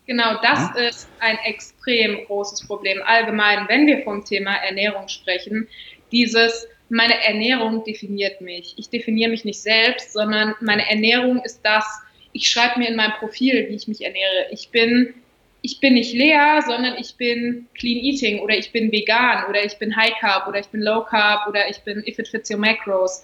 Genau, 0.05 0.41
das 0.41 0.59
ja. 0.75 0.89
ist 0.89 1.07
ein 1.19 1.37
extrem 1.45 2.25
großes 2.25 2.67
Problem. 2.67 3.01
Allgemein, 3.05 3.69
wenn 3.69 3.87
wir 3.87 4.03
vom 4.03 4.25
Thema 4.25 4.55
Ernährung 4.55 5.07
sprechen, 5.07 5.65
dieses, 6.11 6.67
meine 6.89 7.23
Ernährung 7.23 7.85
definiert 7.85 8.41
mich. 8.41 8.73
Ich 8.75 8.89
definiere 8.89 9.31
mich 9.31 9.45
nicht 9.45 9.61
selbst, 9.61 10.11
sondern 10.11 10.55
meine 10.59 10.89
Ernährung 10.89 11.41
ist 11.45 11.61
das, 11.63 11.85
ich 12.33 12.49
schreibe 12.49 12.79
mir 12.79 12.89
in 12.89 12.95
meinem 12.95 13.13
Profil, 13.13 13.67
wie 13.69 13.75
ich 13.75 13.87
mich 13.87 14.03
ernähre. 14.03 14.47
Ich 14.51 14.69
bin, 14.69 15.13
ich 15.61 15.79
bin 15.79 15.93
nicht 15.93 16.13
leer, 16.13 16.63
sondern 16.65 16.97
ich 16.97 17.15
bin 17.15 17.67
Clean 17.77 17.97
Eating 17.97 18.39
oder 18.39 18.57
ich 18.57 18.71
bin 18.71 18.91
vegan 18.91 19.45
oder 19.49 19.63
ich 19.63 19.77
bin 19.77 19.95
High 19.95 20.13
Carb 20.19 20.47
oder 20.47 20.59
ich 20.59 20.67
bin 20.67 20.81
Low 20.81 21.03
Carb 21.03 21.47
oder 21.47 21.69
ich 21.69 21.79
bin 21.79 22.03
If 22.05 22.19
It 22.19 22.27
Fits 22.27 22.49
Your 22.49 22.59
Macros 22.59 23.23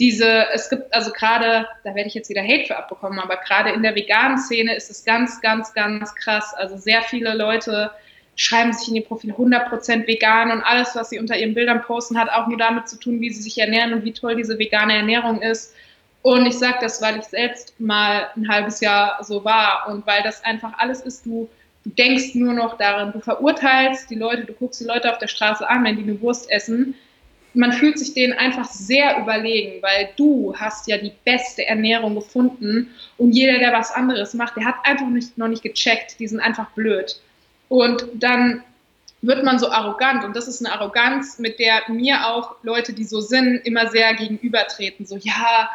diese, 0.00 0.46
es 0.54 0.70
gibt 0.70 0.92
also 0.94 1.12
gerade, 1.12 1.68
da 1.84 1.94
werde 1.94 2.08
ich 2.08 2.14
jetzt 2.14 2.30
wieder 2.30 2.42
Hate 2.42 2.64
für 2.64 2.76
abbekommen, 2.76 3.18
aber 3.18 3.36
gerade 3.36 3.70
in 3.70 3.82
der 3.82 3.94
veganen 3.94 4.38
Szene 4.38 4.74
ist 4.74 4.90
es 4.90 5.04
ganz, 5.04 5.42
ganz, 5.42 5.74
ganz 5.74 6.14
krass. 6.14 6.54
Also 6.54 6.78
sehr 6.78 7.02
viele 7.02 7.36
Leute 7.36 7.90
schreiben 8.34 8.72
sich 8.72 8.88
in 8.88 8.96
ihr 8.96 9.04
Profil 9.04 9.32
100% 9.32 10.06
vegan 10.06 10.50
und 10.50 10.62
alles, 10.62 10.96
was 10.96 11.10
sie 11.10 11.18
unter 11.18 11.36
ihren 11.36 11.52
Bildern 11.52 11.82
posten, 11.82 12.18
hat 12.18 12.30
auch 12.30 12.46
nur 12.46 12.56
damit 12.56 12.88
zu 12.88 12.98
tun, 12.98 13.20
wie 13.20 13.28
sie 13.28 13.42
sich 13.42 13.58
ernähren 13.58 13.92
und 13.92 14.04
wie 14.04 14.12
toll 14.12 14.36
diese 14.36 14.58
vegane 14.58 14.94
Ernährung 14.94 15.42
ist. 15.42 15.74
Und 16.22 16.46
ich 16.46 16.58
sage 16.58 16.78
das, 16.80 17.00
weil 17.00 17.18
ich 17.18 17.24
selbst 17.24 17.78
mal 17.80 18.28
ein 18.36 18.48
halbes 18.48 18.80
Jahr 18.80 19.22
so 19.24 19.44
war 19.44 19.86
und 19.88 20.06
weil 20.06 20.22
das 20.22 20.44
einfach 20.44 20.72
alles 20.78 21.00
ist, 21.00 21.24
du, 21.24 21.48
du 21.84 21.90
denkst 21.90 22.34
nur 22.34 22.52
noch 22.52 22.76
darin, 22.76 23.12
du 23.12 23.20
verurteilst 23.20 24.10
die 24.10 24.16
Leute, 24.16 24.44
du 24.44 24.52
guckst 24.52 24.80
die 24.80 24.84
Leute 24.84 25.10
auf 25.10 25.18
der 25.18 25.28
Straße 25.28 25.66
an, 25.68 25.82
wenn 25.84 25.96
die 25.96 26.02
eine 26.02 26.20
Wurst 26.20 26.50
essen 26.50 26.94
man 27.54 27.72
fühlt 27.72 27.98
sich 27.98 28.14
denen 28.14 28.32
einfach 28.34 28.64
sehr 28.64 29.18
überlegen, 29.18 29.82
weil 29.82 30.10
du 30.16 30.54
hast 30.56 30.86
ja 30.86 30.98
die 30.98 31.12
beste 31.24 31.66
Ernährung 31.66 32.14
gefunden 32.14 32.94
und 33.18 33.32
jeder, 33.32 33.58
der 33.58 33.72
was 33.72 33.90
anderes 33.92 34.34
macht, 34.34 34.56
der 34.56 34.64
hat 34.64 34.76
einfach 34.84 35.08
nicht, 35.08 35.36
noch 35.36 35.48
nicht 35.48 35.62
gecheckt, 35.62 36.18
die 36.20 36.28
sind 36.28 36.40
einfach 36.40 36.70
blöd. 36.70 37.20
Und 37.68 38.06
dann 38.14 38.62
wird 39.22 39.44
man 39.44 39.58
so 39.58 39.70
arrogant 39.70 40.24
und 40.24 40.34
das 40.34 40.48
ist 40.48 40.64
eine 40.64 40.74
Arroganz, 40.74 41.38
mit 41.38 41.58
der 41.58 41.82
mir 41.88 42.26
auch 42.26 42.56
Leute, 42.62 42.92
die 42.92 43.04
so 43.04 43.20
sind, 43.20 43.66
immer 43.66 43.88
sehr 43.88 44.14
gegenübertreten. 44.14 45.04
So, 45.04 45.16
ja, 45.16 45.68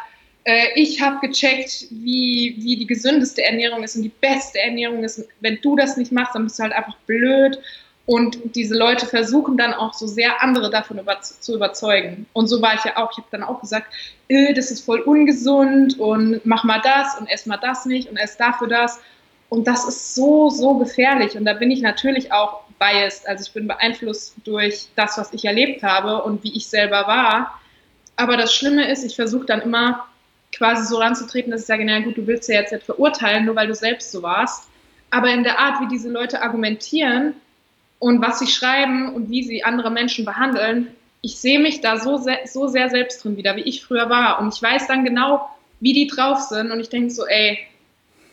ich 0.74 1.02
habe 1.02 1.26
gecheckt, 1.26 1.86
wie, 1.90 2.54
wie 2.58 2.76
die 2.76 2.86
gesündeste 2.86 3.42
Ernährung 3.42 3.82
ist 3.82 3.96
und 3.96 4.02
die 4.02 4.12
beste 4.20 4.60
Ernährung 4.60 5.02
ist. 5.02 5.26
Wenn 5.40 5.58
du 5.60 5.74
das 5.74 5.96
nicht 5.96 6.12
machst, 6.12 6.36
dann 6.36 6.44
bist 6.44 6.58
du 6.58 6.62
halt 6.62 6.72
einfach 6.72 6.96
blöd 7.06 7.58
und 8.06 8.38
diese 8.54 8.76
Leute 8.76 9.04
versuchen 9.04 9.56
dann 9.56 9.74
auch 9.74 9.92
so 9.92 10.06
sehr 10.06 10.40
andere 10.40 10.70
davon 10.70 11.00
über, 11.00 11.20
zu 11.20 11.56
überzeugen. 11.56 12.26
Und 12.32 12.46
so 12.46 12.62
war 12.62 12.74
ich 12.74 12.84
ja 12.84 12.96
auch. 12.96 13.10
Ich 13.10 13.18
habe 13.18 13.26
dann 13.32 13.42
auch 13.42 13.60
gesagt, 13.60 13.92
äh, 14.28 14.54
das 14.54 14.70
ist 14.70 14.84
voll 14.84 15.00
ungesund 15.00 15.98
und 15.98 16.40
mach 16.46 16.62
mal 16.62 16.80
das 16.80 17.18
und 17.18 17.26
ess 17.26 17.46
mal 17.46 17.56
das 17.56 17.84
nicht 17.84 18.08
und 18.08 18.16
ess 18.16 18.36
dafür 18.36 18.68
das. 18.68 19.00
Und 19.48 19.66
das 19.66 19.86
ist 19.88 20.14
so, 20.14 20.50
so 20.50 20.74
gefährlich. 20.74 21.36
Und 21.36 21.44
da 21.44 21.52
bin 21.52 21.72
ich 21.72 21.82
natürlich 21.82 22.32
auch 22.32 22.62
biased. 22.78 23.26
Also 23.26 23.42
ich 23.44 23.52
bin 23.52 23.66
beeinflusst 23.66 24.36
durch 24.44 24.86
das, 24.94 25.18
was 25.18 25.32
ich 25.32 25.44
erlebt 25.44 25.82
habe 25.82 26.22
und 26.22 26.44
wie 26.44 26.56
ich 26.56 26.68
selber 26.68 27.08
war. 27.08 27.60
Aber 28.14 28.36
das 28.36 28.54
Schlimme 28.54 28.88
ist, 28.88 29.04
ich 29.04 29.16
versuche 29.16 29.46
dann 29.46 29.62
immer 29.62 30.06
quasi 30.56 30.86
so 30.86 30.98
ranzutreten, 30.98 31.50
dass 31.50 31.62
ich 31.62 31.66
sage, 31.66 31.84
na 31.84 32.00
gut, 32.00 32.16
du 32.16 32.26
willst 32.26 32.48
ja 32.48 32.60
jetzt 32.60 32.72
nicht 32.72 32.84
verurteilen, 32.84 33.44
nur 33.44 33.56
weil 33.56 33.66
du 33.66 33.74
selbst 33.74 34.10
so 34.12 34.22
warst. 34.22 34.68
Aber 35.10 35.30
in 35.30 35.44
der 35.44 35.58
Art, 35.58 35.80
wie 35.80 35.88
diese 35.88 36.10
Leute 36.10 36.42
argumentieren, 36.42 37.34
und 37.98 38.20
was 38.20 38.38
sie 38.38 38.46
schreiben 38.46 39.14
und 39.14 39.30
wie 39.30 39.42
sie 39.42 39.64
andere 39.64 39.90
Menschen 39.90 40.24
behandeln, 40.24 40.88
ich 41.22 41.38
sehe 41.38 41.58
mich 41.58 41.80
da 41.80 41.98
so, 41.98 42.18
sehr, 42.18 42.40
so 42.46 42.66
sehr 42.68 42.90
selbst 42.90 43.24
drin 43.24 43.36
wieder, 43.36 43.56
wie 43.56 43.62
ich 43.62 43.84
früher 43.84 44.08
war. 44.10 44.40
Und 44.40 44.54
ich 44.54 44.62
weiß 44.62 44.86
dann 44.86 45.04
genau, 45.04 45.48
wie 45.80 45.92
die 45.92 46.06
drauf 46.06 46.40
sind. 46.40 46.70
Und 46.70 46.80
ich 46.80 46.88
denke 46.88 47.10
so, 47.10 47.26
ey, 47.26 47.58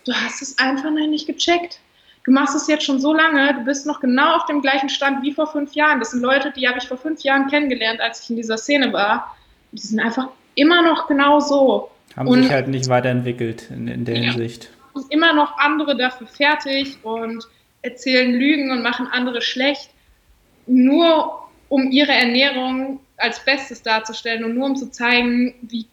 du 0.05 0.13
hast 0.13 0.41
es 0.41 0.59
einfach 0.59 0.91
noch 0.91 1.07
nicht 1.07 1.25
gecheckt. 1.25 1.79
Du 2.25 2.31
machst 2.31 2.55
es 2.55 2.67
jetzt 2.67 2.85
schon 2.85 3.01
so 3.01 3.13
lange, 3.13 3.53
du 3.53 3.65
bist 3.65 3.85
noch 3.85 3.99
genau 3.99 4.35
auf 4.35 4.45
dem 4.45 4.61
gleichen 4.61 4.89
Stand 4.89 5.23
wie 5.23 5.33
vor 5.33 5.47
fünf 5.47 5.73
Jahren. 5.73 5.99
Das 5.99 6.11
sind 6.11 6.21
Leute, 6.21 6.51
die 6.51 6.67
habe 6.67 6.77
ich 6.77 6.87
vor 6.87 6.97
fünf 6.97 7.21
Jahren 7.21 7.47
kennengelernt, 7.47 7.99
als 7.99 8.23
ich 8.23 8.29
in 8.29 8.35
dieser 8.37 8.57
Szene 8.57 8.93
war. 8.93 9.35
Die 9.71 9.81
sind 9.81 9.99
einfach 9.99 10.29
immer 10.55 10.83
noch 10.83 11.07
genau 11.07 11.39
so. 11.39 11.89
Haben 12.15 12.27
und 12.27 12.43
sich 12.43 12.51
halt 12.51 12.67
nicht 12.67 12.89
weiterentwickelt 12.89 13.69
in, 13.71 13.87
in 13.87 14.05
der 14.05 14.17
ja, 14.17 14.31
Hinsicht. 14.31 14.69
Immer 15.09 15.33
noch 15.33 15.57
andere 15.57 15.97
dafür 15.97 16.27
fertig 16.27 16.97
und 17.03 17.43
erzählen 17.81 18.31
Lügen 18.31 18.71
und 18.71 18.83
machen 18.83 19.07
andere 19.11 19.41
schlecht, 19.41 19.89
nur 20.67 21.49
um 21.69 21.91
ihre 21.91 22.11
Ernährung 22.11 22.99
als 23.17 23.43
Bestes 23.43 23.81
darzustellen 23.81 24.43
und 24.43 24.55
nur 24.55 24.67
um 24.67 24.75
zu 24.75 24.91
zeigen, 24.91 25.55
wie 25.61 25.87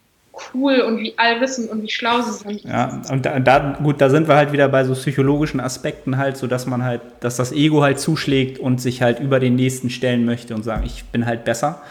cool 0.55 0.81
und 0.81 0.99
wie 0.99 1.15
allwissend 1.17 1.71
und 1.71 1.83
wie 1.83 1.91
schlau 1.91 2.21
sie 2.23 2.33
sind. 2.33 2.63
Ja, 2.65 3.03
und 3.11 3.27
da, 3.27 3.41
da, 3.41 3.79
gut, 3.83 4.01
da 4.01 4.09
sind 4.11 4.29
wir 4.29 4.37
halt 4.37 4.53
wieder 4.53 4.69
bei 4.69 4.85
so 4.85 4.95
psychologischen 4.95 5.61
Aspekten 5.61 6.19
halt, 6.19 6.37
so 6.37 6.47
dass 6.47 6.67
man 6.67 6.85
halt, 6.85 7.01
dass 7.21 7.37
das 7.37 7.53
Ego 7.53 7.83
halt 7.83 7.99
zuschlägt 7.99 8.59
und 8.59 8.81
sich 8.81 9.03
halt 9.03 9.21
über 9.21 9.41
den 9.41 9.57
nächsten 9.57 9.91
stellen 9.91 10.25
möchte 10.25 10.55
und 10.55 10.63
sagen, 10.63 10.85
ich 10.85 11.05
bin 11.05 11.27
halt 11.27 11.45
besser. 11.45 11.83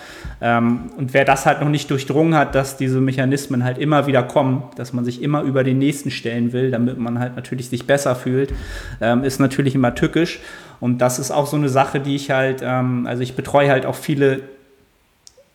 Ähm, 0.42 0.92
und 0.98 1.14
wer 1.14 1.26
das 1.26 1.46
halt 1.46 1.60
noch 1.62 1.70
nicht 1.70 1.90
durchdrungen 1.92 2.36
hat, 2.36 2.56
dass 2.56 2.78
diese 2.78 3.02
Mechanismen 3.02 3.64
halt 3.64 3.78
immer 3.78 4.08
wieder 4.08 4.24
kommen, 4.24 4.64
dass 4.76 4.94
man 4.94 5.04
sich 5.04 5.22
immer 5.22 5.42
über 5.42 5.64
den 5.64 5.78
nächsten 5.78 6.12
stellen 6.12 6.54
will, 6.54 6.72
damit 6.72 6.98
man 6.98 7.20
halt 7.20 7.36
natürlich 7.36 7.70
sich 7.70 7.88
besser 7.88 8.16
fühlt, 8.16 8.54
ähm, 9.02 9.24
ist 9.24 9.40
natürlich 9.40 9.76
immer 9.76 9.96
tückisch. 9.96 10.40
Und 10.80 11.00
das 11.00 11.20
ist 11.20 11.32
auch 11.32 11.46
so 11.46 11.58
eine 11.58 11.68
Sache, 11.68 12.00
die 12.00 12.16
ich 12.16 12.32
halt, 12.32 12.62
ähm, 12.64 13.06
also 13.06 13.22
ich 13.22 13.36
betreue 13.36 13.70
halt 13.70 13.86
auch 13.86 13.96
viele 13.96 14.42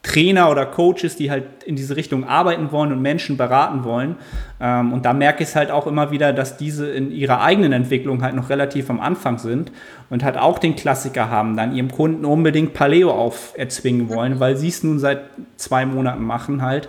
Trainer 0.04 0.50
oder 0.50 0.66
Coaches, 0.66 1.16
die 1.16 1.30
halt 1.30 1.64
in 1.64 1.76
diese 1.76 1.96
Richtung 1.96 2.24
arbeiten 2.28 2.70
wollen 2.70 2.92
und 2.92 3.00
Menschen 3.00 3.36
beraten 3.36 3.84
wollen. 3.84 4.16
Ähm, 4.60 4.92
und 4.92 5.06
da 5.06 5.14
merke 5.14 5.42
ich 5.42 5.48
es 5.48 5.56
halt 5.56 5.70
auch 5.70 5.86
immer 5.86 6.10
wieder, 6.10 6.32
dass 6.32 6.58
diese 6.58 6.86
in 6.90 7.10
ihrer 7.10 7.40
eigenen 7.40 7.72
Entwicklung 7.72 8.22
halt 8.22 8.34
noch 8.34 8.50
relativ 8.50 8.90
am 8.90 9.00
Anfang 9.00 9.38
sind 9.38 9.72
und 10.10 10.22
halt 10.22 10.36
auch 10.36 10.58
den 10.58 10.76
Klassiker 10.76 11.30
haben, 11.30 11.56
dann 11.56 11.74
ihrem 11.74 11.90
Kunden 11.90 12.26
unbedingt 12.26 12.74
Paleo 12.74 13.10
auferzwingen 13.10 14.10
wollen, 14.10 14.38
weil 14.40 14.56
sie 14.56 14.68
es 14.68 14.84
nun 14.84 14.98
seit 14.98 15.22
zwei 15.56 15.86
Monaten 15.86 16.22
machen 16.22 16.60
halt. 16.60 16.88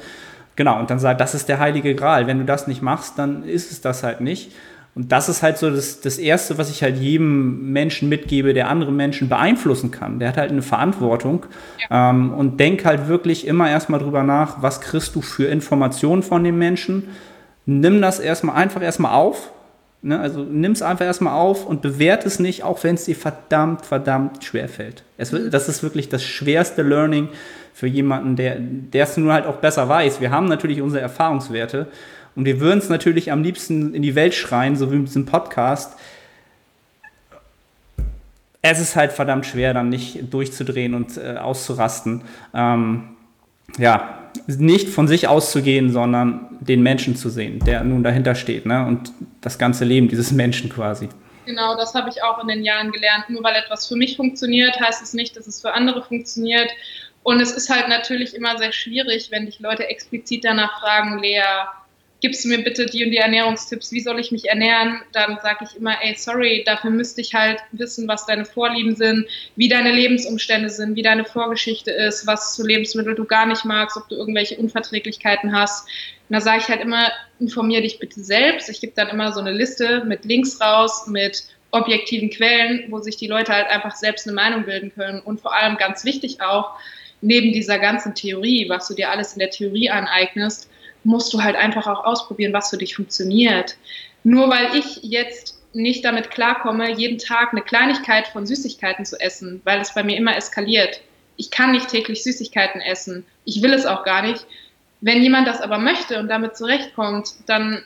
Genau, 0.58 0.78
und 0.80 0.90
dann 0.90 1.00
sagt, 1.00 1.22
das 1.22 1.36
ist 1.36 1.48
der 1.48 1.60
heilige 1.60 1.96
Gral. 1.96 2.28
Wenn 2.28 2.40
du 2.40 2.46
das 2.46 2.68
nicht 2.68 2.82
machst, 2.82 3.18
dann 3.18 3.44
ist 3.44 3.72
es 3.72 3.80
das 3.82 4.04
halt 4.04 4.20
nicht. 4.20 4.52
Und 4.96 5.12
das 5.12 5.28
ist 5.28 5.44
halt 5.44 5.58
so 5.58 5.70
das, 5.70 6.00
das 6.00 6.18
Erste, 6.18 6.58
was 6.58 6.70
ich 6.70 6.82
halt 6.82 6.98
jedem 6.98 7.74
Menschen 7.74 8.08
mitgebe, 8.08 8.54
der 8.54 8.70
andere 8.70 8.94
Menschen 8.94 9.28
beeinflussen 9.28 9.92
kann. 9.92 10.20
Der 10.20 10.30
hat 10.30 10.38
halt 10.38 10.52
eine 10.52 10.62
Verantwortung. 10.62 11.46
Ja. 11.90 12.12
Ähm, 12.12 12.34
und 12.34 12.62
denk 12.62 12.86
halt 12.86 13.10
wirklich 13.10 13.46
immer 13.46 13.70
erstmal 13.70 14.00
drüber 14.00 14.24
nach, 14.24 14.62
was 14.62 14.80
kriegst 14.80 15.14
du 15.16 15.22
für 15.22 15.48
Informationen 15.48 16.24
von 16.24 16.46
dem 16.46 16.58
Menschen. 16.58 17.10
Nimm 17.66 18.02
das 18.02 18.22
erstmal 18.22 18.56
einfach 18.56 18.82
erstmal 18.82 19.14
auf. 19.14 19.52
Ne? 20.02 20.18
Also 20.18 20.44
nimm 20.44 20.72
es 20.72 20.82
einfach 20.82 21.04
erstmal 21.04 21.34
auf 21.34 21.66
und 21.66 21.82
bewerte 21.82 22.28
es 22.28 22.40
nicht, 22.40 22.64
auch 22.64 22.82
wenn 22.86 22.96
es 22.96 23.04
dir 23.04 23.18
verdammt, 23.18 23.86
verdammt 23.86 24.46
schwer 24.46 24.70
fällt. 24.70 25.04
Es, 25.18 25.36
das 25.52 25.68
ist 25.68 25.84
wirklich 25.84 26.08
das 26.08 26.24
schwerste 26.24 26.84
Learning 26.84 27.28
für 27.74 27.88
jemanden, 27.88 28.38
der 28.38 29.04
es 29.04 29.18
nun 29.18 29.34
halt 29.34 29.46
auch 29.46 29.58
besser 29.58 29.90
weiß. 29.90 30.22
Wir 30.22 30.32
haben 30.32 30.46
natürlich 30.46 30.82
unsere 30.82 31.02
Erfahrungswerte 31.02 31.88
und 32.36 32.46
wir 32.46 32.60
würden 32.60 32.80
es 32.80 32.90
natürlich 32.90 33.32
am 33.32 33.44
liebsten 33.44 33.94
in 33.94 34.02
die 34.02 34.16
Welt 34.16 34.34
schreien, 34.34 34.76
so 34.76 34.92
wie 34.92 34.98
mit 34.98 35.08
diesem 35.08 35.26
Podcast. 35.26 35.98
Es 38.62 38.80
ist 38.80 38.96
halt 38.96 39.12
verdammt 39.12 39.46
schwer, 39.46 39.74
dann 39.74 39.90
nicht 39.90 40.34
durchzudrehen 40.34 40.96
und 40.96 41.18
äh, 41.18 41.38
auszurasten. 41.38 42.24
Ähm, 42.54 43.16
ja, 43.78 44.20
nicht 44.48 44.90
von 44.90 45.08
sich 45.08 45.28
auszugehen, 45.28 45.92
sondern 45.92 46.58
den 46.60 46.82
Menschen 46.82 47.16
zu 47.16 47.30
sehen, 47.30 47.60
der 47.60 47.84
nun 47.84 48.04
dahinter 48.04 48.36
steht, 48.36 48.66
ne? 48.66 48.86
Und 48.86 49.12
das 49.42 49.58
ganze 49.58 49.86
Leben 49.86 50.08
dieses 50.08 50.32
Menschen 50.32 50.70
quasi. 50.70 51.10
Genau, 51.46 51.78
das 51.78 51.94
habe 51.94 52.10
ich 52.10 52.24
auch 52.24 52.42
in 52.42 52.48
den 52.48 52.64
Jahren 52.64 52.92
gelernt. 52.92 53.30
Nur 53.30 53.44
weil 53.44 53.56
etwas 53.56 53.88
für 53.88 53.96
mich 53.96 54.18
funktioniert, 54.18 54.80
heißt 54.80 55.02
es 55.04 55.14
nicht, 55.14 55.38
dass 55.38 55.48
es 55.48 55.62
für 55.62 55.74
andere 55.74 56.04
funktioniert. 56.04 56.70
Und 57.24 57.42
es 57.42 57.52
ist 57.52 57.70
halt 57.70 57.88
natürlich 57.88 58.36
immer 58.36 58.58
sehr 58.58 58.72
schwierig, 58.72 59.30
wenn 59.32 59.46
dich 59.46 59.60
Leute 59.60 59.88
explizit 59.88 60.44
danach 60.44 60.80
fragen, 60.80 61.20
Lea, 61.20 61.42
gibst 62.26 62.44
du 62.44 62.50
mir 62.50 62.64
bitte 62.64 62.88
die 62.88 63.06
und 63.06 63.12
die 63.12 63.18
Ernährungstipps, 63.18 63.92
wie 63.92 64.00
soll 64.00 64.20
ich 64.20 64.32
mich 64.32 64.50
ernähren, 64.50 65.00
dann 65.12 65.38
sage 65.44 65.68
ich 65.70 65.78
immer, 65.78 65.96
ey, 66.02 66.16
sorry, 66.18 66.64
dafür 66.66 66.90
müsste 66.90 67.22
ich 67.22 67.36
halt 67.36 67.60
wissen, 67.72 68.08
was 68.08 68.26
deine 68.26 68.46
Vorlieben 68.46 68.96
sind, 68.96 69.28
wie 69.56 69.70
deine 69.70 69.92
Lebensumstände 69.92 70.72
sind, 70.72 70.96
wie 70.96 71.04
deine 71.04 71.24
Vorgeschichte 71.24 71.92
ist, 71.92 72.26
was 72.26 72.56
zu 72.56 72.66
Lebensmitteln 72.66 73.16
du 73.16 73.26
gar 73.26 73.46
nicht 73.46 73.64
magst, 73.64 73.96
ob 73.96 74.10
du 74.10 74.16
irgendwelche 74.16 74.58
Unverträglichkeiten 74.58 75.56
hast. 75.56 75.88
Und 76.28 76.34
da 76.34 76.42
sage 76.42 76.64
ich 76.64 76.68
halt 76.68 76.82
immer, 76.82 77.12
informier 77.40 77.82
dich 77.82 78.00
bitte 78.00 78.24
selbst. 78.24 78.70
Ich 78.70 78.82
gebe 78.82 78.94
dann 78.96 79.10
immer 79.10 79.32
so 79.32 79.40
eine 79.40 79.52
Liste 79.52 80.04
mit 80.06 80.26
Links 80.26 80.60
raus, 80.60 81.06
mit 81.06 81.44
objektiven 81.70 82.32
Quellen, 82.32 82.86
wo 82.90 83.02
sich 83.02 83.18
die 83.18 83.28
Leute 83.28 83.54
halt 83.54 83.68
einfach 83.68 83.96
selbst 83.96 84.26
eine 84.26 84.34
Meinung 84.34 84.66
bilden 84.66 84.92
können. 84.96 85.20
Und 85.20 85.42
vor 85.42 85.56
allem 85.56 85.78
ganz 85.78 86.06
wichtig 86.06 86.42
auch, 86.42 86.72
neben 87.22 87.54
dieser 87.54 87.78
ganzen 87.78 88.16
Theorie, 88.16 88.68
was 88.68 88.88
du 88.88 88.96
dir 88.96 89.12
alles 89.12 89.34
in 89.34 89.40
der 89.40 89.52
Theorie 89.52 89.92
aneignest, 89.92 90.72
musst 91.06 91.34
du 91.34 91.42
halt 91.42 91.56
einfach 91.56 91.88
auch 91.88 92.04
ausprobieren, 92.04 92.54
was 92.54 92.70
für 92.70 92.78
dich 92.78 92.96
funktioniert. 92.96 93.78
Nur 94.24 94.50
weil 94.50 94.76
ich 94.76 95.00
jetzt 95.04 95.60
nicht 95.74 96.04
damit 96.04 96.32
klarkomme, 96.32 96.92
jeden 96.92 97.20
Tag 97.20 97.52
eine 97.52 97.62
Kleinigkeit 97.62 98.28
von 98.28 98.48
Süßigkeiten 98.48 99.06
zu 99.06 99.20
essen, 99.20 99.62
weil 99.66 99.80
es 99.82 99.94
bei 99.94 100.04
mir 100.04 100.18
immer 100.18 100.36
eskaliert. 100.36 101.02
Ich 101.38 101.52
kann 101.52 101.72
nicht 101.72 101.90
täglich 101.90 102.24
Süßigkeiten 102.24 102.82
essen. 102.82 103.26
Ich 103.44 103.62
will 103.62 103.74
es 103.74 103.86
auch 103.86 104.04
gar 104.04 104.22
nicht. 104.22 104.46
Wenn 105.02 105.22
jemand 105.22 105.48
das 105.48 105.62
aber 105.62 105.78
möchte 105.78 106.20
und 106.20 106.30
damit 106.30 106.58
zurechtkommt, 106.58 107.30
dann 107.46 107.84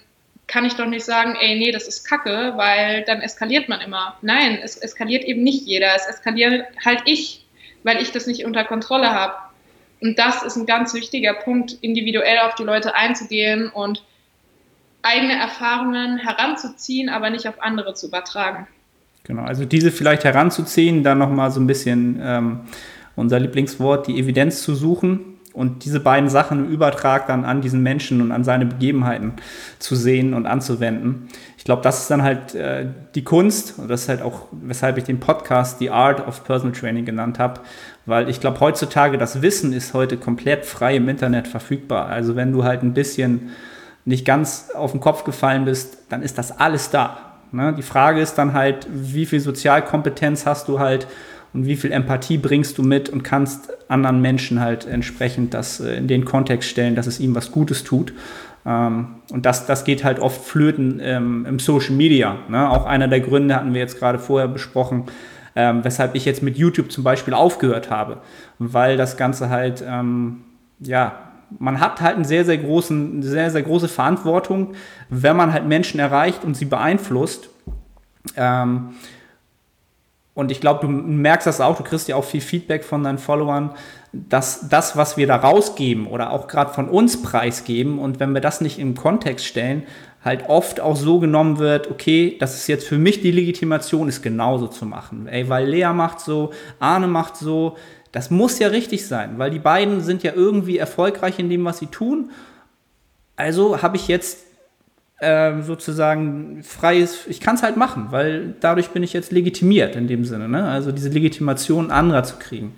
kann 0.48 0.66
ich 0.66 0.74
doch 0.76 0.86
nicht 0.86 1.04
sagen, 1.04 1.36
ey, 1.40 1.58
nee, 1.58 1.72
das 1.72 1.88
ist 1.88 2.08
Kacke, 2.08 2.54
weil 2.56 3.04
dann 3.04 3.22
eskaliert 3.22 3.70
man 3.70 3.82
immer. 3.82 4.18
Nein, 4.22 4.60
es 4.64 4.78
eskaliert 4.78 5.24
eben 5.24 5.44
nicht 5.44 5.66
jeder. 5.66 5.96
Es 5.96 6.08
eskaliert 6.08 6.66
halt 6.86 7.02
ich, 7.06 7.46
weil 7.84 8.02
ich 8.02 8.12
das 8.12 8.28
nicht 8.28 8.46
unter 8.46 8.64
Kontrolle 8.64 9.12
habe. 9.12 9.36
Und 10.02 10.18
das 10.18 10.44
ist 10.44 10.56
ein 10.56 10.66
ganz 10.66 10.94
wichtiger 10.94 11.34
Punkt, 11.34 11.78
individuell 11.82 12.40
auf 12.40 12.56
die 12.56 12.64
Leute 12.64 12.96
einzugehen 12.96 13.70
und 13.70 14.04
eigene 15.02 15.34
Erfahrungen 15.34 16.18
heranzuziehen, 16.18 17.10
aber 17.10 17.30
nicht 17.30 17.48
auf 17.48 17.62
andere 17.62 17.94
zu 17.94 18.08
übertragen. 18.08 18.68
Genau, 19.24 19.44
also 19.44 19.66
diese 19.66 19.92
vielleicht 19.92 20.24
heranzuziehen, 20.24 21.04
dann 21.04 21.18
nochmal 21.18 21.52
so 21.52 21.60
ein 21.60 21.68
bisschen 21.68 22.20
ähm, 22.22 22.62
unser 23.16 23.40
Lieblingswort, 23.40 24.08
die 24.08 24.18
Evidenz 24.18 24.64
zu 24.64 24.76
suchen 24.76 25.38
und 25.54 25.84
diese 25.84 26.00
beiden 26.00 26.30
Sachen 26.30 26.66
im 26.66 26.72
Übertrag 26.72 27.28
dann 27.28 27.44
an 27.44 27.62
diesen 27.62 27.84
Menschen 27.84 28.22
und 28.22 28.32
an 28.32 28.44
seine 28.44 28.66
Begebenheiten 28.66 29.34
zu 29.78 29.96
sehen 29.96 30.34
und 30.34 30.46
anzuwenden. 30.46 31.28
Ich 31.58 31.64
glaube, 31.64 31.82
das 31.82 32.02
ist 32.02 32.12
dann 32.12 32.24
halt 32.24 32.56
äh, 32.56 32.88
die 33.16 33.24
Kunst 33.24 33.78
und 33.78 33.90
das 33.90 34.04
ist 34.04 34.10
halt 34.10 34.22
auch, 34.22 34.48
weshalb 34.52 34.98
ich 34.98 35.04
den 35.04 35.20
Podcast 35.20 35.80
The 35.80 35.90
Art 35.90 36.26
of 36.26 36.44
Personal 36.44 36.74
Training 36.74 37.06
genannt 37.06 37.40
habe, 37.40 37.62
weil 38.10 38.30
ich 38.30 38.40
glaube, 38.42 38.60
heutzutage 38.60 39.18
das 39.18 39.42
Wissen 39.42 39.72
ist 39.74 39.94
heute 39.94 40.18
komplett 40.18 40.66
frei 40.66 40.96
im 40.96 41.08
Internet 41.08 41.48
verfügbar. 41.48 42.08
Also 42.08 42.36
wenn 42.36 42.52
du 42.52 42.64
halt 42.64 42.84
ein 42.84 42.94
bisschen 42.94 43.52
nicht 44.06 44.26
ganz 44.26 44.70
auf 44.74 44.92
den 44.92 45.00
Kopf 45.00 45.24
gefallen 45.24 45.66
bist, 45.66 45.98
dann 46.10 46.24
ist 46.24 46.38
das 46.38 46.58
alles 46.58 46.90
da. 46.90 47.30
Ne? 47.52 47.74
Die 47.78 47.84
Frage 47.84 48.22
ist 48.22 48.36
dann 48.36 48.54
halt, 48.54 48.88
wie 48.92 49.26
viel 49.26 49.40
Sozialkompetenz 49.40 50.46
hast 50.46 50.68
du 50.68 50.80
halt 50.80 51.08
und 51.54 51.66
wie 51.66 51.76
viel 51.76 51.92
Empathie 51.92 52.38
bringst 52.38 52.78
du 52.78 52.84
mit 52.84 53.10
und 53.10 53.24
kannst 53.24 53.70
anderen 53.90 54.22
Menschen 54.22 54.60
halt 54.60 54.86
entsprechend 54.86 55.54
das 55.54 55.80
äh, 55.80 55.96
in 55.96 56.08
den 56.08 56.26
Kontext 56.26 56.70
stellen, 56.70 56.96
dass 56.96 57.08
es 57.08 57.20
ihm 57.20 57.36
was 57.36 57.52
Gutes 57.52 57.84
tut. 57.84 58.14
Ähm, 58.66 59.16
und 59.32 59.46
das, 59.46 59.66
das 59.66 59.84
geht 59.84 60.04
halt 60.04 60.20
oft 60.20 60.44
flöten 60.44 61.00
ähm, 61.02 61.46
im 61.48 61.60
Social 61.60 61.96
Media. 61.96 62.38
Ne? 62.50 62.70
Auch 62.70 62.86
einer 62.86 63.08
der 63.08 63.20
Gründe 63.20 63.56
hatten 63.56 63.74
wir 63.74 63.82
jetzt 63.82 64.00
gerade 64.00 64.20
vorher 64.20 64.48
besprochen, 64.48 65.06
ähm, 65.60 65.84
weshalb 65.84 66.16
ich 66.16 66.24
jetzt 66.24 66.42
mit 66.42 66.58
YouTube 66.58 66.90
zum 66.90 67.04
Beispiel 67.04 67.34
aufgehört 67.34 67.90
habe, 67.90 68.20
weil 68.60 68.96
das 68.96 69.18
Ganze 69.18 69.50
halt, 69.50 69.84
ähm, 69.86 70.46
ja, 70.80 71.20
man 71.58 71.82
hat 71.82 72.00
halt 72.00 72.16
eine 72.16 72.24
sehr, 72.24 72.46
sehr, 72.46 72.60
großen, 72.60 73.22
sehr, 73.22 73.52
sehr 73.52 73.64
große 73.64 73.90
Verantwortung, 73.90 74.74
wenn 75.10 75.36
man 75.36 75.52
halt 75.52 75.68
Menschen 75.68 76.00
erreicht 76.00 76.46
und 76.46 76.56
sie 76.56 76.64
beeinflusst. 76.64 77.50
Ähm, 78.38 78.92
und 80.34 80.50
ich 80.50 80.62
glaube, 80.62 80.88
du 80.88 80.88
merkst 80.88 81.46
das 81.46 81.60
auch, 81.60 81.76
du 81.76 81.84
kriegst 81.84 82.08
ja 82.08 82.16
auch 82.16 82.24
viel 82.24 82.40
Feedback 82.40 82.86
von 82.86 83.04
deinen 83.04 83.18
Followern, 83.18 83.72
dass 84.14 84.70
das, 84.70 84.96
was 84.96 85.18
wir 85.18 85.28
da 85.28 85.36
rausgeben 85.36 86.08
oder 86.08 86.32
auch 86.32 86.48
gerade 86.48 86.72
von 86.72 86.88
uns 86.88 87.22
preisgeben 87.22 88.00
und 88.00 88.22
wenn 88.22 88.34
wir 88.34 88.40
das 88.40 88.62
nicht 88.62 88.80
im 88.80 88.96
Kontext 88.96 89.46
stellen, 89.46 89.84
halt 90.24 90.50
oft 90.50 90.82
auch 90.82 90.96
so 90.96 91.20
genommen 91.20 91.60
wird, 91.60 91.90
okay, 91.90 92.36
das 92.40 92.56
ist 92.56 92.68
jetzt 92.68 92.86
für 92.86 92.98
mich 92.98 93.22
die 93.22 93.32
Legitimation, 93.32 94.10
ist 94.10 94.22
genauso 94.22 94.68
zu 94.68 94.86
machen. 94.86 95.28
Ey, 95.28 95.48
weil 95.48 95.68
Lea 95.68 95.92
macht 95.94 96.20
so, 96.20 96.52
Arne 96.80 97.08
macht 97.08 97.38
so, 97.38 97.78
das 98.12 98.30
muss 98.30 98.60
ja 98.60 98.68
richtig 98.70 99.08
sein, 99.08 99.38
weil 99.38 99.52
die 99.52 99.60
beiden 99.60 100.02
sind 100.02 100.24
ja 100.24 100.34
irgendwie 100.34 100.78
erfolgreich 100.78 101.40
in 101.40 101.50
dem, 101.50 101.64
was 101.64 101.78
sie 101.78 101.88
tun. 101.88 102.32
Also 103.36 103.82
habe 103.82 103.96
ich 103.96 104.08
jetzt 104.08 104.40
äh, 105.20 105.62
sozusagen 105.62 106.64
freies, 106.64 107.28
ich 107.28 107.40
kann 107.40 107.56
es 107.56 107.64
halt 107.64 107.78
machen, 107.78 108.08
weil 108.10 108.56
dadurch 108.60 108.90
bin 108.90 109.04
ich 109.04 109.14
jetzt 109.14 109.32
legitimiert 109.32 109.96
in 109.96 110.08
dem 110.08 110.26
Sinne, 110.26 110.50
ne? 110.50 110.68
also 110.68 110.92
diese 110.92 111.10
Legitimation 111.10 111.92
anderer 111.92 112.24
zu 112.24 112.36
kriegen. 112.38 112.74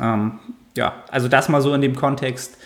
Ähm, 0.00 0.38
ja, 0.76 0.94
also 1.10 1.28
das 1.28 1.48
mal 1.48 1.60
so 1.60 1.74
in 1.74 1.82
dem 1.82 1.94
Kontext 1.94 2.56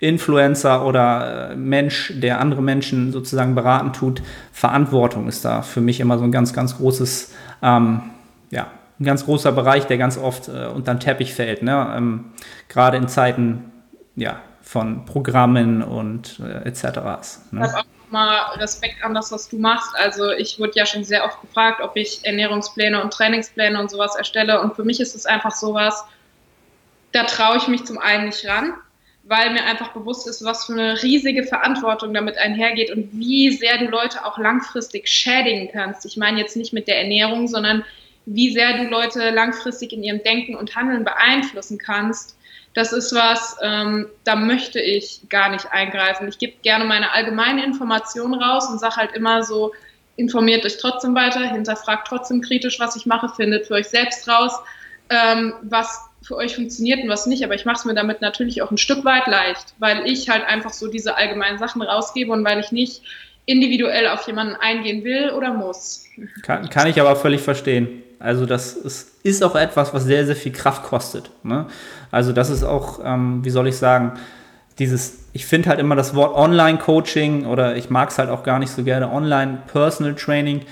Influencer 0.00 0.84
oder 0.86 1.50
äh, 1.50 1.56
Mensch, 1.56 2.12
der 2.16 2.40
andere 2.40 2.62
Menschen 2.62 3.12
sozusagen 3.12 3.54
beraten 3.54 3.92
tut, 3.92 4.22
Verantwortung 4.52 5.28
ist 5.28 5.44
da 5.44 5.62
für 5.62 5.82
mich 5.82 6.00
immer 6.00 6.18
so 6.18 6.24
ein 6.24 6.32
ganz, 6.32 6.52
ganz 6.52 6.78
großes, 6.78 7.32
ähm, 7.62 8.00
ja, 8.50 8.68
ein 8.98 9.04
ganz 9.04 9.26
großer 9.26 9.52
Bereich, 9.52 9.86
der 9.86 9.98
ganz 9.98 10.18
oft 10.18 10.48
äh, 10.48 10.66
unter 10.74 10.94
den 10.94 11.00
Teppich 11.00 11.34
fällt, 11.34 11.62
ne? 11.62 11.94
Ähm, 11.96 12.32
gerade 12.68 12.96
in 12.96 13.08
Zeiten, 13.08 13.70
ja, 14.16 14.40
von 14.62 15.04
Programmen 15.04 15.82
und 15.82 16.40
äh, 16.40 16.68
etc. 16.68 16.82
Ne? 17.50 17.66
Ich 17.66 17.72
habe 17.72 17.78
auch 17.78 18.10
mal 18.10 18.38
Respekt 18.56 19.02
an 19.02 19.14
das, 19.14 19.32
was 19.32 19.48
du 19.48 19.58
machst. 19.58 19.90
Also 19.96 20.30
ich 20.30 20.58
wurde 20.58 20.72
ja 20.76 20.86
schon 20.86 21.04
sehr 21.04 21.24
oft 21.24 21.40
gefragt, 21.40 21.80
ob 21.82 21.96
ich 21.96 22.24
Ernährungspläne 22.24 23.02
und 23.02 23.12
Trainingspläne 23.12 23.80
und 23.80 23.90
sowas 23.90 24.14
erstelle. 24.16 24.60
Und 24.60 24.76
für 24.76 24.84
mich 24.84 25.00
ist 25.00 25.14
es 25.14 25.26
einfach 25.26 25.50
sowas, 25.50 26.04
da 27.12 27.24
traue 27.24 27.56
ich 27.56 27.66
mich 27.68 27.84
zum 27.84 27.98
einen 27.98 28.26
nicht 28.26 28.46
ran, 28.46 28.74
weil 29.30 29.52
mir 29.52 29.64
einfach 29.64 29.92
bewusst 29.92 30.26
ist, 30.26 30.44
was 30.44 30.66
für 30.66 30.72
eine 30.72 31.02
riesige 31.02 31.44
Verantwortung 31.44 32.12
damit 32.12 32.36
einhergeht 32.36 32.90
und 32.90 33.08
wie 33.12 33.50
sehr 33.50 33.78
du 33.78 33.86
Leute 33.86 34.26
auch 34.26 34.36
langfristig 34.38 35.08
schädigen 35.08 35.70
kannst. 35.72 36.04
Ich 36.04 36.16
meine 36.16 36.40
jetzt 36.40 36.56
nicht 36.56 36.72
mit 36.72 36.88
der 36.88 36.98
Ernährung, 36.98 37.48
sondern 37.48 37.84
wie 38.26 38.52
sehr 38.52 38.76
du 38.76 38.84
Leute 38.88 39.30
langfristig 39.30 39.92
in 39.92 40.02
ihrem 40.02 40.22
Denken 40.22 40.54
und 40.56 40.76
Handeln 40.76 41.04
beeinflussen 41.04 41.78
kannst 41.78 42.36
das 42.74 42.92
ist 42.92 43.14
was, 43.14 43.56
ähm, 43.62 44.08
da 44.24 44.36
möchte 44.36 44.80
ich 44.80 45.22
gar 45.28 45.48
nicht 45.50 45.72
eingreifen. 45.72 46.28
Ich 46.28 46.38
gebe 46.38 46.54
gerne 46.62 46.84
meine 46.84 47.12
allgemeine 47.12 47.64
Information 47.64 48.34
raus 48.34 48.68
und 48.68 48.78
sage 48.78 48.96
halt 48.96 49.12
immer 49.12 49.42
so, 49.42 49.72
informiert 50.16 50.64
euch 50.64 50.78
trotzdem 50.78 51.14
weiter, 51.14 51.40
hinterfragt 51.40 52.06
trotzdem 52.06 52.42
kritisch, 52.42 52.78
was 52.78 52.94
ich 52.94 53.06
mache, 53.06 53.28
findet 53.34 53.66
für 53.66 53.74
euch 53.74 53.88
selbst 53.88 54.28
raus, 54.28 54.52
ähm, 55.08 55.54
was 55.62 56.09
für 56.22 56.36
euch 56.36 56.54
funktioniert 56.54 57.02
und 57.02 57.08
was 57.08 57.26
nicht. 57.26 57.44
Aber 57.44 57.54
ich 57.54 57.64
mache 57.64 57.76
es 57.76 57.84
mir 57.84 57.94
damit 57.94 58.20
natürlich 58.20 58.62
auch 58.62 58.70
ein 58.70 58.78
Stück 58.78 59.04
weit 59.04 59.26
leicht, 59.26 59.74
weil 59.78 60.06
ich 60.06 60.28
halt 60.28 60.44
einfach 60.46 60.72
so 60.72 60.88
diese 60.88 61.16
allgemeinen 61.16 61.58
Sachen 61.58 61.82
rausgebe 61.82 62.32
und 62.32 62.44
weil 62.44 62.60
ich 62.60 62.72
nicht 62.72 63.02
individuell 63.46 64.06
auf 64.08 64.26
jemanden 64.26 64.54
eingehen 64.56 65.02
will 65.04 65.30
oder 65.30 65.52
muss. 65.52 66.04
Kann, 66.42 66.68
kann 66.68 66.88
ich 66.88 67.00
aber 67.00 67.16
völlig 67.16 67.40
verstehen. 67.40 68.02
Also 68.18 68.44
das 68.44 68.74
ist, 68.74 69.24
ist 69.24 69.42
auch 69.42 69.56
etwas, 69.56 69.94
was 69.94 70.04
sehr, 70.04 70.26
sehr 70.26 70.36
viel 70.36 70.52
Kraft 70.52 70.82
kostet. 70.82 71.30
Ne? 71.42 71.66
Also 72.10 72.32
das 72.32 72.50
ist 72.50 72.62
auch, 72.62 73.00
ähm, 73.02 73.44
wie 73.44 73.50
soll 73.50 73.66
ich 73.66 73.76
sagen, 73.76 74.12
dieses, 74.78 75.24
ich 75.32 75.46
finde 75.46 75.70
halt 75.70 75.80
immer 75.80 75.96
das 75.96 76.14
Wort 76.14 76.36
Online-Coaching 76.36 77.46
oder 77.46 77.76
ich 77.76 77.90
mag 77.90 78.10
es 78.10 78.18
halt 78.18 78.28
auch 78.28 78.42
gar 78.42 78.58
nicht 78.58 78.70
so 78.70 78.84
gerne, 78.84 79.10
Online-Personal 79.10 80.14
Training, 80.14 80.62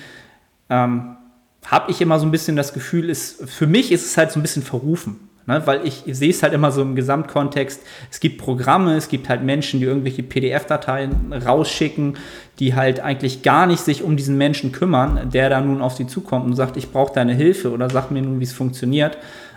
ähm, 0.71 1.17
habe 1.65 1.91
ich 1.91 2.01
immer 2.01 2.19
so 2.19 2.27
ein 2.27 2.31
bisschen 2.31 2.57
das 2.57 2.73
Gefühl, 2.73 3.11
ist, 3.11 3.49
für 3.49 3.67
mich 3.67 3.93
ist 3.93 4.07
es 4.07 4.17
halt 4.17 4.31
so 4.31 4.39
ein 4.39 4.43
bisschen 4.43 4.63
verrufen. 4.63 5.28
Ne, 5.49 5.63
weil 5.65 5.87
ich, 5.87 6.03
sehe 6.07 6.29
es 6.29 6.43
halt 6.43 6.53
immer 6.53 6.71
so 6.71 6.83
im 6.83 6.95
Gesamtkontext. 6.95 7.81
Es 8.11 8.21
gibt 8.21 8.37
Programme, 8.37 8.97
es 8.97 9.09
gibt 9.09 9.31
halt 9.31 9.43
Menschen, 9.43 9.81
die 9.81 9.87
irgendwelche 9.87 10.23
PDF-Dateien 10.23 11.33
rausschicken, 11.33 12.19
die 12.59 12.75
halt 12.75 13.01
eigentlich 13.01 13.43
gar 13.43 13.67
nicht 13.67 13.81
sich 13.81 14.03
um 14.03 14.19
diesen 14.19 14.37
Menschen 14.37 14.73
kümmern, 14.73 15.31
der 15.31 15.49
da 15.49 15.63
nun 15.63 15.81
auf 15.81 15.95
sie 15.95 16.07
zukommt 16.07 16.45
und 16.45 16.55
sagt, 16.55 16.77
ich 16.77 16.93
brauche 16.93 17.15
deine 17.15 17.33
Hilfe 17.33 17.73
oder 17.73 17.89
sag 17.89 18.11
mir 18.11 18.21
nun, 18.21 18.41
wie 18.41 18.45
es 18.45 18.53
funktioniert, 18.53 19.17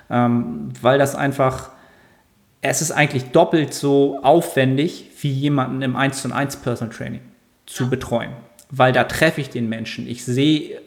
ähm, 0.10 0.70
weil 0.82 0.98
das 0.98 1.14
einfach 1.14 1.72
es 2.62 2.82
ist 2.82 2.92
eigentlich 2.92 3.32
doppelt 3.32 3.74
so 3.74 4.20
aufwendig, 4.24 5.10
wie 5.20 5.32
jemanden 5.32 5.82
im 5.82 5.98
1 5.98 6.22
zu 6.22 6.32
1 6.32 6.58
Personal 6.58 6.96
Training 6.96 7.22
zu 7.66 7.90
betreuen 7.90 8.32
weil 8.72 8.94
da 8.94 9.04
treffe 9.04 9.42
ich 9.42 9.50
den 9.50 9.68
Menschen. 9.68 10.08
Ich 10.08 10.24
sehe, 10.24 10.82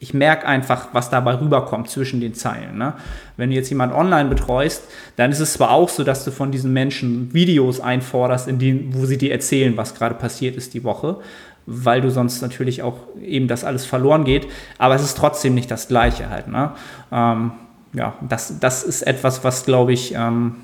ich 0.00 0.12
merke 0.12 0.46
einfach, 0.46 0.88
was 0.92 1.08
dabei 1.08 1.40
rüberkommt 1.40 1.88
zwischen 1.88 2.20
den 2.20 2.34
Zeilen. 2.34 2.76
Ne? 2.78 2.94
Wenn 3.36 3.50
du 3.50 3.56
jetzt 3.56 3.70
jemand 3.70 3.94
online 3.94 4.28
betreust, 4.28 4.84
dann 5.14 5.30
ist 5.30 5.38
es 5.38 5.52
zwar 5.52 5.70
auch 5.70 5.88
so, 5.88 6.02
dass 6.02 6.24
du 6.24 6.32
von 6.32 6.50
diesen 6.50 6.72
Menschen 6.72 7.32
Videos 7.32 7.80
einforderst, 7.80 8.48
in 8.48 8.58
denen, 8.58 8.94
wo 8.94 9.06
sie 9.06 9.18
dir 9.18 9.30
erzählen, 9.30 9.76
was 9.76 9.94
gerade 9.94 10.16
passiert 10.16 10.56
ist 10.56 10.74
die 10.74 10.82
Woche, 10.82 11.18
weil 11.66 12.00
du 12.00 12.10
sonst 12.10 12.42
natürlich 12.42 12.82
auch 12.82 12.98
eben 13.22 13.46
das 13.46 13.62
alles 13.64 13.86
verloren 13.86 14.24
geht, 14.24 14.48
aber 14.78 14.96
es 14.96 15.02
ist 15.02 15.16
trotzdem 15.16 15.54
nicht 15.54 15.70
das 15.70 15.86
Gleiche 15.86 16.28
halt. 16.28 16.48
Ne? 16.48 16.72
Ähm, 17.12 17.52
ja, 17.92 18.14
das, 18.28 18.58
das 18.58 18.82
ist 18.82 19.02
etwas, 19.02 19.44
was 19.44 19.64
glaube 19.64 19.92
ich, 19.92 20.14
ähm, 20.14 20.56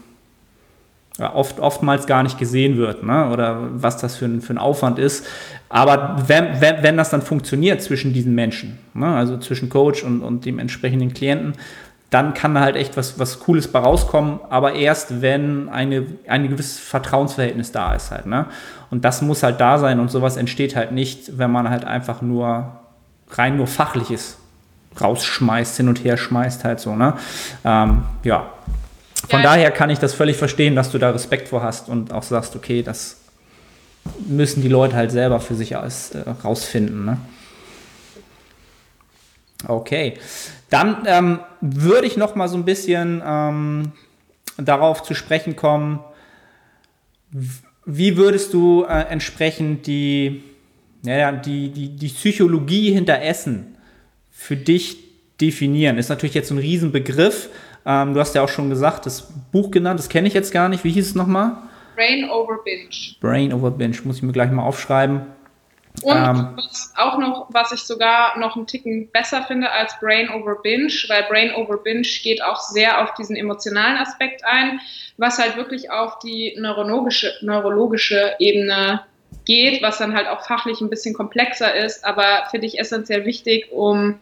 oft, 1.18 1.60
oftmals 1.60 2.06
gar 2.06 2.22
nicht 2.22 2.38
gesehen 2.38 2.76
wird, 2.76 3.02
ne? 3.02 3.30
oder 3.30 3.68
was 3.72 3.96
das 3.96 4.16
für 4.16 4.26
ein, 4.26 4.40
für 4.40 4.52
ein 4.54 4.58
Aufwand 4.58 4.98
ist. 4.98 5.26
Aber 5.68 6.16
wenn, 6.26 6.60
wenn, 6.60 6.82
wenn 6.82 6.96
das 6.96 7.10
dann 7.10 7.22
funktioniert 7.22 7.82
zwischen 7.82 8.12
diesen 8.12 8.34
Menschen, 8.34 8.78
ne? 8.94 9.06
also 9.06 9.38
zwischen 9.38 9.68
Coach 9.68 10.02
und, 10.02 10.22
und 10.22 10.44
dem 10.44 10.58
entsprechenden 10.58 11.14
Klienten, 11.14 11.54
dann 12.10 12.34
kann 12.34 12.54
da 12.54 12.60
halt 12.60 12.76
echt 12.76 12.96
was, 12.96 13.18
was 13.18 13.40
Cooles 13.40 13.68
bei 13.68 13.80
rauskommen, 13.80 14.38
aber 14.48 14.74
erst, 14.74 15.22
wenn 15.22 15.68
eine, 15.68 16.06
ein 16.28 16.48
gewisses 16.48 16.78
Vertrauensverhältnis 16.78 17.72
da 17.72 17.94
ist 17.94 18.10
halt. 18.10 18.26
Ne? 18.26 18.46
Und 18.90 19.04
das 19.04 19.22
muss 19.22 19.42
halt 19.42 19.60
da 19.60 19.78
sein 19.78 19.98
und 19.98 20.10
sowas 20.10 20.36
entsteht 20.36 20.76
halt 20.76 20.92
nicht, 20.92 21.36
wenn 21.38 21.50
man 21.50 21.68
halt 21.68 21.84
einfach 21.84 22.22
nur 22.22 22.72
rein 23.30 23.56
nur 23.56 23.66
Fachliches 23.66 24.38
rausschmeißt, 25.00 25.76
hin 25.76 25.88
und 25.88 26.04
her 26.04 26.16
schmeißt 26.16 26.64
halt 26.64 26.80
so. 26.80 26.94
Ne? 26.94 27.14
Ähm, 27.64 28.02
ja, 28.22 28.46
von 29.28 29.40
ja, 29.40 29.42
daher 29.42 29.70
kann 29.70 29.90
ich 29.90 29.98
das 29.98 30.14
völlig 30.14 30.36
verstehen, 30.36 30.76
dass 30.76 30.90
du 30.90 30.98
da 30.98 31.10
Respekt 31.10 31.48
vor 31.48 31.62
hast 31.62 31.88
und 31.88 32.12
auch 32.12 32.22
sagst, 32.22 32.54
okay, 32.54 32.82
das 32.82 33.18
müssen 34.26 34.62
die 34.62 34.68
Leute 34.68 34.94
halt 34.94 35.10
selber 35.10 35.40
für 35.40 35.54
sich 35.54 35.76
aus, 35.76 36.10
äh, 36.10 36.22
rausfinden. 36.44 37.04
Ne? 37.04 37.18
Okay, 39.66 40.14
dann 40.70 41.04
ähm, 41.06 41.40
würde 41.60 42.06
ich 42.06 42.16
noch 42.16 42.34
mal 42.34 42.48
so 42.48 42.56
ein 42.56 42.64
bisschen 42.64 43.22
ähm, 43.24 43.92
darauf 44.58 45.02
zu 45.02 45.14
sprechen 45.14 45.56
kommen. 45.56 46.00
Wie 47.84 48.16
würdest 48.16 48.52
du 48.52 48.84
äh, 48.84 49.06
entsprechend 49.08 49.86
die, 49.86 50.42
ja, 51.02 51.32
die, 51.32 51.70
die, 51.70 51.88
die 51.96 52.08
Psychologie 52.08 52.92
hinter 52.92 53.22
Essen 53.22 53.76
für 54.30 54.56
dich 54.56 54.98
definieren? 55.40 55.98
Ist 55.98 56.10
natürlich 56.10 56.34
jetzt 56.34 56.48
so 56.48 56.54
ein 56.54 56.58
Riesenbegriff, 56.58 57.48
ähm, 57.86 58.14
du 58.14 58.20
hast 58.20 58.34
ja 58.34 58.42
auch 58.42 58.48
schon 58.48 58.68
gesagt, 58.68 59.06
das 59.06 59.32
Buch 59.52 59.70
genannt, 59.70 60.00
das 60.00 60.08
kenne 60.08 60.26
ich 60.26 60.34
jetzt 60.34 60.52
gar 60.52 60.68
nicht. 60.68 60.82
Wie 60.82 60.90
hieß 60.90 61.08
es 61.08 61.14
nochmal? 61.14 61.56
Brain 61.94 62.28
Over 62.28 62.58
Binge. 62.64 63.16
Brain 63.20 63.52
Over 63.52 63.70
Binge, 63.70 63.96
muss 64.04 64.16
ich 64.16 64.22
mir 64.22 64.32
gleich 64.32 64.50
mal 64.50 64.64
aufschreiben. 64.64 65.22
Und 66.02 66.16
ähm, 66.16 66.52
was 66.56 66.92
auch 66.96 67.18
noch, 67.18 67.46
was 67.50 67.72
ich 67.72 67.80
sogar 67.80 68.38
noch 68.38 68.56
einen 68.56 68.66
Ticken 68.66 69.08
besser 69.12 69.42
finde 69.44 69.70
als 69.70 69.98
Brain 70.00 70.28
Over 70.28 70.56
Binge, 70.56 70.92
weil 71.08 71.22
Brain 71.28 71.54
Over 71.54 71.78
Binge 71.78 72.06
geht 72.22 72.42
auch 72.42 72.60
sehr 72.60 73.02
auf 73.02 73.14
diesen 73.14 73.34
emotionalen 73.34 73.96
Aspekt 73.96 74.44
ein, 74.44 74.80
was 75.16 75.38
halt 75.38 75.56
wirklich 75.56 75.90
auf 75.90 76.18
die 76.18 76.54
neurologische, 76.58 77.32
neurologische 77.40 78.34
Ebene 78.38 79.04
geht, 79.46 79.80
was 79.80 79.98
dann 79.98 80.14
halt 80.14 80.28
auch 80.28 80.44
fachlich 80.44 80.80
ein 80.80 80.90
bisschen 80.90 81.14
komplexer 81.14 81.74
ist, 81.74 82.04
aber 82.04 82.46
finde 82.50 82.66
ich 82.66 82.78
essentiell 82.78 83.24
wichtig, 83.24 83.72
um 83.72 84.18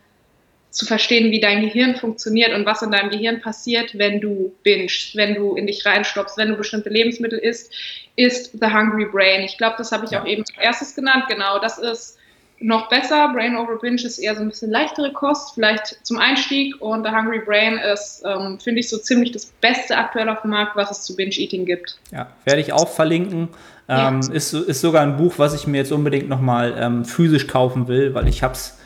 zu 0.74 0.86
verstehen, 0.86 1.30
wie 1.30 1.40
dein 1.40 1.60
Gehirn 1.60 1.94
funktioniert 1.94 2.52
und 2.52 2.66
was 2.66 2.82
in 2.82 2.90
deinem 2.90 3.08
Gehirn 3.08 3.40
passiert, 3.40 3.96
wenn 3.96 4.20
du 4.20 4.52
bingst, 4.64 5.14
wenn 5.14 5.36
du 5.36 5.54
in 5.54 5.68
dich 5.68 5.86
reinstoppst, 5.86 6.36
wenn 6.36 6.48
du 6.48 6.56
bestimmte 6.56 6.88
Lebensmittel 6.88 7.38
isst, 7.38 7.72
ist 8.16 8.50
The 8.60 8.66
Hungry 8.66 9.06
Brain. 9.06 9.42
Ich 9.42 9.56
glaube, 9.56 9.76
das 9.78 9.92
habe 9.92 10.04
ich 10.04 10.10
ja. 10.10 10.20
auch 10.20 10.26
eben 10.26 10.42
als 10.42 10.64
erstes 10.64 10.96
genannt. 10.96 11.26
Genau, 11.28 11.60
das 11.60 11.78
ist 11.78 12.18
noch 12.58 12.88
besser. 12.88 13.28
Brain 13.32 13.56
over 13.56 13.78
Binge 13.78 14.02
ist 14.02 14.18
eher 14.18 14.34
so 14.34 14.42
ein 14.42 14.48
bisschen 14.48 14.72
leichtere 14.72 15.12
Kost, 15.12 15.54
vielleicht 15.54 15.98
zum 16.02 16.18
Einstieg. 16.18 16.80
Und 16.80 17.06
The 17.06 17.12
Hungry 17.12 17.38
Brain 17.38 17.78
ist, 17.78 18.24
ähm, 18.26 18.58
finde 18.58 18.80
ich, 18.80 18.88
so 18.88 18.98
ziemlich 18.98 19.30
das 19.30 19.46
Beste 19.60 19.96
aktuell 19.96 20.28
auf 20.28 20.42
dem 20.42 20.50
Markt, 20.50 20.74
was 20.74 20.90
es 20.90 21.02
zu 21.02 21.14
Binge-Eating 21.14 21.66
gibt. 21.66 21.98
Ja, 22.10 22.32
werde 22.44 22.60
ich 22.60 22.72
auch 22.72 22.88
verlinken. 22.88 23.48
Ähm, 23.88 24.22
ja. 24.22 24.32
ist, 24.32 24.52
ist 24.52 24.80
sogar 24.80 25.02
ein 25.02 25.16
Buch, 25.16 25.34
was 25.36 25.54
ich 25.54 25.68
mir 25.68 25.78
jetzt 25.78 25.92
unbedingt 25.92 26.28
nochmal 26.28 26.74
ähm, 26.76 27.04
physisch 27.04 27.46
kaufen 27.46 27.86
will, 27.86 28.12
weil 28.14 28.26
ich 28.26 28.42
habe 28.42 28.54
es 28.54 28.78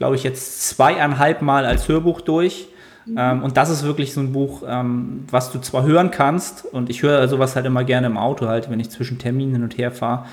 glaube 0.00 0.16
ich, 0.16 0.24
jetzt 0.24 0.66
zweieinhalb 0.66 1.42
Mal 1.42 1.66
als 1.66 1.86
Hörbuch 1.86 2.22
durch. 2.22 2.68
Mhm. 3.04 3.16
Ähm, 3.18 3.42
und 3.42 3.58
das 3.58 3.68
ist 3.68 3.84
wirklich 3.84 4.14
so 4.14 4.20
ein 4.20 4.32
Buch, 4.32 4.62
ähm, 4.66 5.24
was 5.30 5.52
du 5.52 5.60
zwar 5.60 5.84
hören 5.84 6.10
kannst, 6.10 6.64
und 6.64 6.88
ich 6.88 7.02
höre 7.02 7.28
sowas 7.28 7.54
halt 7.54 7.66
immer 7.66 7.84
gerne 7.84 8.06
im 8.06 8.16
Auto, 8.16 8.48
halt, 8.48 8.70
wenn 8.70 8.80
ich 8.80 8.88
zwischen 8.88 9.18
Terminen 9.18 9.52
hin 9.52 9.62
und 9.62 9.76
her 9.76 9.92
fahre, 9.92 10.24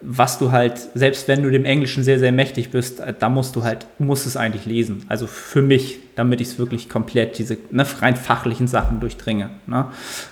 was 0.00 0.38
du 0.38 0.52
halt, 0.52 0.78
selbst 0.94 1.26
wenn 1.26 1.42
du 1.42 1.50
dem 1.50 1.64
Englischen 1.64 2.04
sehr, 2.04 2.20
sehr 2.20 2.30
mächtig 2.30 2.70
bist, 2.70 3.00
äh, 3.00 3.12
da 3.18 3.28
musst 3.28 3.56
du 3.56 3.64
halt, 3.64 3.84
musst 3.98 4.28
es 4.28 4.36
eigentlich 4.36 4.64
lesen. 4.64 5.04
Also 5.08 5.26
für 5.26 5.60
mich, 5.60 5.98
damit 6.14 6.40
ich 6.40 6.48
es 6.48 6.58
wirklich 6.60 6.88
komplett, 6.88 7.36
diese 7.36 7.58
ne, 7.72 7.84
rein 8.00 8.14
fachlichen 8.14 8.68
Sachen 8.68 9.00
durchdringe. 9.00 9.50
Ne? 9.66 9.86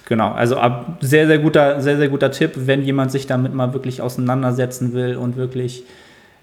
Genau, 0.07 0.31
also 0.31 0.57
ab, 0.57 0.99
sehr, 1.01 1.27
sehr 1.27 1.39
guter, 1.39 1.81
sehr, 1.81 1.97
sehr 1.97 2.09
guter 2.09 2.31
Tipp, 2.31 2.53
wenn 2.55 2.85
jemand 2.85 3.11
sich 3.11 3.27
damit 3.27 3.55
mal 3.55 3.73
wirklich 3.73 4.03
auseinandersetzen 4.03 4.93
will 4.93 5.17
und 5.17 5.37
wirklich 5.37 5.83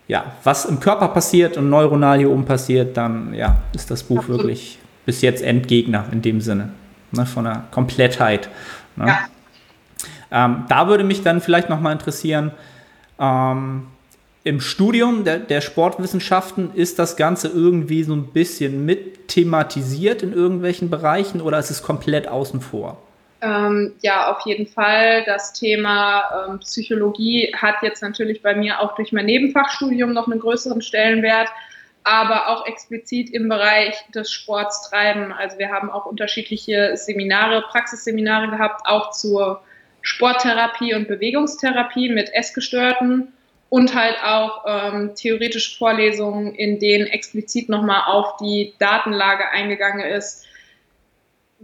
ja, 0.07 0.33
was 0.43 0.65
im 0.65 0.79
Körper 0.79 1.07
passiert 1.09 1.57
und 1.57 1.69
neuronal 1.69 2.17
hier 2.19 2.29
oben 2.29 2.45
passiert, 2.45 2.95
dann 2.97 3.33
ja, 3.33 3.57
ist 3.73 3.89
das 3.89 4.03
Buch 4.03 4.19
Absolut. 4.19 4.41
wirklich 4.41 4.79
bis 5.05 5.21
jetzt 5.21 5.41
Endgegner 5.41 6.05
in 6.11 6.21
dem 6.21 6.41
Sinne, 6.41 6.69
ne, 7.11 7.25
von 7.25 7.45
der 7.45 7.63
Komplettheit. 7.71 8.49
Ne? 8.95 9.07
Ja. 9.07 9.19
Ähm, 10.31 10.65
da 10.67 10.87
würde 10.87 11.03
mich 11.03 11.23
dann 11.23 11.41
vielleicht 11.41 11.69
nochmal 11.69 11.93
interessieren, 11.93 12.51
ähm, 13.19 13.87
im 14.43 14.61
Studium 14.61 15.23
der, 15.23 15.39
der, 15.39 15.59
Sportwissenschaften 15.61 16.71
ist 16.75 16.99
das 16.99 17.15
Ganze 17.15 17.47
irgendwie 17.47 18.03
so 18.03 18.13
ein 18.13 18.27
bisschen 18.27 18.85
mit 18.85 19.27
thematisiert 19.27 20.21
in 20.21 20.33
irgendwelchen 20.33 20.91
Bereichen 20.91 21.41
oder 21.41 21.57
ist 21.57 21.71
es 21.71 21.81
komplett 21.81 22.27
außen 22.27 22.61
vor? 22.61 23.01
Ähm, 23.45 23.93
ja, 24.01 24.31
auf 24.31 24.45
jeden 24.45 24.65
Fall. 24.65 25.23
Das 25.25 25.53
Thema 25.53 26.47
ähm, 26.49 26.59
Psychologie 26.59 27.53
hat 27.55 27.75
jetzt 27.83 28.01
natürlich 28.01 28.41
bei 28.41 28.55
mir 28.55 28.79
auch 28.79 28.95
durch 28.95 29.11
mein 29.11 29.27
Nebenfachstudium 29.27 30.13
noch 30.13 30.27
einen 30.27 30.39
größeren 30.39 30.81
Stellenwert, 30.81 31.49
aber 32.03 32.49
auch 32.49 32.65
explizit 32.65 33.29
im 33.31 33.47
Bereich 33.47 33.93
des 34.15 34.31
Sports 34.31 34.89
treiben. 34.89 35.31
Also 35.31 35.59
wir 35.59 35.69
haben 35.69 35.91
auch 35.91 36.07
unterschiedliche 36.07 36.97
Seminare, 36.97 37.63
Praxisseminare 37.69 38.49
gehabt, 38.49 38.81
auch 38.85 39.11
zur 39.11 39.61
Sporttherapie 40.01 40.95
und 40.95 41.07
Bewegungstherapie 41.07 42.09
mit 42.09 42.33
Essgestörten 42.33 43.31
und 43.69 43.93
halt 43.93 44.15
auch 44.23 44.63
ähm, 44.67 45.13
theoretische 45.15 45.77
Vorlesungen, 45.77 46.55
in 46.55 46.79
denen 46.79 47.05
explizit 47.05 47.69
nochmal 47.69 48.03
auf 48.07 48.37
die 48.37 48.73
Datenlage 48.79 49.49
eingegangen 49.51 50.05
ist 50.05 50.45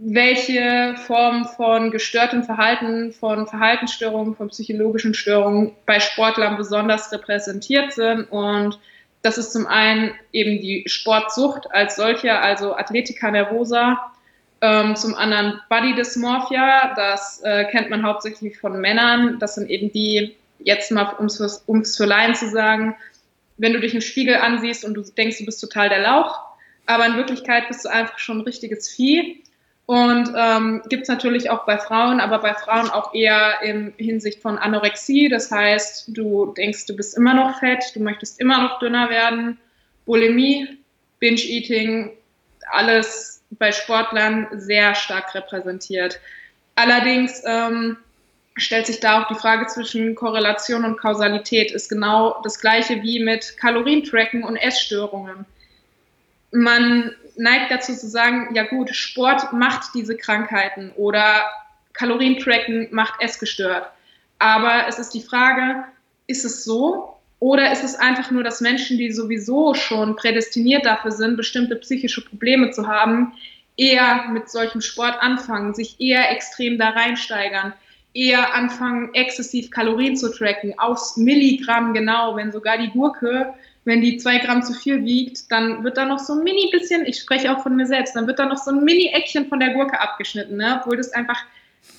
welche 0.04 0.96
Form 1.06 1.44
von 1.44 1.92
gestörtem 1.92 2.42
Verhalten, 2.42 3.12
von 3.12 3.46
Verhaltensstörungen, 3.46 4.34
von 4.34 4.48
psychologischen 4.48 5.14
Störungen 5.14 5.72
bei 5.86 6.00
Sportlern 6.00 6.56
besonders 6.56 7.12
repräsentiert 7.12 7.92
sind. 7.92 8.24
Und 8.24 8.80
das 9.22 9.38
ist 9.38 9.52
zum 9.52 9.66
einen 9.66 10.12
eben 10.32 10.60
die 10.60 10.82
Sportsucht 10.86 11.70
als 11.70 11.94
solche, 11.94 12.36
also 12.40 12.74
Athletica 12.74 13.30
nervosa, 13.30 14.12
ähm, 14.60 14.96
zum 14.96 15.14
anderen 15.14 15.60
Body 15.68 15.94
Dysmorphia, 15.94 16.94
das 16.96 17.40
äh, 17.44 17.64
kennt 17.66 17.90
man 17.90 18.04
hauptsächlich 18.04 18.58
von 18.58 18.80
Männern. 18.80 19.38
Das 19.38 19.54
sind 19.54 19.70
eben 19.70 19.92
die, 19.92 20.36
jetzt 20.58 20.90
mal 20.90 21.14
um 21.16 21.26
es 21.26 21.96
für 21.96 22.06
Laien 22.06 22.34
zu 22.34 22.48
sagen, 22.48 22.96
wenn 23.56 23.72
du 23.72 23.80
dich 23.80 23.94
im 23.94 24.00
Spiegel 24.00 24.36
ansiehst 24.36 24.84
und 24.84 24.94
du 24.94 25.02
denkst, 25.02 25.38
du 25.38 25.44
bist 25.44 25.60
total 25.60 25.88
der 25.88 26.00
Lauch, 26.00 26.40
aber 26.86 27.06
in 27.06 27.16
Wirklichkeit 27.16 27.68
bist 27.68 27.84
du 27.84 27.88
einfach 27.88 28.18
schon 28.18 28.38
ein 28.38 28.42
richtiges 28.42 28.88
Vieh 28.88 29.41
und 29.86 30.32
ähm, 30.36 30.82
gibt 30.88 31.02
es 31.02 31.08
natürlich 31.08 31.50
auch 31.50 31.66
bei 31.66 31.76
Frauen, 31.76 32.20
aber 32.20 32.38
bei 32.38 32.54
Frauen 32.54 32.88
auch 32.88 33.14
eher 33.14 33.60
in 33.62 33.92
Hinsicht 33.96 34.40
von 34.40 34.56
Anorexie. 34.56 35.28
Das 35.28 35.50
heißt, 35.50 36.16
du 36.16 36.54
denkst, 36.56 36.86
du 36.86 36.96
bist 36.96 37.16
immer 37.16 37.34
noch 37.34 37.58
fett, 37.58 37.84
du 37.94 38.00
möchtest 38.00 38.40
immer 38.40 38.62
noch 38.62 38.78
dünner 38.78 39.10
werden. 39.10 39.58
Bulimie, 40.06 40.78
Binge-Eating, 41.18 42.10
alles 42.70 43.42
bei 43.50 43.72
Sportlern 43.72 44.46
sehr 44.52 44.94
stark 44.94 45.34
repräsentiert. 45.34 46.20
Allerdings 46.76 47.42
ähm, 47.44 47.96
stellt 48.56 48.86
sich 48.86 49.00
da 49.00 49.22
auch 49.22 49.28
die 49.28 49.34
Frage 49.34 49.66
zwischen 49.66 50.14
Korrelation 50.14 50.84
und 50.84 50.98
Kausalität. 50.98 51.72
Ist 51.72 51.88
genau 51.88 52.40
das 52.44 52.60
gleiche 52.60 53.02
wie 53.02 53.20
mit 53.20 53.56
Kalorientracken 53.58 54.44
und 54.44 54.56
Essstörungen. 54.56 55.44
Man 56.52 57.14
neigt 57.36 57.70
dazu 57.70 57.94
zu 57.94 58.08
sagen, 58.08 58.54
ja 58.54 58.64
gut, 58.64 58.94
Sport 58.94 59.52
macht 59.52 59.94
diese 59.94 60.16
Krankheiten 60.16 60.92
oder 60.96 61.44
Kalorientracken 61.92 62.88
macht 62.90 63.14
es 63.20 63.38
gestört. 63.38 63.86
Aber 64.38 64.86
es 64.88 64.98
ist 64.98 65.10
die 65.10 65.22
Frage, 65.22 65.84
ist 66.26 66.44
es 66.44 66.64
so 66.64 67.16
oder 67.38 67.72
ist 67.72 67.84
es 67.84 67.94
einfach 67.96 68.30
nur, 68.30 68.44
dass 68.44 68.60
Menschen, 68.60 68.98
die 68.98 69.12
sowieso 69.12 69.74
schon 69.74 70.16
prädestiniert 70.16 70.86
dafür 70.86 71.10
sind, 71.10 71.36
bestimmte 71.36 71.76
psychische 71.76 72.24
Probleme 72.24 72.70
zu 72.70 72.86
haben, 72.86 73.32
eher 73.76 74.28
mit 74.28 74.50
solchem 74.50 74.80
Sport 74.80 75.16
anfangen, 75.20 75.74
sich 75.74 76.00
eher 76.00 76.30
extrem 76.30 76.78
da 76.78 76.90
reinsteigern, 76.90 77.72
eher 78.14 78.54
anfangen, 78.54 79.14
exzessiv 79.14 79.70
Kalorien 79.70 80.16
zu 80.16 80.30
tracken, 80.30 80.78
aufs 80.78 81.16
Milligramm 81.16 81.94
genau, 81.94 82.36
wenn 82.36 82.52
sogar 82.52 82.78
die 82.78 82.90
Gurke, 82.90 83.54
wenn 83.84 84.00
die 84.00 84.16
zwei 84.16 84.38
Gramm 84.38 84.62
zu 84.62 84.74
viel 84.74 85.04
wiegt, 85.04 85.50
dann 85.50 85.82
wird 85.82 85.96
da 85.96 86.04
noch 86.04 86.18
so 86.18 86.34
ein 86.34 86.44
mini 86.44 86.70
bisschen, 86.70 87.04
ich 87.04 87.18
spreche 87.18 87.54
auch 87.54 87.62
von 87.62 87.74
mir 87.74 87.86
selbst, 87.86 88.14
dann 88.14 88.26
wird 88.26 88.38
da 88.38 88.46
noch 88.46 88.58
so 88.58 88.70
ein 88.70 88.84
Mini-Eckchen 88.84 89.48
von 89.48 89.58
der 89.58 89.70
Gurke 89.70 90.00
abgeschnitten, 90.00 90.56
ne? 90.56 90.80
obwohl 90.80 90.96
das 90.96 91.12
einfach 91.12 91.44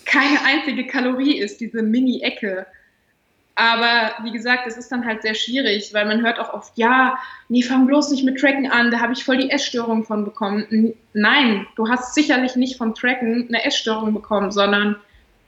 keine 0.05 0.41
einzige 0.45 0.87
Kalorie 0.87 1.37
ist, 1.37 1.59
diese 1.59 1.81
Mini-Ecke. 1.81 2.65
Aber 3.55 4.13
wie 4.23 4.31
gesagt, 4.31 4.65
es 4.65 4.77
ist 4.77 4.91
dann 4.91 5.05
halt 5.05 5.21
sehr 5.21 5.35
schwierig, 5.35 5.93
weil 5.93 6.05
man 6.05 6.23
hört 6.23 6.39
auch 6.39 6.53
oft, 6.53 6.75
ja, 6.75 7.19
nee, 7.49 7.61
fang 7.61 7.85
bloß 7.85 8.09
nicht 8.09 8.23
mit 8.23 8.39
Tracken 8.39 8.71
an, 8.71 8.89
da 8.89 8.99
habe 8.99 9.13
ich 9.13 9.23
voll 9.23 9.37
die 9.37 9.51
Essstörung 9.51 10.05
von 10.05 10.25
bekommen. 10.25 10.95
Nein, 11.13 11.67
du 11.75 11.87
hast 11.87 12.15
sicherlich 12.15 12.55
nicht 12.55 12.77
vom 12.77 12.95
Tracken 12.95 13.47
eine 13.49 13.63
Essstörung 13.63 14.13
bekommen, 14.13 14.51
sondern 14.51 14.95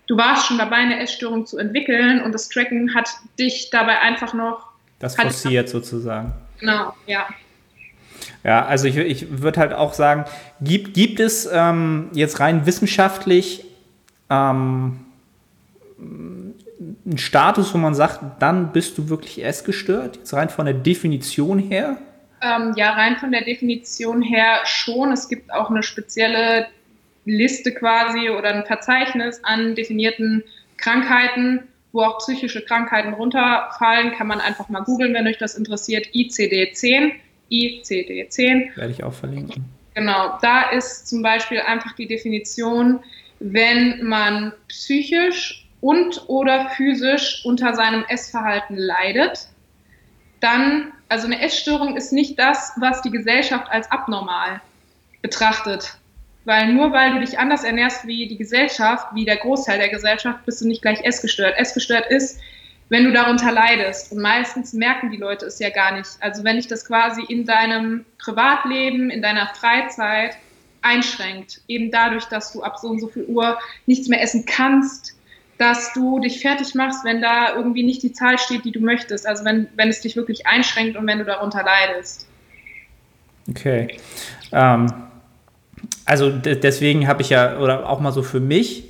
du 0.07 0.17
warst 0.17 0.45
schon 0.45 0.59
dabei, 0.59 0.77
eine 0.77 0.99
Essstörung 0.99 1.47
zu 1.47 1.57
entwickeln 1.57 2.21
und 2.21 2.31
das 2.33 2.49
Tracken 2.49 2.93
hat 2.93 3.09
dich 3.39 3.71
dabei 3.71 4.01
einfach 4.01 4.35
noch. 4.35 4.74
Das 4.99 5.15
forciert 5.15 5.69
sozusagen. 5.69 6.33
Genau, 6.59 6.93
ja. 7.05 7.27
Ja, 8.43 8.65
also 8.65 8.87
ich, 8.87 8.97
ich 8.97 9.41
würde 9.41 9.59
halt 9.59 9.73
auch 9.73 9.93
sagen, 9.93 10.25
gibt, 10.61 10.93
gibt 10.93 11.19
es 11.19 11.49
ähm, 11.51 12.09
jetzt 12.13 12.39
rein 12.39 12.65
wissenschaftlich 12.65 13.65
ähm, 14.29 14.99
einen 15.99 17.17
Status, 17.17 17.73
wo 17.73 17.77
man 17.77 17.95
sagt, 17.95 18.19
dann 18.39 18.71
bist 18.71 18.97
du 18.97 19.09
wirklich 19.09 19.43
essgestört, 19.43 20.17
jetzt 20.17 20.33
rein 20.33 20.49
von 20.49 20.65
der 20.65 20.75
Definition 20.75 21.59
her? 21.59 21.97
Ähm, 22.41 22.73
ja, 22.75 22.91
rein 22.91 23.17
von 23.17 23.31
der 23.31 23.43
Definition 23.43 24.21
her 24.21 24.59
schon. 24.65 25.11
Es 25.11 25.29
gibt 25.29 25.51
auch 25.51 25.69
eine 25.69 25.83
spezielle 25.83 26.67
Liste 27.25 27.73
quasi 27.73 28.29
oder 28.29 28.53
ein 28.53 28.65
Verzeichnis 28.65 29.43
an 29.43 29.75
definierten 29.75 30.43
Krankheiten, 30.77 31.63
wo 31.95 32.03
auch 32.03 32.19
psychische 32.19 32.61
Krankheiten 32.61 33.13
runterfallen. 33.13 34.11
Kann 34.11 34.27
man 34.27 34.39
einfach 34.39 34.69
mal 34.69 34.81
googeln, 34.81 35.13
wenn 35.13 35.25
euch 35.27 35.37
das 35.37 35.55
interessiert. 35.55 36.07
ICD-10. 36.13 37.13
ICD-10. 37.49 38.75
Werde 38.75 38.91
ich 38.91 39.03
auch 39.03 39.13
verlinken. 39.13 39.65
Genau, 39.95 40.37
da 40.41 40.69
ist 40.71 41.07
zum 41.07 41.23
Beispiel 41.23 41.61
einfach 41.61 41.95
die 41.95 42.05
Definition, 42.05 42.99
wenn 43.39 44.03
man 44.03 44.51
psychisch 44.67 45.67
und 45.79 46.23
oder 46.27 46.69
physisch 46.71 47.43
unter 47.45 47.73
seinem 47.75 48.03
Essverhalten 48.09 48.75
leidet, 48.75 49.47
dann, 50.41 50.91
also 51.07 51.27
eine 51.27 51.41
Essstörung 51.41 51.95
ist 51.95 52.11
nicht 52.11 52.37
das, 52.37 52.73
was 52.77 53.01
die 53.01 53.11
Gesellschaft 53.11 53.71
als 53.71 53.89
abnormal 53.89 54.61
betrachtet. 55.21 55.97
Weil 56.45 56.73
nur 56.73 56.91
weil 56.93 57.13
du 57.13 57.19
dich 57.19 57.39
anders 57.39 57.63
ernährst 57.63 58.05
wie 58.07 58.27
die 58.27 58.37
Gesellschaft, 58.37 59.07
wie 59.13 59.25
der 59.25 59.37
Großteil 59.37 59.79
der 59.79 59.89
Gesellschaft, 59.89 60.45
bist 60.45 60.61
du 60.61 60.67
nicht 60.67 60.81
gleich 60.81 61.03
essgestört. 61.03 61.55
Essgestört 61.57 62.05
ist, 62.09 62.39
wenn 62.89 63.03
du 63.03 63.11
darunter 63.11 63.51
leidest. 63.51 64.11
Und 64.11 64.21
meistens 64.21 64.73
merken 64.73 65.11
die 65.11 65.17
Leute 65.17 65.47
es 65.47 65.59
ja 65.59 65.69
gar 65.71 65.97
nicht. 65.97 66.09
Also 66.19 66.43
wenn 66.43 66.57
dich 66.57 66.67
das 66.67 66.85
quasi 66.85 67.23
in 67.27 67.45
deinem 67.45 68.05
Privatleben, 68.19 69.09
in 69.09 69.21
deiner 69.21 69.47
Freizeit 69.47 70.37
einschränkt, 70.81 71.61
eben 71.67 71.89
dadurch, 71.89 72.25
dass 72.25 72.53
du 72.53 72.61
ab 72.61 72.77
so 72.77 72.89
und 72.89 72.99
so 72.99 73.07
viel 73.07 73.25
Uhr 73.25 73.57
nichts 73.87 74.07
mehr 74.07 74.21
essen 74.21 74.45
kannst, 74.45 75.15
dass 75.57 75.93
du 75.93 76.19
dich 76.19 76.41
fertig 76.41 76.75
machst, 76.75 77.03
wenn 77.05 77.21
da 77.21 77.55
irgendwie 77.55 77.83
nicht 77.83 78.03
die 78.03 78.13
Zahl 78.13 78.37
steht, 78.37 78.65
die 78.65 78.71
du 78.71 78.81
möchtest. 78.81 79.25
Also 79.25 79.45
wenn, 79.45 79.67
wenn 79.75 79.89
es 79.89 80.01
dich 80.01 80.15
wirklich 80.15 80.45
einschränkt 80.45 80.95
und 80.95 81.07
wenn 81.07 81.17
du 81.17 81.25
darunter 81.25 81.63
leidest. 81.63 82.27
Okay. 83.49 83.97
Ähm, 84.51 84.93
also 86.05 86.29
deswegen 86.29 87.07
habe 87.07 87.21
ich 87.21 87.29
ja, 87.29 87.57
oder 87.57 87.89
auch 87.89 87.99
mal 87.99 88.11
so 88.11 88.21
für 88.21 88.39
mich, 88.39 88.85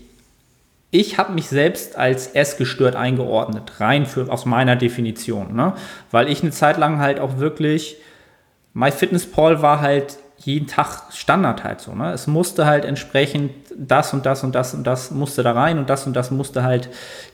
ich 0.91 1.17
habe 1.17 1.33
mich 1.33 1.47
selbst 1.47 1.97
als 1.97 2.27
essgestört 2.27 2.95
eingeordnet, 2.95 3.79
rein 3.79 4.05
für, 4.05 4.31
aus 4.31 4.45
meiner 4.45 4.75
Definition. 4.75 5.55
Ne? 5.55 5.73
Weil 6.11 6.29
ich 6.29 6.41
eine 6.41 6.51
Zeit 6.51 6.77
lang 6.77 6.99
halt 6.99 7.19
auch 7.19 7.37
wirklich, 7.37 7.97
MyFitnessPal 8.73 9.61
war 9.61 9.81
halt 9.81 10.17
jeden 10.37 10.67
Tag 10.67 11.11
Standard 11.11 11.63
halt 11.63 11.81
so. 11.81 11.93
Ne? 11.93 12.11
Es 12.11 12.27
musste 12.27 12.65
halt 12.65 12.85
entsprechend 12.85 13.51
das 13.75 14.13
und 14.13 14.25
das 14.25 14.43
und 14.43 14.53
das 14.53 14.73
und 14.73 14.85
das 14.85 15.11
musste 15.11 15.43
da 15.43 15.53
rein 15.53 15.79
und 15.79 15.89
das 15.89 16.05
und 16.05 16.15
das 16.15 16.31
musste 16.31 16.63
halt 16.63 16.89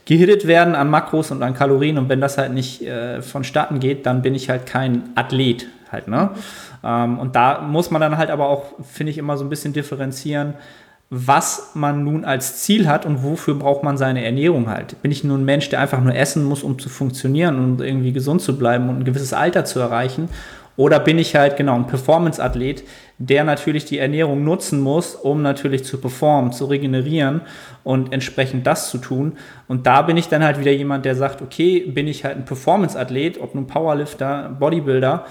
gehittet 0.06 0.46
werden 0.46 0.74
an 0.74 0.88
Makros 0.88 1.30
und 1.30 1.42
an 1.42 1.54
Kalorien. 1.54 1.98
Und 1.98 2.08
wenn 2.08 2.20
das 2.20 2.38
halt 2.38 2.52
nicht 2.52 2.82
äh, 2.82 3.20
vonstatten 3.20 3.80
geht, 3.80 4.06
dann 4.06 4.22
bin 4.22 4.34
ich 4.34 4.48
halt 4.48 4.66
kein 4.66 5.10
Athlet 5.14 5.66
halt. 5.92 6.08
Ne? 6.08 6.30
Ähm, 6.82 7.18
und 7.18 7.36
da 7.36 7.60
muss 7.60 7.90
man 7.90 8.00
dann 8.00 8.18
halt 8.18 8.30
aber 8.30 8.48
auch, 8.48 8.64
finde 8.82 9.10
ich, 9.10 9.18
immer 9.18 9.36
so 9.36 9.44
ein 9.44 9.50
bisschen 9.50 9.72
differenzieren, 9.72 10.54
was 11.14 11.72
man 11.74 12.04
nun 12.04 12.24
als 12.24 12.62
Ziel 12.62 12.88
hat 12.88 13.04
und 13.04 13.22
wofür 13.22 13.54
braucht 13.54 13.82
man 13.82 13.98
seine 13.98 14.24
Ernährung 14.24 14.70
halt. 14.70 15.00
Bin 15.02 15.10
ich 15.10 15.24
nur 15.24 15.36
ein 15.36 15.44
Mensch, 15.44 15.68
der 15.68 15.80
einfach 15.80 16.00
nur 16.00 16.14
essen 16.14 16.42
muss, 16.42 16.62
um 16.62 16.78
zu 16.78 16.88
funktionieren 16.88 17.58
und 17.58 17.82
irgendwie 17.82 18.12
gesund 18.12 18.40
zu 18.40 18.56
bleiben 18.56 18.88
und 18.88 19.00
ein 19.00 19.04
gewisses 19.04 19.34
Alter 19.34 19.66
zu 19.66 19.78
erreichen? 19.78 20.30
Oder 20.76 21.00
bin 21.00 21.18
ich 21.18 21.36
halt 21.36 21.58
genau 21.58 21.74
ein 21.74 21.86
Performance-Athlet, 21.86 22.84
der 23.18 23.44
natürlich 23.44 23.84
die 23.84 23.98
Ernährung 23.98 24.42
nutzen 24.42 24.80
muss, 24.80 25.14
um 25.14 25.42
natürlich 25.42 25.84
zu 25.84 25.98
performen, 25.98 26.52
zu 26.52 26.64
regenerieren 26.64 27.42
und 27.84 28.12
entsprechend 28.12 28.66
das 28.66 28.90
zu 28.90 28.96
tun. 28.96 29.34
Und 29.68 29.86
da 29.86 30.02
bin 30.02 30.16
ich 30.16 30.28
dann 30.28 30.42
halt 30.42 30.58
wieder 30.58 30.72
jemand, 30.72 31.04
der 31.04 31.14
sagt, 31.14 31.42
okay, 31.42 31.80
bin 31.80 32.08
ich 32.08 32.24
halt 32.24 32.38
ein 32.38 32.46
Performance-Athlet, 32.46 33.38
ob 33.38 33.54
nun 33.54 33.66
Powerlifter, 33.66 34.56
Bodybuilder, 34.58 35.26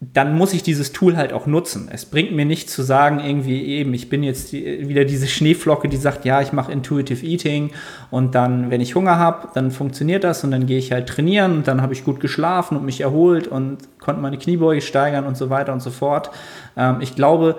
dann 0.00 0.36
muss 0.36 0.52
ich 0.52 0.62
dieses 0.62 0.92
Tool 0.92 1.16
halt 1.16 1.32
auch 1.32 1.46
nutzen. 1.46 1.88
Es 1.90 2.04
bringt 2.04 2.32
mir 2.32 2.44
nicht 2.44 2.68
zu 2.68 2.82
sagen, 2.82 3.20
irgendwie 3.20 3.64
eben, 3.64 3.94
ich 3.94 4.08
bin 4.08 4.22
jetzt 4.22 4.52
die, 4.52 4.88
wieder 4.88 5.04
diese 5.04 5.26
Schneeflocke, 5.26 5.88
die 5.88 5.96
sagt, 5.96 6.24
ja, 6.24 6.42
ich 6.42 6.52
mache 6.52 6.72
Intuitive 6.72 7.24
Eating 7.24 7.70
und 8.10 8.34
dann, 8.34 8.70
wenn 8.70 8.80
ich 8.80 8.94
Hunger 8.94 9.18
habe, 9.18 9.48
dann 9.54 9.70
funktioniert 9.70 10.24
das 10.24 10.44
und 10.44 10.50
dann 10.50 10.66
gehe 10.66 10.78
ich 10.78 10.92
halt 10.92 11.08
trainieren 11.08 11.52
und 11.52 11.68
dann 11.68 11.80
habe 11.80 11.94
ich 11.94 12.04
gut 12.04 12.20
geschlafen 12.20 12.76
und 12.76 12.84
mich 12.84 13.00
erholt 13.00 13.46
und 13.46 13.78
konnte 13.98 14.20
meine 14.20 14.36
Kniebeuge 14.36 14.82
steigern 14.82 15.24
und 15.26 15.36
so 15.36 15.48
weiter 15.48 15.72
und 15.72 15.80
so 15.80 15.90
fort. 15.90 16.30
Ähm, 16.76 16.98
ich 17.00 17.14
glaube, 17.14 17.56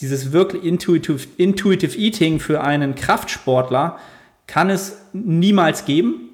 dieses 0.00 0.32
wirklich 0.32 0.62
Intuitive, 0.62 1.26
Intuitive 1.36 1.98
Eating 1.98 2.38
für 2.38 2.62
einen 2.62 2.94
Kraftsportler 2.94 3.98
kann 4.46 4.70
es 4.70 5.00
niemals 5.12 5.84
geben 5.84 6.25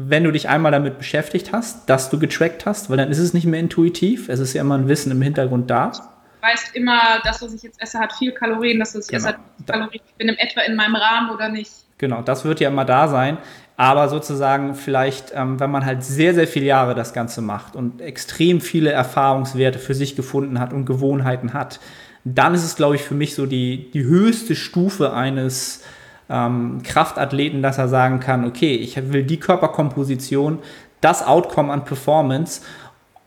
wenn 0.00 0.22
du 0.22 0.30
dich 0.30 0.48
einmal 0.48 0.70
damit 0.70 0.98
beschäftigt 0.98 1.52
hast, 1.52 1.90
dass 1.90 2.08
du 2.08 2.20
getrackt 2.20 2.66
hast, 2.66 2.88
weil 2.88 2.96
dann 2.96 3.10
ist 3.10 3.18
es 3.18 3.34
nicht 3.34 3.46
mehr 3.46 3.58
intuitiv, 3.58 4.28
es 4.28 4.38
ist 4.38 4.54
ja 4.54 4.60
immer 4.60 4.78
ein 4.78 4.86
Wissen 4.86 5.10
im 5.10 5.20
Hintergrund 5.20 5.68
da. 5.70 5.88
Du 5.88 6.46
weißt 6.46 6.76
immer, 6.76 7.20
das, 7.24 7.42
was 7.42 7.52
ich 7.52 7.64
jetzt 7.64 7.82
esse, 7.82 7.98
hat 7.98 8.12
viel 8.12 8.30
Kalorien, 8.30 8.78
das, 8.78 8.94
was 8.94 9.06
ich 9.06 9.10
genau. 9.10 9.30
esse, 9.30 9.38
hat 9.38 9.66
Kalorien. 9.66 10.00
Ich 10.06 10.14
bin 10.14 10.28
im 10.28 10.36
etwa 10.36 10.60
in 10.60 10.76
meinem 10.76 10.94
Rahmen 10.94 11.30
oder 11.30 11.48
nicht. 11.48 11.72
Genau, 11.98 12.22
das 12.22 12.44
wird 12.44 12.60
ja 12.60 12.68
immer 12.68 12.84
da 12.84 13.08
sein. 13.08 13.38
Aber 13.76 14.08
sozusagen 14.08 14.76
vielleicht, 14.76 15.32
ähm, 15.34 15.58
wenn 15.58 15.70
man 15.70 15.84
halt 15.84 16.04
sehr, 16.04 16.32
sehr 16.32 16.46
viele 16.46 16.66
Jahre 16.66 16.94
das 16.94 17.12
Ganze 17.12 17.40
macht 17.40 17.74
und 17.74 18.00
extrem 18.00 18.60
viele 18.60 18.92
Erfahrungswerte 18.92 19.80
für 19.80 19.94
sich 19.94 20.14
gefunden 20.14 20.60
hat 20.60 20.72
und 20.72 20.86
Gewohnheiten 20.86 21.54
hat, 21.54 21.80
dann 22.24 22.54
ist 22.54 22.64
es, 22.64 22.76
glaube 22.76 22.94
ich, 22.94 23.02
für 23.02 23.14
mich 23.14 23.34
so 23.34 23.46
die, 23.46 23.90
die 23.90 24.04
höchste 24.04 24.54
Stufe 24.54 25.12
eines 25.12 25.82
ähm, 26.30 26.82
Kraftathleten, 26.82 27.62
dass 27.62 27.78
er 27.78 27.88
sagen 27.88 28.20
kann, 28.20 28.44
okay, 28.44 28.74
ich 28.74 28.96
will 29.12 29.22
die 29.22 29.40
Körperkomposition, 29.40 30.58
das 31.00 31.26
Outcome 31.26 31.72
an 31.72 31.84
Performance 31.84 32.62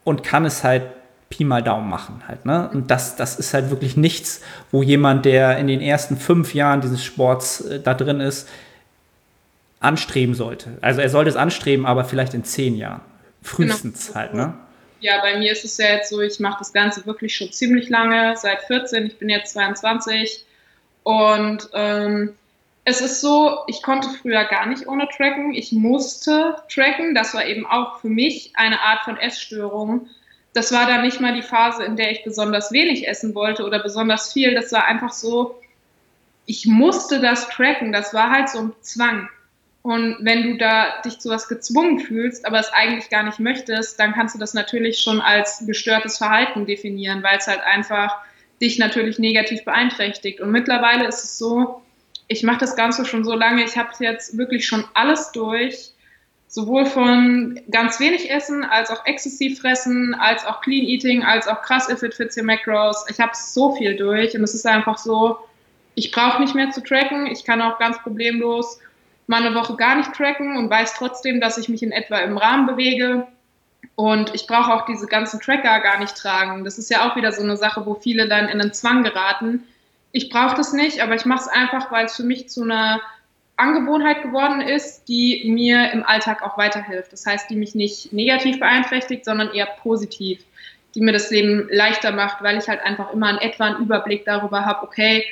und 0.04 0.24
kann 0.24 0.46
es 0.46 0.64
halt 0.64 0.84
Pi 1.30 1.46
mal 1.46 1.64
Daumen 1.64 1.90
machen 1.90 2.24
halt. 2.28 2.46
Ne? 2.46 2.70
Und 2.74 2.92
das, 2.92 3.16
das 3.16 3.40
ist 3.40 3.54
halt 3.54 3.70
wirklich 3.70 3.98
nichts, 3.98 4.42
wo 4.72 4.84
jemand, 4.84 5.26
der 5.26 5.58
in 5.58 5.68
den 5.68 5.82
ersten 5.82 6.18
fünf 6.18 6.54
Jahren 6.54 6.82
dieses 6.82 7.04
Sports 7.04 7.62
äh, 7.62 7.80
da 7.80 7.94
drin 7.94 8.20
ist, 8.20 8.50
anstreben 9.80 10.36
sollte. 10.36 10.78
Also 10.82 11.02
er 11.02 11.10
sollte 11.10 11.30
es 11.30 11.36
anstreben, 11.36 11.86
aber 11.86 12.04
vielleicht 12.04 12.34
in 12.34 12.44
zehn 12.44 12.76
Jahren. 12.76 13.02
Frühestens 13.42 14.08
genau. 14.08 14.20
halt, 14.20 14.34
ne? 14.36 14.54
Ja, 15.00 15.20
bei 15.22 15.40
mir 15.40 15.52
ist 15.52 15.66
es 15.66 15.78
ja 15.78 15.88
jetzt 15.88 16.12
so, 16.12 16.22
ich 16.22 16.40
mache 16.40 16.60
das 16.60 16.74
Ganze 16.74 17.08
wirklich 17.08 17.36
schon 17.36 17.52
ziemlich 17.52 17.90
lange, 17.90 18.36
seit 18.38 18.62
14, 18.62 19.08
ich 19.08 19.18
bin 19.18 19.30
jetzt 19.30 19.54
22 19.54 20.46
und 21.02 21.68
ähm, 21.74 22.36
es 22.84 23.02
ist 23.02 23.22
so, 23.22 23.60
ich 23.68 23.84
konnte 23.84 24.10
früher 24.10 24.44
gar 24.46 24.66
nicht 24.66 24.88
ohne 24.88 25.08
tracken. 25.08 25.54
Ich 25.54 25.72
musste 25.72 26.56
tracken. 26.74 27.14
Das 27.14 27.34
war 27.34 27.46
eben 27.46 27.66
auch 27.66 28.00
für 28.00 28.10
mich 28.10 28.54
eine 28.56 28.82
Art 28.82 29.04
von 29.04 29.18
Essstörung. 29.18 30.08
Das 30.54 30.72
war 30.74 30.88
dann 30.88 31.04
nicht 31.04 31.22
mal 31.22 31.34
die 31.34 31.44
Phase, 31.44 31.84
in 31.84 31.96
der 31.96 32.12
ich 32.12 32.24
besonders 32.24 32.72
wenig 32.72 33.08
essen 33.08 33.36
wollte 33.36 33.64
oder 33.64 33.80
besonders 33.80 34.34
viel. 34.34 34.56
Das 34.56 34.72
war 34.72 34.86
einfach 34.86 35.14
so, 35.14 35.60
ich 36.48 36.66
musste 36.66 37.20
das 37.20 37.48
tracken. 37.50 37.94
Das 37.94 38.14
war 38.14 38.32
halt 38.32 38.50
so 38.50 38.60
ein 38.60 38.74
Zwang. 38.82 39.30
Und 39.84 40.18
wenn 40.22 40.44
du 40.44 40.58
da 40.58 41.02
dich 41.02 41.20
zu 41.20 41.30
was 41.30 41.48
gezwungen 41.48 42.00
fühlst, 42.00 42.46
aber 42.46 42.60
es 42.60 42.74
eigentlich 42.74 43.10
gar 43.10 43.24
nicht 43.24 43.40
möchtest, 43.40 44.00
dann 44.00 44.14
kannst 44.14 44.36
du 44.36 44.40
das 44.40 44.54
natürlich 44.54 45.00
schon 45.00 45.22
als 45.22 45.64
gestörtes 45.66 46.18
Verhalten 46.18 46.66
definieren, 46.66 47.24
weil 47.24 47.38
es 47.38 47.48
halt 47.48 47.62
einfach 47.62 48.18
dich 48.62 48.78
natürlich 48.78 49.18
negativ 49.18 49.66
beeinträchtigt. 49.66 50.40
Und 50.40 50.52
mittlerweile 50.52 51.08
ist 51.08 51.24
es 51.24 51.38
so, 51.40 51.82
ich 52.32 52.44
mache 52.44 52.60
das 52.60 52.78
Ganze 52.78 53.04
schon 53.04 53.26
so 53.26 53.34
lange, 53.34 53.64
ich 53.66 53.78
habe 53.78 53.90
jetzt 54.00 54.38
wirklich 54.38 54.66
schon 54.66 54.86
alles 54.94 55.34
durch. 55.34 55.92
Sowohl 56.48 56.86
von 56.86 57.60
ganz 57.70 58.00
wenig 58.00 58.32
Essen, 58.32 58.64
als 58.64 58.90
auch 58.90 59.06
exzessiv 59.06 59.60
fressen, 59.60 60.14
als 60.16 60.46
auch 60.46 60.62
Clean 60.62 60.86
Eating, 60.86 61.24
als 61.24 61.48
auch 61.48 61.62
krass 61.62 61.90
If 61.90 62.04
It 62.04 62.14
Fits 62.14 62.38
Your 62.38 62.46
Macros. 62.46 63.06
Ich 63.10 63.20
habe 63.20 63.32
so 63.34 63.76
viel 63.76 63.98
durch 63.98 64.34
und 64.36 64.44
es 64.44 64.54
ist 64.54 64.66
einfach 64.66 64.98
so, 64.98 65.40
ich 65.96 66.12
brauche 66.12 66.42
nicht 66.42 66.56
mehr 66.56 66.72
zu 66.72 66.82
tracken. 66.82 67.26
Ich 67.28 67.44
kann 67.44 67.62
auch 67.62 67.78
ganz 67.80 68.02
problemlos 68.02 68.80
mal 69.28 69.46
eine 69.46 69.56
Woche 69.56 69.76
gar 69.76 69.96
nicht 69.96 70.14
tracken 70.14 70.58
und 70.58 70.70
weiß 70.70 70.94
trotzdem, 70.96 71.42
dass 71.42 71.58
ich 71.58 71.68
mich 71.68 71.84
in 71.84 71.92
etwa 71.92 72.20
im 72.20 72.38
Rahmen 72.38 72.66
bewege. 72.66 73.28
Und 73.96 74.34
ich 74.34 74.48
brauche 74.48 74.74
auch 74.74 74.86
diese 74.86 75.08
ganzen 75.08 75.42
Tracker 75.42 75.82
gar 75.82 76.00
nicht 76.00 76.16
tragen. 76.16 76.64
Das 76.64 76.78
ist 76.78 76.90
ja 76.90 77.10
auch 77.10 77.18
wieder 77.18 77.34
so 77.34 77.44
eine 77.44 77.58
Sache, 77.58 77.86
wo 77.86 77.96
viele 77.96 78.30
dann 78.30 78.48
in 78.48 78.62
einen 78.62 78.74
Zwang 78.74 79.04
geraten. 79.04 79.64
Ich 80.12 80.30
brauche 80.30 80.56
das 80.56 80.74
nicht, 80.74 81.02
aber 81.02 81.16
ich 81.16 81.26
mache 81.26 81.42
es 81.42 81.48
einfach, 81.48 81.92
weil 81.92 82.06
es 82.06 82.16
für 82.16 82.24
mich 82.24 82.50
zu 82.50 82.64
einer 82.64 83.02
Angewohnheit 83.58 84.24
geworden 84.24 84.62
ist, 84.62 85.08
die 85.08 85.44
mir 85.50 85.92
im 85.92 86.04
Alltag 86.04 86.42
auch 86.42 86.58
weiterhilft. 86.58 87.14
Das 87.14 87.26
heißt, 87.26 87.50
die 87.50 87.56
mich 87.56 87.76
nicht 87.76 88.12
negativ 88.12 88.60
beeinträchtigt, 88.60 89.24
sondern 89.24 89.54
eher 89.54 89.68
positiv, 89.82 90.44
die 90.96 91.02
mir 91.02 91.14
das 91.14 91.30
Leben 91.30 91.68
leichter 91.72 92.12
macht, 92.12 92.44
weil 92.44 92.58
ich 92.58 92.68
halt 92.68 92.82
einfach 92.82 93.14
immer 93.14 93.30
in 93.30 93.38
etwa 93.38 93.66
einen 93.66 93.84
Überblick 93.84 94.26
darüber 94.26 94.66
habe, 94.66 94.84
okay, 94.84 95.24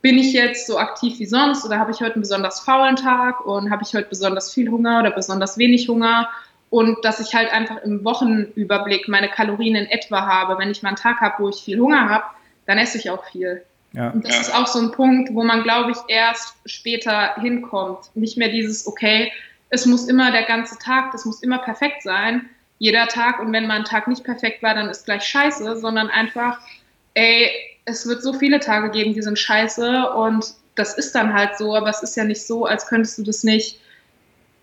bin 0.00 0.16
ich 0.18 0.32
jetzt 0.32 0.66
so 0.66 0.78
aktiv 0.78 1.18
wie 1.18 1.26
sonst 1.26 1.64
oder 1.64 1.78
habe 1.78 1.90
ich 1.90 2.00
heute 2.00 2.14
einen 2.14 2.22
besonders 2.22 2.60
faulen 2.60 2.96
Tag 2.96 3.44
und 3.44 3.70
habe 3.70 3.82
ich 3.82 3.94
heute 3.94 4.08
besonders 4.08 4.52
viel 4.52 4.70
Hunger 4.70 5.00
oder 5.00 5.10
besonders 5.10 5.58
wenig 5.58 5.88
Hunger 5.88 6.28
und 6.70 7.04
dass 7.04 7.18
ich 7.18 7.34
halt 7.34 7.52
einfach 7.52 7.82
im 7.82 8.04
Wochenüberblick 8.04 9.08
meine 9.08 9.28
Kalorien 9.28 9.74
in 9.74 9.86
etwa 9.86 10.26
habe. 10.26 10.58
Wenn 10.58 10.70
ich 10.70 10.82
mal 10.82 10.90
einen 10.90 10.96
Tag 10.96 11.20
habe, 11.20 11.42
wo 11.42 11.48
ich 11.48 11.56
viel 11.56 11.80
Hunger 11.80 12.08
habe, 12.08 12.24
dann 12.66 12.78
esse 12.78 12.98
ich 12.98 13.10
auch 13.10 13.24
viel. 13.24 13.64
Ja. 13.92 14.10
Und 14.10 14.24
das 14.24 14.34
ja. 14.34 14.40
ist 14.40 14.54
auch 14.54 14.66
so 14.66 14.80
ein 14.80 14.92
Punkt, 14.92 15.34
wo 15.34 15.42
man, 15.42 15.62
glaube 15.62 15.92
ich, 15.92 15.98
erst 16.08 16.54
später 16.66 17.34
hinkommt. 17.36 18.10
Nicht 18.14 18.36
mehr 18.36 18.48
dieses, 18.48 18.86
okay, 18.86 19.32
es 19.70 19.86
muss 19.86 20.08
immer 20.08 20.30
der 20.30 20.44
ganze 20.44 20.78
Tag, 20.78 21.12
das 21.12 21.24
muss 21.24 21.42
immer 21.42 21.58
perfekt 21.58 22.02
sein, 22.02 22.48
jeder 22.78 23.06
Tag. 23.08 23.40
Und 23.40 23.52
wenn 23.52 23.66
mal 23.66 23.78
ein 23.78 23.84
Tag 23.84 24.08
nicht 24.08 24.24
perfekt 24.24 24.62
war, 24.62 24.74
dann 24.74 24.88
ist 24.88 25.06
gleich 25.06 25.24
scheiße, 25.24 25.78
sondern 25.78 26.08
einfach, 26.08 26.60
ey, 27.14 27.50
es 27.84 28.06
wird 28.06 28.22
so 28.22 28.32
viele 28.32 28.60
Tage 28.60 28.90
geben, 28.90 29.14
die 29.14 29.22
sind 29.22 29.38
scheiße 29.38 30.12
und 30.12 30.44
das 30.74 30.96
ist 30.96 31.14
dann 31.14 31.34
halt 31.34 31.58
so, 31.58 31.74
aber 31.74 31.88
es 31.88 32.02
ist 32.02 32.16
ja 32.16 32.24
nicht 32.24 32.46
so, 32.46 32.66
als 32.66 32.86
könntest 32.86 33.18
du 33.18 33.24
das 33.24 33.42
nicht 33.42 33.80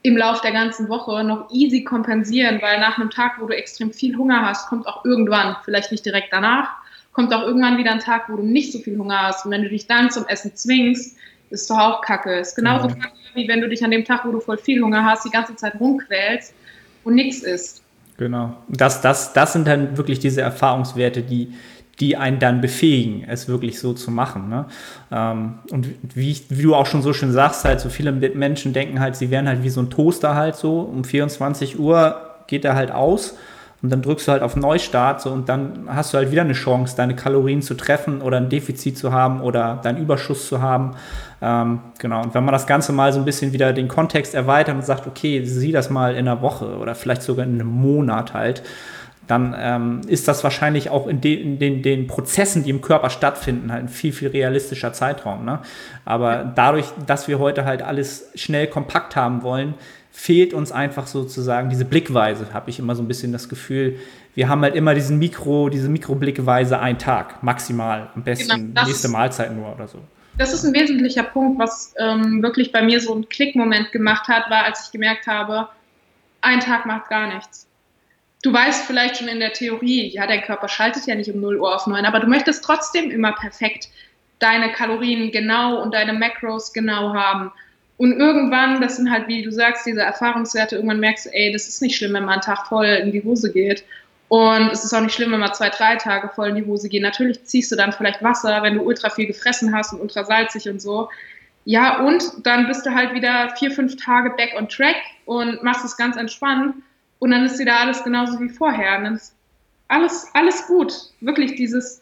im 0.04 0.16
Lauf 0.16 0.42
der 0.42 0.52
ganzen 0.52 0.88
Woche 0.88 1.24
noch 1.24 1.50
easy 1.52 1.84
kompensieren, 1.84 2.62
weil 2.62 2.80
nach 2.80 2.98
einem 2.98 3.10
Tag, 3.10 3.42
wo 3.42 3.48
du 3.48 3.58
extrem 3.58 3.92
viel 3.92 4.16
Hunger 4.16 4.46
hast, 4.48 4.70
kommt 4.70 4.88
auch 4.88 5.04
irgendwann, 5.04 5.58
vielleicht 5.66 5.92
nicht 5.92 6.06
direkt 6.06 6.32
danach, 6.32 6.70
kommt 7.16 7.34
auch 7.34 7.44
irgendwann 7.44 7.78
wieder 7.78 7.94
ein 7.94 8.02
Tag, 8.02 8.26
wo 8.28 8.36
du 8.36 8.44
nicht 8.44 8.74
so 8.74 8.80
viel 8.80 8.98
Hunger 8.98 9.24
hast. 9.24 9.46
Und 9.46 9.52
wenn 9.52 9.64
du 9.64 9.70
dich 9.70 9.88
dann 9.88 10.12
zum 10.12 10.28
Essen 10.28 10.54
zwingst, 10.54 11.16
ist 11.50 11.70
doch 11.70 11.80
auch 11.80 12.02
kacke. 12.02 12.34
Ist 12.40 12.56
genauso 12.56 12.90
ja. 12.90 12.96
kacke, 12.96 13.16
wie 13.34 13.48
wenn 13.48 13.62
du 13.62 13.70
dich 13.70 13.84
an 13.86 13.92
dem 13.92 14.04
Tag, 14.04 14.26
wo 14.26 14.32
du 14.34 14.42
voll 14.42 14.58
viel 14.58 14.84
Hunger 14.84 15.06
hast, 15.06 15.24
die 15.24 15.30
ganze 15.30 15.56
Zeit 15.56 15.80
rumquälst 15.80 16.54
und 17.06 17.16
nichts 17.16 17.42
isst. 17.42 17.82
Genau. 18.18 18.58
Das, 18.68 19.02
das, 19.02 19.32
das 19.32 19.54
sind 19.54 19.66
dann 19.66 19.96
wirklich 19.96 20.20
diese 20.20 20.42
Erfahrungswerte, 20.42 21.22
die, 21.22 21.54
die 22.02 22.18
einen 22.18 22.40
dann 22.40 22.60
befähigen, 22.60 23.24
es 23.30 23.48
wirklich 23.48 23.80
so 23.80 23.94
zu 23.94 24.12
machen. 24.12 24.50
Ne? 24.50 24.66
Ähm, 25.10 25.60
und 25.72 25.88
wie, 26.02 26.38
wie, 26.50 26.64
du 26.64 26.76
auch 26.76 26.86
schon 26.86 27.02
so 27.02 27.14
schön 27.14 27.32
sagst, 27.32 27.64
halt, 27.64 27.80
so 27.80 27.88
viele 27.88 28.12
Menschen 28.12 28.74
denken 28.74 29.00
halt, 29.00 29.16
sie 29.16 29.32
wären 29.32 29.48
halt 29.48 29.64
wie 29.64 29.70
so 29.70 29.80
ein 29.80 29.90
Toaster 29.90 30.36
halt 30.36 30.58
so, 30.58 30.82
um 30.82 31.06
24 31.06 31.80
Uhr 31.80 32.20
geht 32.48 32.66
er 32.66 32.76
halt 32.76 32.92
aus 32.92 33.38
und 33.86 33.92
dann 33.92 34.02
drückst 34.02 34.28
du 34.28 34.32
halt 34.32 34.42
auf 34.42 34.56
Neustart 34.56 35.22
so, 35.22 35.30
und 35.30 35.48
dann 35.48 35.88
hast 35.88 36.12
du 36.12 36.18
halt 36.18 36.32
wieder 36.32 36.42
eine 36.42 36.54
Chance, 36.54 36.96
deine 36.98 37.16
Kalorien 37.16 37.62
zu 37.62 37.76
treffen 37.76 38.24
oder 38.24 38.38
ein 38.38 38.50
Defizit 38.50 38.98
zu 38.98 39.14
haben 39.14 39.42
oder 39.42 39.80
deinen 39.84 40.00
Überschuss 40.00 40.48
zu 40.48 40.60
haben. 40.60 40.96
Ähm, 41.40 41.82
genau, 42.00 42.24
und 42.24 42.34
wenn 42.34 42.44
man 42.44 42.52
das 42.52 42.66
Ganze 42.66 42.94
mal 42.94 43.14
so 43.14 43.20
ein 43.20 43.26
bisschen 43.26 43.54
wieder 43.54 43.74
den 43.74 43.88
Kontext 43.88 44.34
erweitert 44.34 44.74
und 44.74 44.84
sagt, 44.84 45.06
okay, 45.06 45.46
sieh 45.46 45.72
das 45.72 45.92
mal 45.92 46.14
in 46.16 46.28
einer 46.28 46.42
Woche 46.42 46.66
oder 46.80 46.96
vielleicht 46.96 47.22
sogar 47.22 47.46
in 47.46 47.54
einem 47.54 47.68
Monat 47.68 48.34
halt, 48.34 48.64
dann 49.28 49.56
ähm, 49.56 50.02
ist 50.08 50.28
das 50.28 50.44
wahrscheinlich 50.44 50.90
auch 50.90 51.06
in, 51.06 51.22
de, 51.22 51.40
in 51.40 51.60
den, 51.60 51.84
den, 51.84 52.08
Prozessen, 52.08 52.64
die 52.64 52.72
im 52.72 52.82
Körper 52.82 53.12
stattfinden, 53.12 53.72
halt 53.72 53.84
ein 53.84 53.90
viel, 53.90 54.14
viel 54.14 54.30
realistischer 54.30 54.94
Zeitraum. 54.94 55.46
Ne? 55.46 55.60
Aber 56.06 56.52
dadurch, 56.56 56.88
dass 57.06 57.28
wir 57.28 57.38
heute 57.38 57.66
halt 57.66 57.84
alles 57.84 58.32
schnell 58.34 58.66
kompakt 58.66 59.16
haben 59.16 59.44
wollen, 59.44 59.76
fehlt 60.16 60.54
uns 60.54 60.72
einfach 60.72 61.08
sozusagen 61.08 61.70
diese 61.70 61.86
Blickweise, 61.86 62.54
habe 62.54 62.70
ich 62.70 62.80
immer 62.80 62.96
so 62.96 63.04
ein 63.04 63.08
bisschen 63.08 63.32
das 63.32 63.50
Gefühl. 63.50 64.00
Wir 64.34 64.50
haben 64.50 64.62
halt 64.62 64.76
immer 64.76 64.96
diesen 64.96 65.20
Mikro, 65.20 65.70
diese 65.70 65.90
Mikroblickweise 65.90 66.80
ein 66.80 66.98
Tag, 66.98 67.44
maximal, 67.44 68.10
am 68.16 68.24
besten 68.24 68.74
genau, 68.74 68.86
nächste 68.86 69.10
Mahlzeit 69.10 69.56
nur 69.56 69.74
oder 69.74 69.88
so. 69.88 70.00
Das 70.38 70.54
ist 70.54 70.66
ein 70.66 70.74
wesentlicher 70.74 71.24
Punkt, 71.24 71.60
was 71.60 71.94
ähm, 71.98 72.42
wirklich 72.44 72.72
bei 72.72 72.82
mir 72.82 73.00
so 73.00 73.14
einen 73.14 73.30
Klickmoment 73.30 73.92
gemacht 73.92 74.28
hat, 74.28 74.50
war, 74.50 74.66
als 74.66 74.86
ich 74.86 74.92
gemerkt 74.92 75.28
habe, 75.28 75.70
ein 76.42 76.60
Tag 76.60 76.86
macht 76.86 77.10
gar 77.10 77.34
nichts 77.34 77.68
du 78.46 78.54
weißt 78.54 78.86
vielleicht 78.86 79.18
schon 79.18 79.28
in 79.28 79.40
der 79.40 79.54
Theorie, 79.54 80.08
ja, 80.10 80.28
dein 80.28 80.42
Körper 80.42 80.68
schaltet 80.68 81.08
ja 81.08 81.16
nicht 81.16 81.32
um 81.34 81.42
0 81.42 81.58
Uhr 81.58 81.76
auf 81.76 81.88
9, 81.88 82.06
aber 82.06 82.20
du 82.20 82.28
möchtest 82.28 82.64
trotzdem 82.64 83.10
immer 83.10 83.34
perfekt 83.34 83.90
deine 84.40 84.72
Kalorien 84.72 85.32
genau 85.32 85.82
und 85.82 85.94
deine 85.94 86.14
Macros 86.14 86.72
genau 86.72 87.14
haben. 87.14 87.52
Und 87.98 88.14
irgendwann, 88.20 88.82
das 88.82 88.98
sind 88.98 89.10
halt, 89.10 89.28
wie 89.28 89.42
du 89.42 89.52
sagst, 89.52 89.86
diese 89.86 90.02
Erfahrungswerte, 90.02 90.76
irgendwann 90.76 91.00
merkst 91.00 91.28
du, 91.28 91.30
ey, 91.34 91.52
das 91.54 91.68
ist 91.68 91.82
nicht 91.82 91.96
schlimm, 91.96 92.14
wenn 92.14 92.26
man 92.26 92.34
einen 92.34 92.42
Tag 92.42 92.68
voll 92.68 92.86
in 92.86 93.12
die 93.12 93.24
Hose 93.24 93.52
geht. 93.52 93.86
Und 94.28 94.72
es 94.72 94.84
ist 94.84 94.94
auch 94.94 95.02
nicht 95.02 95.14
schlimm, 95.14 95.32
wenn 95.32 95.40
man 95.40 95.54
zwei, 95.54 95.70
drei 95.70 95.96
Tage 95.96 96.30
voll 96.30 96.50
in 96.50 96.56
die 96.56 96.66
Hose 96.66 96.90
geht. 96.90 97.02
Natürlich 97.02 97.44
ziehst 97.46 97.72
du 97.72 97.76
dann 97.76 97.94
vielleicht 97.94 98.24
Wasser, 98.24 98.64
wenn 98.64 98.76
du 98.76 98.82
ultra 98.82 99.10
viel 99.10 99.28
gefressen 99.28 99.74
hast 99.74 99.94
und 99.94 100.02
ultra 100.02 100.24
salzig 100.24 100.68
und 100.68 100.82
so. 100.82 101.10
Ja, 101.64 102.02
und 102.02 102.46
dann 102.46 102.68
bist 102.68 102.86
du 102.86 102.94
halt 102.94 103.14
wieder 103.14 103.56
vier, 103.58 103.72
fünf 103.72 103.96
Tage 103.96 104.32
back 104.32 104.54
on 104.58 104.68
track 104.68 104.98
und 105.26 105.64
machst 105.64 105.86
es 105.86 105.96
ganz 105.96 106.18
entspannt. 106.18 106.76
Und 107.20 107.32
dann 107.32 107.46
ist 107.46 107.60
wieder 107.60 107.80
alles 107.80 108.04
genauso 108.04 108.40
wie 108.40 108.50
vorher. 108.50 108.98
Und 108.98 109.04
dann 109.06 109.16
ist 109.16 109.36
alles, 109.88 110.28
alles 110.34 110.68
gut. 110.68 110.94
Wirklich 111.22 111.56
dieses, 111.56 112.02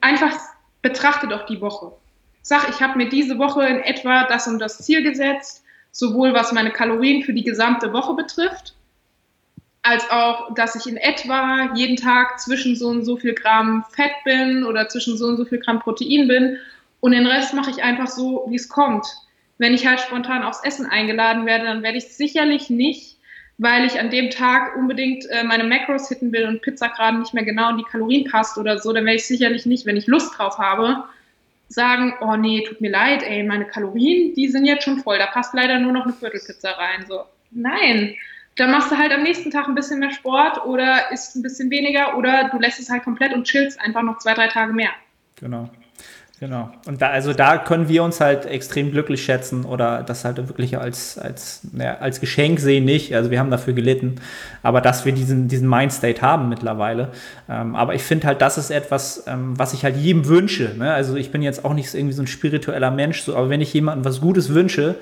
einfach 0.00 0.36
betrachte 0.82 1.26
doch 1.26 1.46
die 1.46 1.60
Woche. 1.60 1.92
Sag, 2.42 2.68
ich 2.68 2.80
habe 2.80 2.96
mir 2.96 3.08
diese 3.08 3.38
Woche 3.38 3.64
in 3.66 3.80
etwa 3.80 4.24
das 4.24 4.48
und 4.48 4.58
das 4.58 4.78
Ziel 4.78 5.02
gesetzt, 5.02 5.62
sowohl 5.92 6.32
was 6.34 6.52
meine 6.52 6.70
Kalorien 6.70 7.22
für 7.22 7.32
die 7.32 7.44
gesamte 7.44 7.92
Woche 7.92 8.14
betrifft, 8.14 8.74
als 9.82 10.08
auch, 10.10 10.54
dass 10.54 10.74
ich 10.74 10.90
in 10.90 10.96
etwa 10.96 11.72
jeden 11.74 11.96
Tag 11.96 12.40
zwischen 12.40 12.76
so 12.76 12.88
und 12.88 13.04
so 13.04 13.16
viel 13.16 13.34
Gramm 13.34 13.84
Fett 13.90 14.12
bin 14.24 14.64
oder 14.64 14.88
zwischen 14.88 15.16
so 15.16 15.26
und 15.26 15.36
so 15.36 15.44
viel 15.44 15.58
Gramm 15.58 15.80
Protein 15.80 16.28
bin. 16.28 16.56
Und 17.00 17.12
den 17.12 17.26
Rest 17.26 17.54
mache 17.54 17.70
ich 17.70 17.82
einfach 17.82 18.08
so, 18.08 18.46
wie 18.48 18.56
es 18.56 18.68
kommt. 18.68 19.06
Wenn 19.58 19.74
ich 19.74 19.86
halt 19.86 20.00
spontan 20.00 20.42
aufs 20.42 20.62
Essen 20.64 20.86
eingeladen 20.86 21.46
werde, 21.46 21.64
dann 21.64 21.82
werde 21.82 21.98
ich 21.98 22.14
sicherlich 22.14 22.70
nicht 22.70 23.16
weil 23.62 23.84
ich 23.84 24.00
an 24.00 24.08
dem 24.08 24.30
Tag 24.30 24.74
unbedingt 24.74 25.26
äh, 25.26 25.44
meine 25.44 25.64
Macros 25.64 26.08
hitten 26.08 26.32
will 26.32 26.46
und 26.46 26.62
Pizza 26.62 26.88
gerade 26.88 27.18
nicht 27.18 27.34
mehr 27.34 27.44
genau 27.44 27.68
in 27.70 27.76
die 27.76 27.84
Kalorien 27.84 28.24
passt 28.24 28.56
oder 28.56 28.78
so, 28.78 28.90
dann 28.94 29.04
werde 29.04 29.16
ich 29.16 29.26
sicherlich 29.26 29.66
nicht, 29.66 29.84
wenn 29.84 29.98
ich 29.98 30.06
Lust 30.06 30.38
drauf 30.38 30.56
habe, 30.56 31.04
sagen, 31.70 32.14
oh 32.20 32.36
nee, 32.36 32.64
tut 32.66 32.80
mir 32.80 32.90
leid, 32.90 33.22
ey, 33.22 33.44
meine 33.44 33.64
Kalorien, 33.64 34.34
die 34.34 34.48
sind 34.48 34.64
jetzt 34.64 34.84
schon 34.84 34.98
voll, 34.98 35.18
da 35.18 35.26
passt 35.26 35.54
leider 35.54 35.78
nur 35.78 35.92
noch 35.92 36.04
eine 36.04 36.12
Viertelpizza 36.12 36.72
rein. 36.72 37.06
So, 37.06 37.22
nein. 37.52 38.16
Dann 38.56 38.72
machst 38.72 38.90
du 38.90 38.98
halt 38.98 39.12
am 39.12 39.22
nächsten 39.22 39.50
Tag 39.50 39.68
ein 39.68 39.76
bisschen 39.76 40.00
mehr 40.00 40.10
Sport 40.10 40.66
oder 40.66 41.12
isst 41.12 41.36
ein 41.36 41.42
bisschen 41.42 41.70
weniger 41.70 42.18
oder 42.18 42.50
du 42.50 42.58
lässt 42.58 42.80
es 42.80 42.90
halt 42.90 43.04
komplett 43.04 43.32
und 43.32 43.44
chillst 43.44 43.80
einfach 43.80 44.02
noch 44.02 44.18
zwei, 44.18 44.34
drei 44.34 44.48
Tage 44.48 44.72
mehr. 44.72 44.90
Genau. 45.36 45.70
Genau. 46.40 46.70
Und 46.86 47.02
da, 47.02 47.10
also 47.10 47.34
da 47.34 47.58
können 47.58 47.90
wir 47.90 48.02
uns 48.02 48.18
halt 48.18 48.46
extrem 48.46 48.92
glücklich 48.92 49.22
schätzen 49.22 49.66
oder 49.66 50.02
das 50.02 50.24
halt 50.24 50.38
wirklich 50.38 50.78
als, 50.78 51.18
als, 51.18 51.60
ja, 51.76 51.98
als 51.98 52.18
Geschenk 52.18 52.60
sehen, 52.60 52.86
nicht. 52.86 53.14
Also 53.14 53.30
wir 53.30 53.38
haben 53.38 53.50
dafür 53.50 53.74
gelitten, 53.74 54.14
aber 54.62 54.80
dass 54.80 55.04
wir 55.04 55.12
diesen, 55.12 55.48
diesen 55.48 55.68
Mindstate 55.68 56.22
haben 56.22 56.48
mittlerweile. 56.48 57.08
Ähm, 57.46 57.76
aber 57.76 57.94
ich 57.94 58.02
finde 58.02 58.26
halt, 58.26 58.40
das 58.40 58.56
ist 58.56 58.70
etwas, 58.70 59.24
ähm, 59.26 59.58
was 59.58 59.74
ich 59.74 59.84
halt 59.84 59.98
jedem 59.98 60.26
wünsche. 60.28 60.72
Ne? 60.78 60.90
Also 60.90 61.14
ich 61.16 61.30
bin 61.30 61.42
jetzt 61.42 61.62
auch 61.66 61.74
nicht 61.74 61.92
irgendwie 61.92 62.14
so 62.14 62.22
ein 62.22 62.26
spiritueller 62.26 62.90
Mensch, 62.90 63.20
so, 63.20 63.36
aber 63.36 63.50
wenn 63.50 63.60
ich 63.60 63.74
jemandem 63.74 64.06
was 64.06 64.22
Gutes 64.22 64.48
wünsche, 64.48 64.94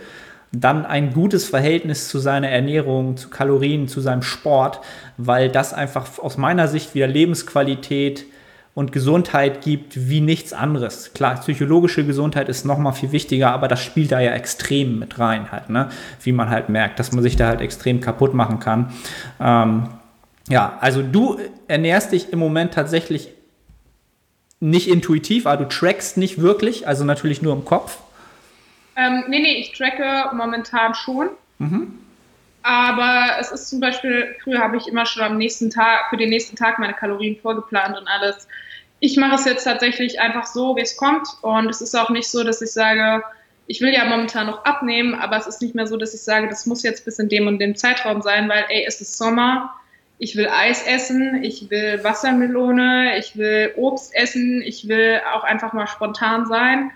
dann 0.50 0.84
ein 0.86 1.12
gutes 1.12 1.44
Verhältnis 1.48 2.08
zu 2.08 2.18
seiner 2.18 2.48
Ernährung, 2.48 3.16
zu 3.16 3.30
Kalorien, 3.30 3.86
zu 3.86 4.00
seinem 4.00 4.22
Sport, 4.22 4.80
weil 5.18 5.50
das 5.50 5.72
einfach 5.72 6.18
aus 6.18 6.36
meiner 6.36 6.66
Sicht 6.66 6.96
wieder 6.96 7.06
Lebensqualität, 7.06 8.24
und 8.78 8.92
Gesundheit 8.92 9.62
gibt 9.62 10.08
wie 10.08 10.20
nichts 10.20 10.52
anderes. 10.52 11.12
Klar, 11.12 11.40
psychologische 11.40 12.06
Gesundheit 12.06 12.48
ist 12.48 12.64
nochmal 12.64 12.92
viel 12.92 13.10
wichtiger, 13.10 13.50
aber 13.50 13.66
das 13.66 13.82
spielt 13.82 14.12
da 14.12 14.20
ja 14.20 14.30
extrem 14.30 15.00
mit 15.00 15.18
rein 15.18 15.50
halt, 15.50 15.68
ne? 15.68 15.88
wie 16.22 16.30
man 16.30 16.48
halt 16.48 16.68
merkt, 16.68 17.00
dass 17.00 17.10
man 17.10 17.24
sich 17.24 17.34
da 17.34 17.48
halt 17.48 17.60
extrem 17.60 18.00
kaputt 18.00 18.34
machen 18.34 18.60
kann. 18.60 18.94
Ähm, 19.40 19.88
ja, 20.48 20.78
also 20.80 21.02
du 21.02 21.40
ernährst 21.66 22.12
dich 22.12 22.32
im 22.32 22.38
Moment 22.38 22.72
tatsächlich 22.72 23.30
nicht 24.60 24.86
intuitiv, 24.86 25.48
aber 25.48 25.64
du 25.64 25.68
trackst 25.68 26.16
nicht 26.16 26.40
wirklich, 26.40 26.86
also 26.86 27.02
natürlich 27.02 27.42
nur 27.42 27.54
im 27.54 27.64
Kopf. 27.64 27.98
Ähm, 28.94 29.24
nee, 29.26 29.40
nee, 29.40 29.56
ich 29.56 29.72
tracke 29.72 30.36
momentan 30.36 30.94
schon. 30.94 31.30
Mhm. 31.58 31.98
Aber 32.62 33.40
es 33.40 33.50
ist 33.50 33.70
zum 33.70 33.80
Beispiel, 33.80 34.36
früher 34.44 34.60
habe 34.60 34.76
ich 34.76 34.86
immer 34.86 35.04
schon 35.04 35.24
am 35.24 35.36
nächsten 35.36 35.68
Tag, 35.68 36.10
für 36.10 36.16
den 36.16 36.28
nächsten 36.30 36.54
Tag 36.54 36.78
meine 36.78 36.94
Kalorien 36.94 37.36
vorgeplant 37.40 37.98
und 37.98 38.06
alles 38.06 38.46
ich 39.00 39.16
mache 39.16 39.36
es 39.36 39.44
jetzt 39.44 39.64
tatsächlich 39.64 40.20
einfach 40.20 40.46
so, 40.46 40.76
wie 40.76 40.80
es 40.80 40.96
kommt. 40.96 41.28
Und 41.42 41.68
es 41.68 41.80
ist 41.80 41.94
auch 41.94 42.10
nicht 42.10 42.28
so, 42.28 42.42
dass 42.42 42.60
ich 42.62 42.72
sage, 42.72 43.22
ich 43.66 43.80
will 43.80 43.92
ja 43.92 44.04
momentan 44.06 44.46
noch 44.46 44.64
abnehmen, 44.64 45.14
aber 45.14 45.36
es 45.36 45.46
ist 45.46 45.62
nicht 45.62 45.74
mehr 45.74 45.86
so, 45.86 45.96
dass 45.96 46.14
ich 46.14 46.22
sage, 46.22 46.48
das 46.48 46.66
muss 46.66 46.82
jetzt 46.82 47.04
bis 47.04 47.18
in 47.18 47.28
dem 47.28 47.46
und 47.46 47.58
dem 47.58 47.76
Zeitraum 47.76 48.22
sein, 48.22 48.48
weil, 48.48 48.64
ey, 48.68 48.84
es 48.86 49.00
ist 49.00 49.18
Sommer, 49.18 49.74
ich 50.18 50.36
will 50.36 50.48
Eis 50.48 50.84
essen, 50.84 51.44
ich 51.44 51.70
will 51.70 52.02
Wassermelone, 52.02 53.18
ich 53.18 53.36
will 53.36 53.72
Obst 53.76 54.14
essen, 54.14 54.62
ich 54.62 54.88
will 54.88 55.20
auch 55.32 55.44
einfach 55.44 55.72
mal 55.74 55.86
spontan 55.86 56.46
sein. 56.46 56.90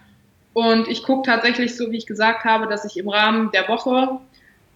Und 0.55 0.88
ich 0.88 1.05
gucke 1.05 1.30
tatsächlich, 1.30 1.76
so 1.76 1.90
wie 1.92 1.98
ich 1.98 2.07
gesagt 2.07 2.44
habe, 2.44 2.66
dass 2.66 2.84
ich 2.84 2.96
im 2.96 3.09
Rahmen 3.09 3.50
der 3.53 3.68
Woche 3.68 4.18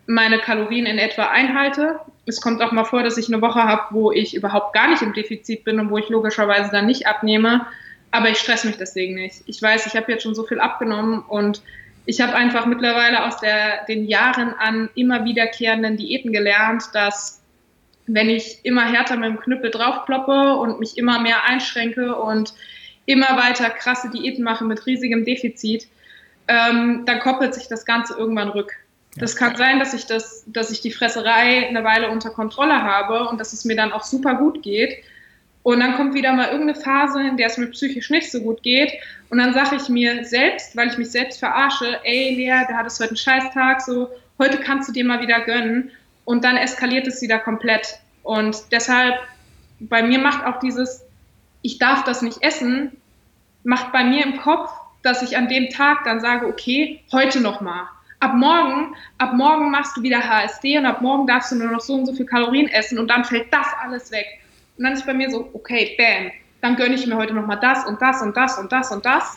meine 0.07 0.39
Kalorien 0.39 0.87
in 0.87 0.99
etwa 0.99 1.25
einhalte. 1.25 1.99
Es 2.27 2.41
kommt 2.41 2.61
auch 2.61 2.73
mal 2.73 2.85
vor, 2.85 3.03
dass 3.03 3.17
ich 3.17 3.29
eine 3.29 3.41
Woche 3.41 3.63
habe, 3.63 3.83
wo 3.91 4.13
ich 4.13 4.35
überhaupt 4.35 4.73
gar 4.73 4.91
nicht 4.91 5.03
im 5.03 5.13
Defizit 5.13 5.65
bin 5.65 5.79
und 5.79 5.91
wo 5.91 5.99
ich 5.99 6.09
logischerweise 6.09 6.71
dann 6.71 6.87
nicht 6.87 7.07
abnehme. 7.07 7.67
Aber 8.11 8.29
ich 8.29 8.39
stress 8.39 8.65
mich 8.65 8.77
deswegen 8.77 9.15
nicht. 9.15 9.43
Ich 9.47 9.63
weiß, 9.63 9.87
ich 9.87 9.95
habe 9.95 10.11
jetzt 10.11 10.23
schon 10.23 10.35
so 10.35 10.45
viel 10.45 10.61
abgenommen 10.61 11.21
und 11.21 11.63
ich 12.05 12.21
habe 12.21 12.35
einfach 12.35 12.67
mittlerweile 12.67 13.25
aus 13.25 13.39
der, 13.39 13.85
den 13.87 14.07
Jahren 14.07 14.55
an 14.55 14.89
immer 14.95 15.25
wiederkehrenden 15.25 15.97
Diäten 15.97 16.33
gelernt, 16.33 16.85
dass 16.93 17.43
wenn 18.07 18.31
ich 18.31 18.61
immer 18.65 18.85
härter 18.85 19.17
mit 19.17 19.29
dem 19.29 19.41
Knüppel 19.41 19.71
draufkloppe 19.71 20.55
und 20.55 20.79
mich 20.79 20.97
immer 20.97 21.21
mehr 21.21 21.45
einschränke 21.45 22.15
und 22.15 22.55
immer 23.05 23.37
weiter 23.37 23.71
krasse 23.71 24.11
Diäten 24.11 24.45
mache 24.45 24.65
mit 24.65 24.87
riesigem 24.87 25.25
Defizit, 25.25 25.89
ähm, 26.49 27.03
dann 27.07 27.21
koppelt 27.21 27.55
sich 27.55 27.69
das 27.69 27.85
Ganze 27.85 28.15
irgendwann 28.15 28.49
rück. 28.49 28.77
Das 29.19 29.35
kann 29.35 29.57
sein, 29.57 29.79
dass 29.79 29.95
ich 29.95 30.07
das, 30.07 30.45
dass 30.47 30.71
ich 30.71 30.83
die 30.83 30.91
Fresserei 30.91 31.69
eine 31.69 31.85
Weile 31.85 32.11
unter 32.11 32.31
Kontrolle 32.31 32.83
habe 32.83 33.29
und 33.29 33.41
dass 33.41 33.53
es 33.53 33.65
mir 33.65 33.77
dann 33.77 33.93
auch 33.93 34.05
super 34.05 34.35
gut 34.35 34.63
geht. 34.63 35.03
Und 35.63 35.81
dann 35.81 35.97
kommt 35.97 36.15
wieder 36.15 36.33
mal 36.33 36.51
irgendeine 36.51 36.79
Phase, 36.79 37.21
in 37.23 37.37
der 37.37 37.49
es 37.49 37.59
mir 37.59 37.67
psychisch 37.69 38.11
nicht 38.11 38.31
so 38.31 38.41
gut 38.41 38.63
geht. 38.63 38.93
Und 39.31 39.39
dann 39.39 39.55
sage 39.55 39.77
ich 39.77 39.89
mir 39.89 40.25
selbst, 40.25 40.77
weil 40.77 40.89
ich 40.89 40.99
mich 40.99 41.11
selbst 41.11 41.41
verarsche, 41.41 41.99
ey 42.05 42.35
Lea, 42.35 42.67
du 42.69 42.75
hattest 42.75 43.01
heute 43.01 43.11
einen 43.11 43.17
Scheißtag, 43.17 43.81
so 43.81 44.09
heute 44.39 44.59
kannst 44.59 44.89
du 44.89 44.93
dir 44.93 45.05
mal 45.05 45.21
wieder 45.21 45.41
gönnen. 45.41 45.91
Und 46.25 46.45
dann 46.45 46.57
eskaliert 46.57 47.07
es 47.07 47.23
wieder 47.23 47.39
komplett. 47.39 47.99
Und 48.23 48.57
deshalb, 48.71 49.15
bei 49.81 50.03
mir 50.03 50.19
macht 50.19 50.45
auch 50.45 50.61
dieses, 50.61 51.05
ich 51.63 51.79
darf 51.79 52.05
das 52.05 52.23
nicht 52.23 52.43
essen, 52.43 52.93
macht 53.65 53.93
bei 53.93 54.05
mir 54.05 54.25
im 54.25 54.37
Kopf, 54.37 54.71
dass 55.03 55.23
ich 55.23 55.37
an 55.37 55.49
dem 55.49 55.71
Tag 55.71 56.05
dann 56.05 56.21
sage, 56.21 56.47
okay, 56.47 57.03
heute 57.13 57.41
nochmal 57.41 57.89
ab 58.21 58.35
morgen, 58.35 58.95
ab 59.19 59.33
morgen 59.35 59.71
machst 59.71 59.97
du 59.97 60.03
wieder 60.03 60.19
HSD 60.19 60.79
und 60.79 60.87
ab 60.87 61.01
morgen 61.01 61.27
darfst 61.27 61.53
du 61.53 61.57
nur 61.57 61.71
noch 61.71 61.81
so 61.81 61.95
und 61.95 62.07
so 62.07 62.13
viel 62.13 62.27
Kalorien 62.27 62.69
essen 62.69 62.99
und 62.99 63.09
dann 63.09 63.25
fällt 63.25 63.53
das 63.53 63.67
alles 63.83 64.11
weg. 64.11 64.27
Und 64.77 64.85
dann 64.85 64.93
ist 64.93 65.07
bei 65.07 65.15
mir 65.15 65.31
so, 65.31 65.49
okay, 65.53 65.97
bam, 65.97 66.31
dann 66.61 66.77
gönne 66.77 66.95
ich 66.95 67.07
mir 67.07 67.17
heute 67.17 67.35
nochmal 67.35 67.59
das 67.61 67.85
und 67.87 68.01
das 68.01 68.23
und 68.23 68.37
das 68.37 68.59
und 68.59 68.73
das 68.73 68.91
und 68.91 69.05
das. 69.05 69.35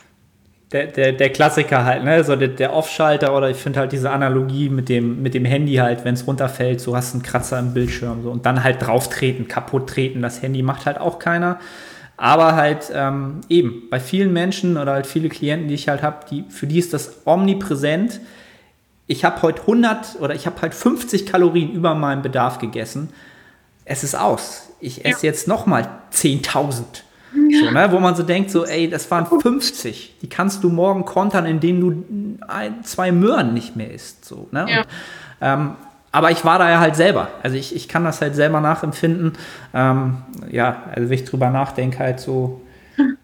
Der, 0.72 0.86
der, 0.86 1.14
der 1.14 1.32
Klassiker 1.32 1.84
halt, 1.84 2.04
ne? 2.04 2.24
So 2.24 2.36
der, 2.36 2.50
der 2.50 2.74
Off-Schalter 2.74 3.36
oder 3.36 3.50
ich 3.50 3.58
finde 3.58 3.80
halt 3.80 3.92
diese 3.92 4.12
Analogie 4.12 4.70
mit 4.70 4.88
dem, 4.88 5.24
mit 5.24 5.34
dem 5.34 5.44
Handy 5.44 5.76
halt, 5.76 6.06
wenn 6.06 6.14
es 6.14 6.28
runterfällt, 6.28 6.80
so 6.80 6.96
hast 6.96 7.14
du 7.14 7.18
einen 7.18 7.24
Kratzer 7.24 7.58
im 7.58 7.74
Bildschirm 7.74 8.22
so 8.22 8.30
und 8.30 8.46
dann 8.46 8.64
halt 8.64 8.86
drauf 8.86 9.10
treten, 9.10 9.48
kaputt 9.48 9.90
treten. 9.90 10.22
Das 10.22 10.44
Handy 10.44 10.62
macht 10.62 10.86
halt 10.86 11.00
auch 11.00 11.18
keiner. 11.18 11.60
Aber 12.18 12.56
halt 12.56 12.92
ähm, 12.94 13.42
eben, 13.50 13.84
bei 13.90 14.00
vielen 14.00 14.32
Menschen 14.32 14.78
oder 14.78 14.92
halt 14.92 15.08
viele 15.08 15.30
Klienten, 15.30 15.70
die 15.70 15.74
ich 15.74 15.88
halt 15.88 16.04
habe, 16.04 16.26
die, 16.30 16.44
für 16.50 16.68
die 16.68 16.78
ist 16.78 16.94
das 16.94 17.26
omnipräsent 17.26 18.20
ich 19.10 19.26
habe 19.26 19.42
heute 19.42 19.62
100 19.62 20.18
oder 20.20 20.36
ich 20.36 20.46
habe 20.46 20.62
halt 20.62 20.76
50 20.76 21.26
Kalorien 21.26 21.72
über 21.72 21.96
meinem 21.96 22.22
Bedarf 22.22 22.60
gegessen. 22.60 23.10
Es 23.84 24.04
ist 24.04 24.14
aus. 24.14 24.70
Ich 24.80 25.04
esse 25.04 25.26
ja. 25.26 25.32
jetzt 25.32 25.48
noch 25.48 25.66
mal 25.66 25.90
10.000. 26.14 26.84
Ja. 27.50 27.60
So, 27.60 27.72
ne? 27.72 27.92
Wo 27.92 28.00
man 28.00 28.16
so 28.16 28.22
denkt, 28.22 28.52
so, 28.52 28.66
ey, 28.66 28.88
das 28.88 29.10
waren 29.10 29.26
50. 29.26 30.18
Die 30.22 30.30
kannst 30.30 30.64
du 30.64 30.70
morgen 30.70 31.06
kontern, 31.06 31.48
indem 31.48 31.82
du 31.82 32.38
ein, 32.48 32.84
zwei 32.84 33.12
Möhren 33.12 33.56
nicht 33.56 33.76
mehr 33.76 33.92
isst. 33.92 34.26
So, 34.26 34.48
ne? 34.52 34.68
Ja. 34.70 34.80
Und, 34.82 34.88
ähm, 35.42 35.72
aber 36.12 36.30
ich 36.30 36.46
war 36.46 36.60
da 36.60 36.70
ja 36.70 36.80
halt 36.80 36.96
selber. 36.96 37.30
Also 37.42 37.58
ich, 37.58 37.76
ich 37.76 37.88
kann 37.88 38.04
das 38.04 38.22
halt 38.22 38.36
selber 38.36 38.62
nachempfinden. 38.62 39.34
Ähm, 39.74 40.18
ja, 40.52 40.84
also 40.94 41.10
wenn 41.10 41.18
ich 41.18 41.26
drüber 41.26 41.50
nachdenke, 41.50 41.98
halt 41.98 42.20
so. 42.20 42.62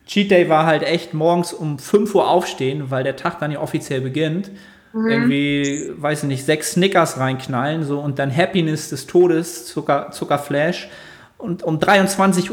Cheat 0.07 0.31
Day 0.31 0.49
war 0.49 0.65
halt 0.65 0.81
echt 0.81 1.13
morgens 1.13 1.53
um 1.53 1.77
5 1.77 2.15
Uhr 2.15 2.27
aufstehen, 2.27 2.89
weil 2.89 3.03
der 3.03 3.17
Tag 3.17 3.38
dann 3.38 3.51
ja 3.51 3.59
offiziell 3.59 4.01
beginnt 4.01 4.49
mhm. 4.96 5.08
irgendwie, 5.10 5.91
weiß 5.98 6.24
ich 6.24 6.30
nicht, 6.30 6.46
sechs 6.46 6.72
Snickers 6.72 7.20
reinknallen 7.20 7.84
so 7.84 8.00
und 8.00 8.18
dann 8.18 8.36
Happiness 8.36 8.89
des 8.89 9.06
Todes, 9.06 9.66
Zucker, 9.68 10.10
Zuckerflash. 10.12 10.89
Und 11.38 11.64
um 11.64 11.80
23.59 11.80 12.50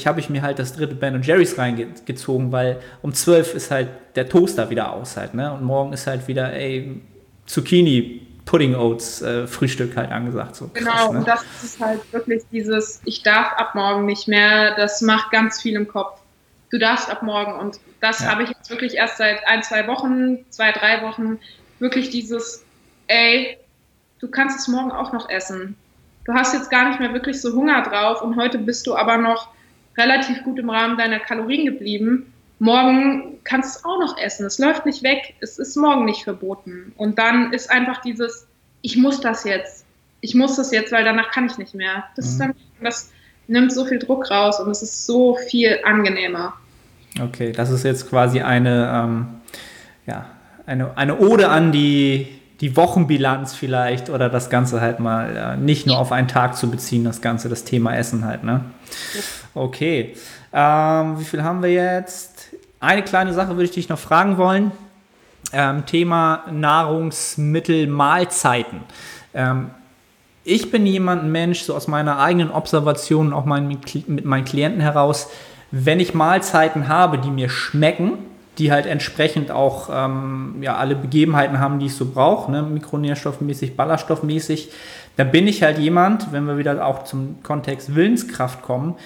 Uhr 0.00 0.06
habe 0.06 0.20
ich 0.20 0.28
mir 0.28 0.42
halt 0.42 0.58
das 0.58 0.74
dritte 0.74 0.96
Ben 0.96 1.22
Jerry's 1.22 1.56
reingezogen, 1.56 2.50
weil 2.50 2.80
um 3.00 3.14
12 3.14 3.54
ist 3.54 3.70
halt 3.70 3.88
der 4.16 4.28
Toaster 4.28 4.68
wieder 4.70 4.92
aus 4.92 5.16
halt, 5.16 5.34
ne? 5.34 5.52
Und 5.52 5.62
morgen 5.62 5.92
ist 5.92 6.06
halt 6.06 6.26
wieder, 6.26 6.52
ey, 6.52 7.00
Zucchini 7.46 8.26
Pudding 8.44 8.74
Oats 8.74 9.22
äh, 9.22 9.46
Frühstück 9.46 9.96
halt 9.96 10.10
angesagt. 10.10 10.56
So 10.56 10.68
genau, 10.74 10.90
krass, 10.90 11.12
ne? 11.12 11.18
und 11.18 11.28
das 11.28 11.44
ist 11.62 11.80
halt 11.80 12.00
wirklich 12.12 12.42
dieses, 12.50 13.00
ich 13.04 13.22
darf 13.22 13.52
ab 13.52 13.76
morgen 13.76 14.04
nicht 14.04 14.26
mehr, 14.26 14.74
das 14.74 15.00
macht 15.00 15.30
ganz 15.30 15.62
viel 15.62 15.76
im 15.76 15.86
Kopf. 15.86 16.18
Du 16.70 16.78
darfst 16.78 17.08
ab 17.08 17.22
morgen 17.22 17.52
und 17.52 17.78
das 18.02 18.20
ja. 18.20 18.26
habe 18.26 18.42
ich 18.42 18.50
jetzt 18.50 18.68
wirklich 18.68 18.96
erst 18.96 19.16
seit 19.16 19.46
ein, 19.46 19.62
zwei 19.62 19.86
Wochen, 19.86 20.44
zwei, 20.50 20.72
drei 20.72 21.02
Wochen, 21.02 21.38
wirklich 21.78 22.10
dieses, 22.10 22.64
ey, 23.06 23.56
du 24.18 24.28
kannst 24.28 24.58
es 24.58 24.68
morgen 24.68 24.90
auch 24.90 25.12
noch 25.12 25.30
essen. 25.30 25.76
Du 26.24 26.34
hast 26.34 26.52
jetzt 26.52 26.70
gar 26.70 26.88
nicht 26.88 27.00
mehr 27.00 27.14
wirklich 27.14 27.40
so 27.40 27.54
Hunger 27.54 27.82
drauf 27.82 28.20
und 28.20 28.36
heute 28.36 28.58
bist 28.58 28.86
du 28.86 28.96
aber 28.96 29.16
noch 29.16 29.48
relativ 29.96 30.42
gut 30.42 30.58
im 30.58 30.68
Rahmen 30.68 30.98
deiner 30.98 31.20
Kalorien 31.20 31.64
geblieben. 31.64 32.32
Morgen 32.58 33.38
kannst 33.44 33.74
du 33.74 33.78
es 33.78 33.84
auch 33.84 33.98
noch 34.00 34.18
essen. 34.18 34.46
Es 34.46 34.58
läuft 34.58 34.84
nicht 34.84 35.02
weg. 35.02 35.34
Es 35.40 35.58
ist 35.58 35.76
morgen 35.76 36.04
nicht 36.04 36.24
verboten. 36.24 36.92
Und 36.96 37.18
dann 37.18 37.52
ist 37.52 37.70
einfach 37.70 38.00
dieses, 38.00 38.46
ich 38.82 38.96
muss 38.96 39.20
das 39.20 39.44
jetzt. 39.44 39.84
Ich 40.20 40.34
muss 40.34 40.56
das 40.56 40.72
jetzt, 40.72 40.92
weil 40.92 41.04
danach 41.04 41.30
kann 41.30 41.46
ich 41.46 41.58
nicht 41.58 41.74
mehr. 41.74 42.04
Das, 42.16 42.26
mhm. 42.26 42.30
ist 42.30 42.38
dann, 42.38 42.54
das 42.82 43.12
nimmt 43.46 43.72
so 43.72 43.84
viel 43.84 43.98
Druck 43.98 44.30
raus 44.30 44.60
und 44.60 44.70
es 44.70 44.82
ist 44.82 45.06
so 45.06 45.36
viel 45.36 45.80
angenehmer. 45.84 46.54
Okay, 47.20 47.52
das 47.52 47.70
ist 47.70 47.84
jetzt 47.84 48.08
quasi 48.08 48.40
eine, 48.40 48.90
ähm, 48.94 49.26
ja, 50.06 50.26
eine, 50.66 50.96
eine 50.96 51.18
Ode 51.18 51.48
an 51.48 51.72
die, 51.72 52.26
die 52.60 52.76
Wochenbilanz 52.76 53.54
vielleicht 53.54 54.08
oder 54.08 54.30
das 54.30 54.48
Ganze 54.48 54.80
halt 54.80 55.00
mal 55.00 55.36
äh, 55.36 55.56
nicht 55.56 55.86
nur 55.86 55.98
auf 55.98 56.12
einen 56.12 56.28
Tag 56.28 56.56
zu 56.56 56.70
beziehen, 56.70 57.04
das 57.04 57.20
Ganze, 57.20 57.48
das 57.48 57.64
Thema 57.64 57.94
Essen 57.96 58.24
halt, 58.24 58.44
ne? 58.44 58.62
Okay. 59.54 60.14
Ähm, 60.52 61.18
wie 61.18 61.24
viel 61.24 61.42
haben 61.42 61.62
wir 61.62 61.72
jetzt? 61.72 62.48
Eine 62.80 63.02
kleine 63.02 63.32
Sache 63.32 63.50
würde 63.50 63.64
ich 63.64 63.72
dich 63.72 63.88
noch 63.88 63.98
fragen 63.98 64.38
wollen. 64.38 64.72
Ähm, 65.52 65.84
Thema 65.86 66.44
Nahrungsmittel, 66.50 67.86
Mahlzeiten. 67.86 68.80
Ähm, 69.34 69.70
ich 70.44 70.70
bin 70.70 70.86
jemand, 70.86 71.24
Mensch, 71.24 71.62
so 71.62 71.74
aus 71.74 71.88
meiner 71.88 72.18
eigenen 72.18 72.50
Observation, 72.50 73.32
auch 73.32 73.44
mein, 73.44 73.68
mit 73.68 74.24
meinen 74.24 74.44
Klienten 74.44 74.80
heraus, 74.80 75.28
wenn 75.72 75.98
ich 75.98 76.14
Mahlzeiten 76.14 76.86
habe, 76.86 77.18
die 77.18 77.30
mir 77.30 77.48
schmecken, 77.48 78.18
die 78.58 78.70
halt 78.70 78.86
entsprechend 78.86 79.50
auch 79.50 79.88
ähm, 79.90 80.56
ja, 80.60 80.76
alle 80.76 80.94
Begebenheiten 80.94 81.58
haben, 81.58 81.78
die 81.78 81.86
ich 81.86 81.94
so 81.94 82.06
brauche, 82.12 82.52
ne? 82.52 82.62
mikronährstoffmäßig, 82.62 83.76
ballaststoffmäßig, 83.76 84.70
dann 85.16 85.30
bin 85.30 85.48
ich 85.48 85.62
halt 85.62 85.78
jemand, 85.78 86.32
wenn 86.32 86.46
wir 86.46 86.58
wieder 86.58 86.86
auch 86.86 87.04
zum 87.04 87.42
Kontext 87.42 87.94
Willenskraft 87.94 88.62
kommen, 88.62 88.96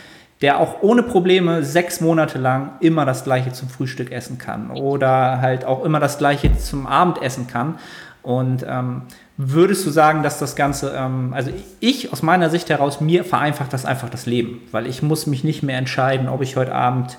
der 0.42 0.58
auch 0.58 0.82
ohne 0.82 1.04
Probleme 1.04 1.62
sechs 1.62 2.00
Monate 2.00 2.38
lang 2.38 2.72
immer 2.80 3.06
das 3.06 3.24
gleiche 3.24 3.52
zum 3.52 3.68
Frühstück 3.68 4.10
essen 4.10 4.36
kann 4.36 4.70
oder 4.70 5.40
halt 5.40 5.64
auch 5.64 5.84
immer 5.84 6.00
das 6.00 6.18
gleiche 6.18 6.56
zum 6.58 6.86
Abend 6.86 7.22
essen 7.22 7.46
kann. 7.46 7.76
Und 8.22 8.66
ähm, 8.68 9.02
Würdest 9.38 9.84
du 9.84 9.90
sagen, 9.90 10.22
dass 10.22 10.38
das 10.38 10.56
Ganze, 10.56 10.94
ähm, 10.96 11.34
also 11.34 11.50
ich 11.80 12.12
aus 12.12 12.22
meiner 12.22 12.48
Sicht 12.48 12.70
heraus, 12.70 13.00
mir 13.00 13.24
vereinfacht 13.24 13.72
das 13.72 13.84
einfach 13.84 14.08
das 14.08 14.24
Leben, 14.24 14.62
weil 14.72 14.86
ich 14.86 15.02
muss 15.02 15.26
mich 15.26 15.44
nicht 15.44 15.62
mehr 15.62 15.76
entscheiden, 15.76 16.28
ob 16.28 16.40
ich 16.40 16.56
heute 16.56 16.74
Abend 16.74 17.18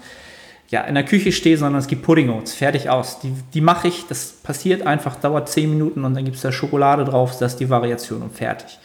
ja, 0.70 0.82
in 0.82 0.96
der 0.96 1.06
Küche 1.06 1.32
stehe, 1.32 1.58
sondern 1.58 1.80
es 1.80 1.88
gibt 1.88 2.02
Pudding 2.02 2.30
Oats, 2.30 2.54
fertig 2.54 2.90
aus. 2.90 3.20
Die, 3.20 3.34
die 3.54 3.62
mache 3.62 3.88
ich, 3.88 4.08
das 4.08 4.32
passiert 4.32 4.86
einfach, 4.86 5.16
dauert 5.16 5.48
10 5.48 5.70
Minuten 5.70 6.04
und 6.04 6.16
dann 6.16 6.26
gibt 6.26 6.38
es 6.38 6.42
da 6.42 6.52
Schokolade 6.52 7.06
drauf, 7.06 7.38
das 7.40 7.54
ist 7.54 7.60
die 7.60 7.70
Variation 7.70 8.22
und 8.24 8.36
fertig. 8.36 8.80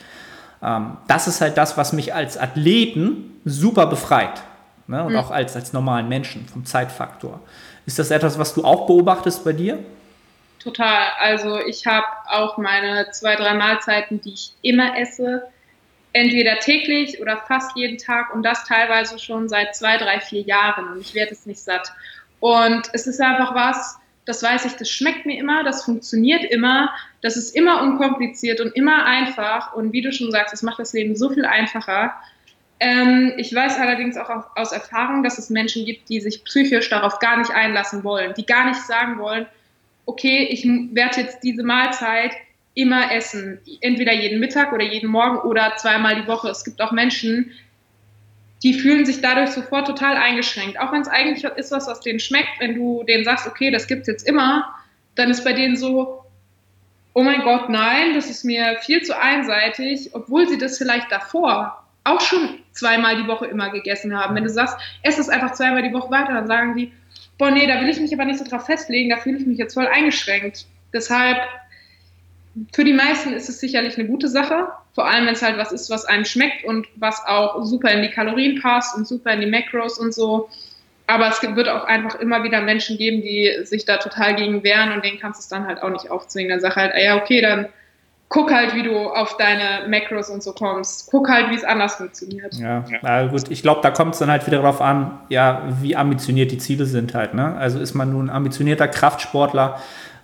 Ähm, 0.62 0.98
das 1.08 1.26
ist 1.26 1.40
halt 1.40 1.56
das, 1.56 1.76
was 1.76 1.92
mich 1.92 2.14
als 2.14 2.36
Athleten 2.36 3.40
super 3.44 3.86
befreit. 3.86 4.42
Ne? 4.86 5.02
Und 5.02 5.12
mhm. 5.12 5.18
auch 5.18 5.30
als, 5.30 5.56
als 5.56 5.72
normalen 5.72 6.08
Menschen 6.08 6.46
vom 6.46 6.64
Zeitfaktor. 6.64 7.40
Ist 7.86 7.98
das 7.98 8.10
etwas, 8.10 8.38
was 8.38 8.54
du 8.54 8.64
auch 8.64 8.86
beobachtest 8.86 9.42
bei 9.44 9.52
dir? 9.52 9.78
Total. 10.62 11.08
Also 11.18 11.58
ich 11.58 11.86
habe 11.86 12.06
auch 12.28 12.56
meine 12.56 13.10
zwei, 13.10 13.34
drei 13.34 13.54
Mahlzeiten, 13.54 14.20
die 14.20 14.34
ich 14.34 14.52
immer 14.62 14.96
esse, 14.96 15.42
entweder 16.12 16.58
täglich 16.58 17.20
oder 17.20 17.38
fast 17.38 17.76
jeden 17.76 17.98
Tag 17.98 18.34
und 18.34 18.44
das 18.44 18.64
teilweise 18.64 19.18
schon 19.18 19.48
seit 19.48 19.74
zwei, 19.74 19.96
drei, 19.96 20.20
vier 20.20 20.42
Jahren 20.42 20.92
und 20.92 21.00
ich 21.00 21.14
werde 21.14 21.32
es 21.32 21.46
nicht 21.46 21.60
satt. 21.60 21.92
Und 22.38 22.90
es 22.92 23.06
ist 23.06 23.20
einfach 23.20 23.54
was, 23.54 23.98
das 24.24 24.42
weiß 24.42 24.66
ich, 24.66 24.74
das 24.74 24.88
schmeckt 24.88 25.26
mir 25.26 25.38
immer, 25.38 25.64
das 25.64 25.84
funktioniert 25.84 26.44
immer, 26.44 26.90
das 27.22 27.36
ist 27.36 27.56
immer 27.56 27.82
unkompliziert 27.82 28.60
und 28.60 28.76
immer 28.76 29.04
einfach 29.04 29.74
und 29.74 29.92
wie 29.92 30.02
du 30.02 30.12
schon 30.12 30.30
sagst, 30.30 30.54
es 30.54 30.62
macht 30.62 30.78
das 30.78 30.92
Leben 30.92 31.16
so 31.16 31.30
viel 31.30 31.44
einfacher. 31.44 32.12
Ähm, 32.78 33.32
ich 33.36 33.52
weiß 33.54 33.78
allerdings 33.78 34.16
auch 34.16 34.44
aus 34.54 34.72
Erfahrung, 34.72 35.22
dass 35.22 35.38
es 35.38 35.50
Menschen 35.50 35.84
gibt, 35.84 36.08
die 36.08 36.20
sich 36.20 36.44
psychisch 36.44 36.88
darauf 36.90 37.18
gar 37.18 37.38
nicht 37.38 37.50
einlassen 37.50 38.04
wollen, 38.04 38.34
die 38.34 38.46
gar 38.46 38.66
nicht 38.66 38.80
sagen 38.80 39.18
wollen, 39.18 39.46
okay, 40.06 40.48
ich 40.50 40.64
werde 40.64 41.20
jetzt 41.20 41.40
diese 41.42 41.62
Mahlzeit 41.62 42.32
immer 42.74 43.12
essen. 43.12 43.60
Entweder 43.80 44.12
jeden 44.12 44.40
Mittag 44.40 44.72
oder 44.72 44.84
jeden 44.84 45.10
Morgen 45.10 45.38
oder 45.38 45.74
zweimal 45.76 46.20
die 46.20 46.26
Woche. 46.26 46.48
Es 46.48 46.64
gibt 46.64 46.80
auch 46.80 46.92
Menschen, 46.92 47.52
die 48.62 48.74
fühlen 48.74 49.04
sich 49.04 49.20
dadurch 49.20 49.50
sofort 49.50 49.86
total 49.86 50.16
eingeschränkt. 50.16 50.78
Auch 50.78 50.92
wenn 50.92 51.02
es 51.02 51.08
eigentlich 51.08 51.44
ist 51.44 51.72
was, 51.72 51.86
was 51.86 52.00
denen 52.00 52.20
schmeckt, 52.20 52.60
wenn 52.60 52.74
du 52.74 53.02
denen 53.04 53.24
sagst, 53.24 53.46
okay, 53.46 53.70
das 53.70 53.86
gibt 53.86 54.02
es 54.02 54.06
jetzt 54.06 54.28
immer, 54.28 54.74
dann 55.14 55.30
ist 55.30 55.44
bei 55.44 55.52
denen 55.52 55.76
so, 55.76 56.24
oh 57.14 57.22
mein 57.22 57.42
Gott, 57.42 57.68
nein, 57.68 58.14
das 58.14 58.30
ist 58.30 58.44
mir 58.44 58.78
viel 58.80 59.02
zu 59.02 59.18
einseitig, 59.18 60.10
obwohl 60.14 60.48
sie 60.48 60.58
das 60.58 60.78
vielleicht 60.78 61.10
davor 61.10 61.78
auch 62.04 62.20
schon 62.20 62.58
zweimal 62.72 63.16
die 63.16 63.28
Woche 63.28 63.46
immer 63.46 63.70
gegessen 63.70 64.16
haben. 64.16 64.34
Wenn 64.34 64.44
du 64.44 64.50
sagst, 64.50 64.76
es 65.02 65.28
einfach 65.28 65.52
zweimal 65.52 65.82
die 65.82 65.92
Woche 65.92 66.10
weiter, 66.10 66.32
dann 66.32 66.46
sagen 66.46 66.74
die, 66.74 66.92
boah, 67.38 67.50
nee, 67.50 67.66
da 67.66 67.80
will 67.80 67.88
ich 67.88 68.00
mich 68.00 68.12
aber 68.12 68.24
nicht 68.24 68.38
so 68.38 68.44
drauf 68.44 68.66
festlegen, 68.66 69.10
da 69.10 69.16
fühle 69.16 69.38
ich 69.38 69.46
mich 69.46 69.58
jetzt 69.58 69.74
voll 69.74 69.86
eingeschränkt. 69.86 70.66
Deshalb, 70.92 71.38
für 72.72 72.84
die 72.84 72.92
meisten 72.92 73.32
ist 73.32 73.48
es 73.48 73.60
sicherlich 73.60 73.98
eine 73.98 74.06
gute 74.06 74.28
Sache, 74.28 74.68
vor 74.94 75.08
allem 75.08 75.26
wenn 75.26 75.34
es 75.34 75.42
halt 75.42 75.56
was 75.56 75.72
ist, 75.72 75.90
was 75.90 76.04
einem 76.04 76.24
schmeckt 76.24 76.64
und 76.64 76.86
was 76.96 77.24
auch 77.26 77.64
super 77.64 77.90
in 77.90 78.02
die 78.02 78.10
Kalorien 78.10 78.60
passt 78.60 78.96
und 78.96 79.06
super 79.06 79.32
in 79.32 79.40
die 79.40 79.46
Macros 79.46 79.98
und 79.98 80.12
so. 80.14 80.50
Aber 81.06 81.28
es 81.28 81.42
wird 81.42 81.68
auch 81.68 81.84
einfach 81.84 82.20
immer 82.20 82.44
wieder 82.44 82.60
Menschen 82.60 82.96
geben, 82.96 83.22
die 83.22 83.64
sich 83.64 83.84
da 83.84 83.96
total 83.96 84.36
gegen 84.36 84.62
wehren 84.62 84.92
und 84.92 85.04
denen 85.04 85.18
kannst 85.18 85.40
du 85.40 85.42
es 85.42 85.48
dann 85.48 85.66
halt 85.66 85.82
auch 85.82 85.90
nicht 85.90 86.10
aufzwingen. 86.10 86.50
Dann 86.50 86.60
sag 86.60 86.76
halt, 86.76 86.92
ah 86.94 87.00
ja, 87.00 87.16
okay, 87.16 87.40
dann 87.40 87.68
guck 88.32 88.50
halt, 88.50 88.74
wie 88.74 88.82
du 88.82 88.96
auf 88.96 89.36
deine 89.36 89.86
Macros 89.88 90.30
und 90.30 90.42
so 90.42 90.52
kommst. 90.52 91.10
Guck 91.10 91.28
halt, 91.28 91.50
wie 91.50 91.54
es 91.54 91.64
anders 91.64 91.96
funktioniert. 91.96 92.54
Ja, 92.54 92.82
ja. 93.02 93.26
gut, 93.26 93.50
ich 93.50 93.60
glaube, 93.60 93.80
da 93.82 93.90
kommt 93.90 94.14
es 94.14 94.20
dann 94.20 94.30
halt 94.30 94.46
wieder 94.46 94.62
darauf 94.62 94.80
an, 94.80 95.18
ja, 95.28 95.62
wie 95.82 95.94
ambitioniert 95.94 96.50
die 96.50 96.56
Ziele 96.56 96.86
sind 96.86 97.14
halt. 97.14 97.34
Ne? 97.34 97.54
Also 97.56 97.78
ist 97.78 97.92
man 97.92 98.10
nun 98.10 98.30
ein 98.30 98.34
ambitionierter 98.34 98.88
Kraftsportler, 98.88 99.78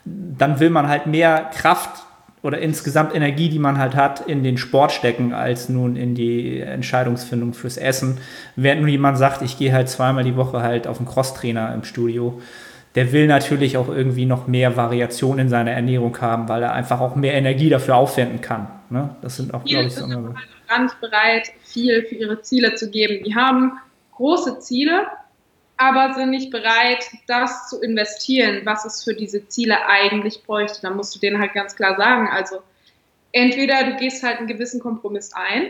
dann 0.07 0.59
will 0.59 0.71
man 0.71 0.89
halt 0.89 1.07
mehr 1.07 1.51
Kraft 1.55 2.03
oder 2.43 2.59
insgesamt 2.61 3.15
Energie, 3.15 3.51
die 3.51 3.59
man 3.59 3.79
halt 3.79 3.95
hat, 3.95 4.21
in 4.21 4.43
den 4.43 4.57
Sport 4.57 4.93
stecken, 4.93 5.35
als 5.35 5.69
nun 5.69 5.95
in 5.95 6.15
die 6.15 6.61
Entscheidungsfindung 6.61 7.53
fürs 7.53 7.77
Essen. 7.77 8.19
Während 8.57 8.81
nun 8.81 8.91
jemand 8.91 9.19
sagt, 9.19 9.43
ich 9.43 9.59
gehe 9.59 9.73
halt 9.73 9.91
zweimal 9.91 10.25
die 10.25 10.37
Woche 10.37 10.63
halt 10.63 10.87
auf 10.87 10.97
einen 10.99 11.09
Crosstrainer 11.09 11.75
im 11.75 11.85
Studio, 11.85 12.41
der 12.99 13.13
will 13.13 13.29
natürlich 13.29 13.77
auch 13.77 13.87
irgendwie 13.87 14.27
noch 14.27 14.49
mehr 14.49 14.77
Variation 14.77 15.39
in 15.39 15.49
seiner 15.49 15.71
Ernährung 15.71 16.21
haben, 16.21 16.49
weil 16.49 16.65
er 16.65 16.73
einfach 16.73 17.01
auch 17.01 17.15
mehr 17.15 17.35
Energie 17.35 17.69
dafür 17.69 17.95
aufwenden 17.95 18.41
kann. 18.41 18.67
Ne? 18.91 19.15
Das 19.23 19.37
sind 19.37 19.55
auch, 19.55 19.63
glaube 19.63 19.87
ich, 19.87 19.95
so 19.95 20.05
gar 20.09 20.83
nicht 20.83 21.01
bereit, 21.01 21.53
viel 21.63 22.05
für 22.07 22.17
ihre 22.17 22.43
Ziele 22.43 22.75
zu 22.75 22.91
geben. 22.91 23.23
Die 23.23 23.37
haben 23.37 23.79
große 24.17 24.59
Ziele, 24.59 25.07
aber 25.77 26.13
sind 26.15 26.31
nicht 26.31 26.51
bereit, 26.51 27.09
das 27.29 27.69
zu 27.69 27.81
investieren, 27.81 28.63
was 28.65 28.85
es 28.85 29.05
für 29.05 29.15
diese 29.15 29.47
Ziele 29.47 29.87
eigentlich 29.87 30.43
bräuchte. 30.43 30.81
Dann 30.83 30.97
musst 30.97 31.15
du 31.15 31.21
denen 31.21 31.41
halt 31.41 31.53
ganz 31.53 31.77
klar 31.77 31.95
sagen, 31.97 32.29
also 32.33 32.57
entweder 33.31 33.85
du 33.85 33.97
gehst 33.99 34.25
halt 34.25 34.39
einen 34.39 34.49
gewissen 34.49 34.81
Kompromiss 34.81 35.31
ein 35.35 35.69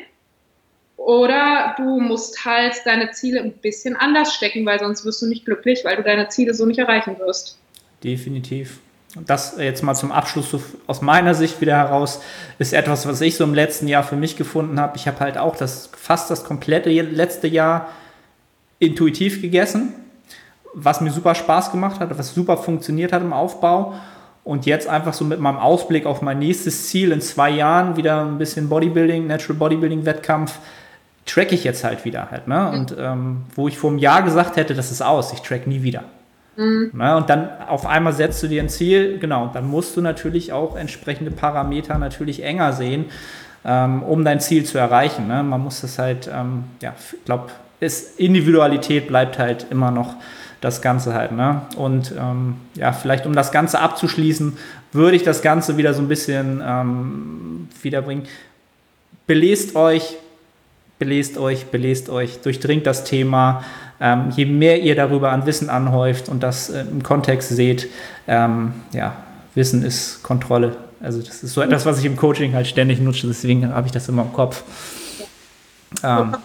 oder 0.98 1.74
du 1.78 2.00
musst 2.00 2.44
halt 2.44 2.74
deine 2.84 3.12
Ziele 3.12 3.40
ein 3.40 3.52
bisschen 3.52 3.96
anders 3.96 4.34
stecken, 4.34 4.66
weil 4.66 4.78
sonst 4.78 5.04
wirst 5.04 5.22
du 5.22 5.26
nicht 5.26 5.46
glücklich, 5.46 5.84
weil 5.84 5.96
du 5.96 6.02
deine 6.02 6.28
Ziele 6.28 6.52
so 6.52 6.66
nicht 6.66 6.78
erreichen 6.78 7.18
wirst. 7.18 7.56
Definitiv. 8.02 8.80
Und 9.16 9.30
das 9.30 9.56
jetzt 9.58 9.82
mal 9.82 9.94
zum 9.94 10.12
Abschluss 10.12 10.54
aus 10.86 11.00
meiner 11.00 11.34
Sicht 11.34 11.60
wieder 11.60 11.76
heraus 11.76 12.20
ist 12.58 12.74
etwas, 12.74 13.06
was 13.06 13.20
ich 13.20 13.36
so 13.36 13.44
im 13.44 13.54
letzten 13.54 13.88
Jahr 13.88 14.02
für 14.02 14.16
mich 14.16 14.36
gefunden 14.36 14.78
habe. 14.78 14.96
Ich 14.96 15.06
habe 15.06 15.20
halt 15.20 15.38
auch 15.38 15.56
das 15.56 15.88
fast 15.96 16.30
das 16.30 16.44
komplette 16.44 16.90
letzte 16.90 17.46
Jahr 17.46 17.88
intuitiv 18.80 19.40
gegessen, 19.40 19.94
was 20.74 21.00
mir 21.00 21.10
super 21.10 21.34
Spaß 21.34 21.70
gemacht 21.70 22.00
hat, 22.00 22.18
was 22.18 22.34
super 22.34 22.58
funktioniert 22.58 23.12
hat 23.12 23.22
im 23.22 23.32
Aufbau. 23.32 23.94
Und 24.44 24.66
jetzt 24.66 24.88
einfach 24.88 25.14
so 25.14 25.24
mit 25.24 25.40
meinem 25.40 25.58
Ausblick 25.58 26.06
auf 26.06 26.22
mein 26.22 26.38
nächstes 26.38 26.88
Ziel 26.88 27.12
in 27.12 27.20
zwei 27.20 27.50
Jahren 27.50 27.96
wieder 27.96 28.24
ein 28.24 28.38
bisschen 28.38 28.68
Bodybuilding, 28.68 29.26
Natural 29.26 29.56
Bodybuilding 29.56 30.04
Wettkampf, 30.06 30.58
track 31.28 31.52
ich 31.52 31.64
jetzt 31.64 31.84
halt 31.84 32.04
wieder 32.04 32.30
halt. 32.30 32.48
Ne? 32.48 32.70
Und 32.70 32.96
ähm, 32.98 33.42
wo 33.54 33.68
ich 33.68 33.78
vor 33.78 33.90
einem 33.90 33.98
Jahr 33.98 34.22
gesagt 34.22 34.56
hätte, 34.56 34.74
das 34.74 34.90
ist 34.90 35.02
aus, 35.02 35.32
ich 35.32 35.40
track 35.40 35.66
nie 35.66 35.82
wieder. 35.82 36.04
Mhm. 36.56 36.90
Na, 36.92 37.16
und 37.16 37.30
dann 37.30 37.48
auf 37.68 37.86
einmal 37.86 38.12
setzt 38.12 38.42
du 38.42 38.48
dir 38.48 38.60
ein 38.60 38.68
Ziel, 38.68 39.18
genau, 39.18 39.48
dann 39.52 39.68
musst 39.68 39.96
du 39.96 40.00
natürlich 40.00 40.52
auch 40.52 40.76
entsprechende 40.76 41.30
Parameter 41.30 41.98
natürlich 41.98 42.42
enger 42.42 42.72
sehen, 42.72 43.06
ähm, 43.64 44.02
um 44.02 44.24
dein 44.24 44.40
Ziel 44.40 44.64
zu 44.64 44.76
erreichen. 44.76 45.28
Ne? 45.28 45.44
Man 45.44 45.60
muss 45.60 45.82
das 45.82 45.98
halt, 45.98 46.28
ähm, 46.32 46.64
ja, 46.80 46.94
ich 46.98 47.24
glaube, 47.24 47.50
Individualität 48.16 49.06
bleibt 49.06 49.38
halt 49.38 49.66
immer 49.70 49.92
noch 49.92 50.16
das 50.60 50.82
Ganze 50.82 51.14
halt. 51.14 51.30
Ne? 51.30 51.62
Und 51.76 52.12
ähm, 52.18 52.56
ja, 52.74 52.92
vielleicht 52.92 53.26
um 53.26 53.34
das 53.34 53.52
Ganze 53.52 53.78
abzuschließen, 53.78 54.56
würde 54.92 55.16
ich 55.16 55.22
das 55.22 55.42
Ganze 55.42 55.76
wieder 55.76 55.94
so 55.94 56.02
ein 56.02 56.08
bisschen 56.08 56.60
ähm, 56.66 57.68
wiederbringen. 57.82 58.24
Belest 59.28 59.76
euch, 59.76 60.16
belest 60.98 61.38
euch, 61.38 61.66
belest 61.66 62.10
euch, 62.10 62.40
durchdringt 62.40 62.86
das 62.86 63.04
Thema. 63.04 63.64
Ähm, 64.00 64.30
je 64.36 64.46
mehr 64.46 64.80
ihr 64.80 64.94
darüber 64.94 65.32
an 65.32 65.44
Wissen 65.46 65.70
anhäuft 65.70 66.28
und 66.28 66.42
das 66.42 66.70
äh, 66.70 66.82
im 66.82 67.02
Kontext 67.02 67.48
seht, 67.48 67.88
ähm, 68.26 68.72
ja, 68.92 69.16
Wissen 69.54 69.82
ist 69.82 70.22
Kontrolle. 70.22 70.76
Also 71.00 71.20
das 71.20 71.42
ist 71.42 71.54
so 71.54 71.62
etwas, 71.62 71.84
was 71.86 71.98
ich 71.98 72.04
im 72.04 72.16
Coaching 72.16 72.54
halt 72.54 72.66
ständig 72.66 73.00
nutze, 73.00 73.26
deswegen 73.26 73.72
habe 73.72 73.86
ich 73.86 73.92
das 73.92 74.08
immer 74.08 74.22
im 74.22 74.32
Kopf. 74.32 74.62
Ähm, 76.02 76.36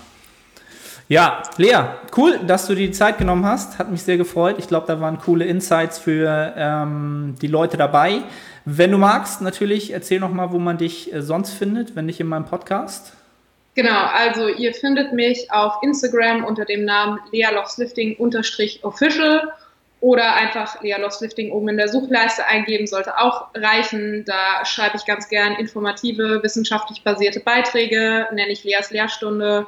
ja, 1.09 1.43
Lea, 1.57 1.79
cool, 2.17 2.39
dass 2.47 2.65
du 2.65 2.75
die 2.75 2.91
Zeit 2.91 3.17
genommen 3.17 3.45
hast. 3.45 3.77
Hat 3.77 3.91
mich 3.91 4.03
sehr 4.03 4.17
gefreut. 4.17 4.55
Ich 4.57 4.67
glaube, 4.67 4.87
da 4.87 5.01
waren 5.01 5.19
coole 5.19 5.45
Insights 5.45 5.99
für 5.99 6.53
ähm, 6.55 7.35
die 7.41 7.47
Leute 7.47 7.77
dabei. 7.77 8.21
Wenn 8.65 8.91
du 8.91 8.97
magst, 8.97 9.41
natürlich, 9.41 9.91
erzähl 9.91 10.19
noch 10.19 10.31
mal, 10.31 10.51
wo 10.51 10.59
man 10.59 10.77
dich 10.77 11.13
äh, 11.13 11.21
sonst 11.21 11.51
findet, 11.51 11.95
wenn 11.95 12.05
nicht 12.05 12.19
in 12.19 12.27
meinem 12.27 12.45
Podcast. 12.45 13.13
Genau, 13.75 14.05
also 14.05 14.49
ihr 14.49 14.73
findet 14.73 15.13
mich 15.13 15.51
auf 15.51 15.81
Instagram 15.81 16.45
unter 16.45 16.63
dem 16.63 16.85
Namen 16.85 17.19
Lea 17.31 17.47
official 18.83 19.51
oder 19.99 20.35
einfach 20.35 20.81
Lea 20.81 20.97
Loftlifting 20.99 21.51
oben 21.51 21.69
in 21.69 21.77
der 21.77 21.87
Suchleiste 21.87 22.45
eingeben, 22.45 22.85
sollte 22.85 23.17
auch 23.17 23.47
reichen. 23.55 24.25
Da 24.25 24.63
schreibe 24.65 24.97
ich 24.97 25.05
ganz 25.05 25.27
gern 25.27 25.53
informative, 25.53 26.43
wissenschaftlich 26.43 27.03
basierte 27.03 27.39
Beiträge, 27.39 28.27
nenne 28.33 28.51
ich 28.51 28.63
Leas 28.63 28.91
Lehrstunde. 28.91 29.65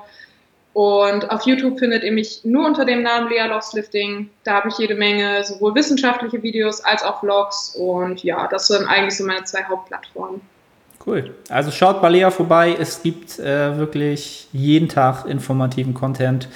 Und 0.74 1.32
auf 1.32 1.44
YouTube 1.44 1.80
findet 1.80 2.04
ihr 2.04 2.12
mich 2.12 2.42
nur 2.44 2.66
unter 2.66 2.84
dem 2.84 3.02
Namen 3.02 3.30
Lea 3.30 3.48
Loftlifting. 3.48 4.30
Da 4.44 4.56
habe 4.56 4.68
ich 4.68 4.78
jede 4.78 4.94
Menge 4.94 5.44
sowohl 5.46 5.74
wissenschaftliche 5.74 6.44
Videos 6.44 6.82
als 6.82 7.02
auch 7.02 7.22
Vlogs. 7.22 7.76
Und 7.76 8.22
ja, 8.22 8.46
das 8.48 8.68
sind 8.68 8.86
eigentlich 8.86 9.16
so 9.16 9.26
meine 9.26 9.46
zwei 9.46 9.64
Hauptplattformen. 9.64 10.42
Cool. 11.06 11.36
Also 11.50 11.72
schaut 11.72 12.02
bei 12.02 12.10
Lea 12.10 12.32
vorbei. 12.32 12.76
Es 12.80 13.04
gibt 13.04 13.38
äh, 13.38 13.78
wirklich 13.78 14.48
jeden 14.52 14.90
Tag 14.90 15.26
informativen 15.26 15.94
Content, 15.94 16.50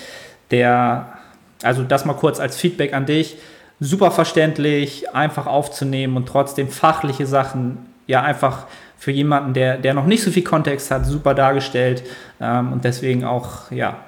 der, 0.50 1.14
also 1.62 1.84
das 1.84 2.06
mal 2.06 2.14
kurz 2.14 2.40
als 2.40 2.58
Feedback 2.58 2.94
an 2.94 3.06
dich, 3.06 3.38
super 3.80 4.12
verständlich, 4.12 5.14
einfach 5.14 5.46
aufzunehmen 5.46 6.18
und 6.18 6.28
trotzdem 6.28 6.70
fachliche 6.70 7.28
Sachen, 7.28 7.78
ja, 8.08 8.24
einfach 8.24 8.66
für 8.98 9.12
jemanden, 9.12 9.54
der, 9.54 9.78
der 9.78 9.94
noch 9.94 10.06
nicht 10.06 10.24
so 10.24 10.32
viel 10.32 10.44
Kontext 10.44 10.90
hat, 10.92 11.06
super 11.06 11.34
dargestellt 11.36 12.04
ähm, 12.42 12.74
und 12.74 12.84
deswegen 12.84 13.24
auch, 13.24 13.72
ja, 13.72 14.00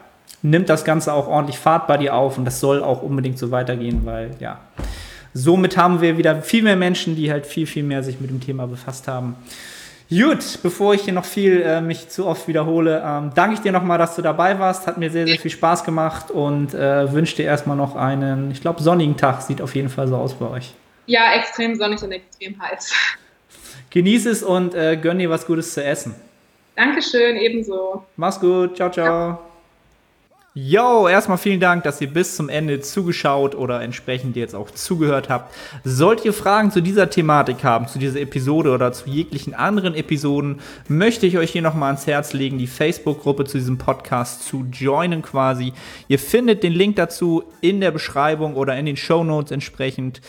nimmt 0.42 0.70
das 0.70 0.84
Ganze 0.84 1.14
auch 1.14 1.28
ordentlich 1.28 1.60
Fahrt 1.60 1.88
bei 1.88 1.98
dir 1.98 2.16
auf 2.16 2.38
und 2.38 2.46
das 2.46 2.60
soll 2.60 2.84
auch 2.84 3.04
unbedingt 3.04 3.38
so 3.38 3.52
weitergehen, 3.52 4.02
weil, 4.06 4.32
ja, 4.40 4.60
somit 5.34 5.78
haben 5.78 6.02
wir 6.02 6.18
wieder 6.18 6.42
viel 6.42 6.64
mehr 6.64 6.76
Menschen, 6.76 7.16
die 7.16 7.32
halt 7.32 7.46
viel, 7.46 7.68
viel 7.68 7.84
mehr 7.84 8.04
sich 8.04 8.20
mit 8.20 8.32
dem 8.32 8.42
Thema 8.42 8.68
befasst 8.68 9.08
haben. 9.08 9.36
Gut, 10.12 10.60
bevor 10.62 10.94
ich 10.94 11.04
hier 11.04 11.14
noch 11.14 11.24
viel 11.24 11.62
äh, 11.62 11.80
mich 11.80 12.10
zu 12.10 12.28
oft 12.28 12.46
wiederhole, 12.50 13.02
ähm, 13.06 13.32
danke 13.34 13.54
ich 13.54 13.62
dir 13.62 13.72
nochmal, 13.72 13.98
dass 13.98 14.14
du 14.18 14.22
dabei 14.22 14.60
warst. 14.60 14.86
Hat 14.86 14.98
mir 14.98 15.10
sehr, 15.10 15.26
sehr 15.26 15.40
viel 15.40 15.52
Spaß 15.52 15.86
gemacht 15.86 16.30
und 16.32 16.74
äh, 16.74 17.10
wünsche 17.14 17.38
dir 17.38 17.46
erstmal 17.46 17.78
noch 17.78 17.96
einen, 17.96 18.52
ich 18.52 18.60
glaube, 18.60 18.84
sonnigen 18.84 19.16
Tag. 19.16 19.42
Sieht 19.42 19.62
auf 19.62 19.74
jeden 19.74 19.88
Fall 19.88 20.10
so 20.10 20.18
aus 20.18 20.34
bei 20.34 20.50
euch. 20.50 20.74
Ja, 21.06 21.32
extrem 21.34 21.76
sonnig 21.76 22.04
und 22.04 22.12
extrem 22.12 22.62
heiß. 22.62 22.92
Genieß 23.90 24.26
es 24.26 24.44
und 24.44 24.76
äh, 24.76 24.98
gönn 24.98 25.18
dir 25.18 25.30
was 25.30 25.48
Gutes 25.48 25.74
zu 25.74 25.82
essen. 25.82 26.14
Dankeschön, 26.76 27.38
ebenso. 27.38 28.04
Mach's 28.18 28.40
gut. 28.40 28.76
Ciao, 28.76 28.92
ciao. 28.92 29.06
Ja. 29.06 29.40
Yo, 30.54 31.08
erstmal 31.08 31.38
vielen 31.38 31.62
Dank, 31.62 31.86
dass 31.86 32.02
ihr 32.02 32.12
bis 32.12 32.36
zum 32.36 32.50
Ende 32.50 32.82
zugeschaut 32.82 33.56
oder 33.56 33.82
entsprechend 33.82 34.36
jetzt 34.36 34.54
auch 34.54 34.70
zugehört 34.70 35.30
habt. 35.30 35.56
Sollt 35.86 36.26
ihr 36.26 36.34
Fragen 36.34 36.72
zu 36.72 36.82
dieser 36.82 37.10
Thematik 37.10 37.64
haben, 37.64 37.88
zu 37.88 38.00
dieser 38.00 38.20
Episode 38.20 38.72
oder 38.72 38.92
zu 38.92 39.10
jeglichen 39.10 39.54
anderen 39.54 39.96
Episoden, 39.96 40.60
möchte 40.90 41.26
ich 41.26 41.38
euch 41.38 41.52
hier 41.52 41.62
nochmal 41.62 41.88
ans 41.88 42.06
Herz 42.06 42.34
legen, 42.34 42.58
die 42.58 42.68
Facebook-Gruppe 42.68 43.46
zu 43.46 43.60
diesem 43.60 43.78
Podcast 43.78 44.44
zu 44.44 44.66
joinen 44.70 45.22
quasi. 45.22 45.72
Ihr 46.10 46.20
findet 46.20 46.64
den 46.64 46.74
Link 46.74 46.98
dazu 46.98 47.46
in 47.62 47.80
der 47.80 47.92
Beschreibung 47.92 48.56
oder 48.56 48.78
in 48.78 48.86
den 48.86 48.98
Show 48.98 49.24
Notes 49.24 49.52
entsprechend. 49.52 50.20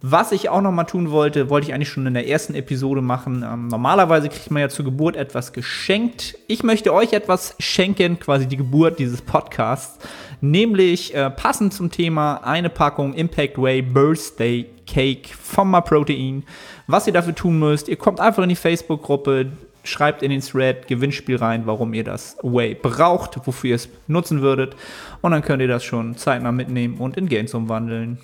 Was 0.00 0.30
ich 0.30 0.48
auch 0.48 0.60
noch 0.60 0.70
mal 0.70 0.84
tun 0.84 1.10
wollte, 1.10 1.50
wollte 1.50 1.66
ich 1.66 1.74
eigentlich 1.74 1.88
schon 1.88 2.06
in 2.06 2.14
der 2.14 2.28
ersten 2.28 2.54
Episode 2.54 3.02
machen. 3.02 3.44
Ähm, 3.44 3.66
normalerweise 3.66 4.28
kriegt 4.28 4.52
man 4.52 4.60
ja 4.60 4.68
zur 4.68 4.84
Geburt 4.84 5.16
etwas 5.16 5.52
geschenkt. 5.52 6.38
Ich 6.46 6.62
möchte 6.62 6.94
euch 6.94 7.12
etwas 7.12 7.56
schenken, 7.58 8.20
quasi 8.20 8.46
die 8.46 8.56
Geburt 8.56 9.00
dieses 9.00 9.20
Podcasts. 9.20 9.98
Nämlich 10.40 11.16
äh, 11.16 11.30
passend 11.30 11.74
zum 11.74 11.90
Thema 11.90 12.36
eine 12.44 12.70
Packung 12.70 13.12
Impact 13.14 13.58
Way 13.58 13.82
Birthday 13.82 14.66
Cake 14.86 15.30
von 15.36 15.68
My 15.68 15.80
Protein. 15.80 16.44
Was 16.86 17.08
ihr 17.08 17.12
dafür 17.12 17.34
tun 17.34 17.58
müsst, 17.58 17.88
ihr 17.88 17.96
kommt 17.96 18.20
einfach 18.20 18.44
in 18.44 18.50
die 18.50 18.54
Facebook-Gruppe, 18.54 19.50
schreibt 19.82 20.22
in 20.22 20.30
den 20.30 20.42
Thread 20.42 20.86
Gewinnspiel 20.86 21.38
rein, 21.38 21.62
warum 21.66 21.92
ihr 21.92 22.04
das 22.04 22.36
Way 22.42 22.76
braucht, 22.76 23.44
wofür 23.48 23.70
ihr 23.70 23.76
es 23.76 23.88
nutzen 24.06 24.42
würdet. 24.42 24.76
Und 25.22 25.32
dann 25.32 25.42
könnt 25.42 25.60
ihr 25.60 25.66
das 25.66 25.82
schon 25.82 26.16
zeitnah 26.16 26.52
mitnehmen 26.52 26.98
und 26.98 27.16
in 27.16 27.28
Gains 27.28 27.52
umwandeln. 27.52 28.18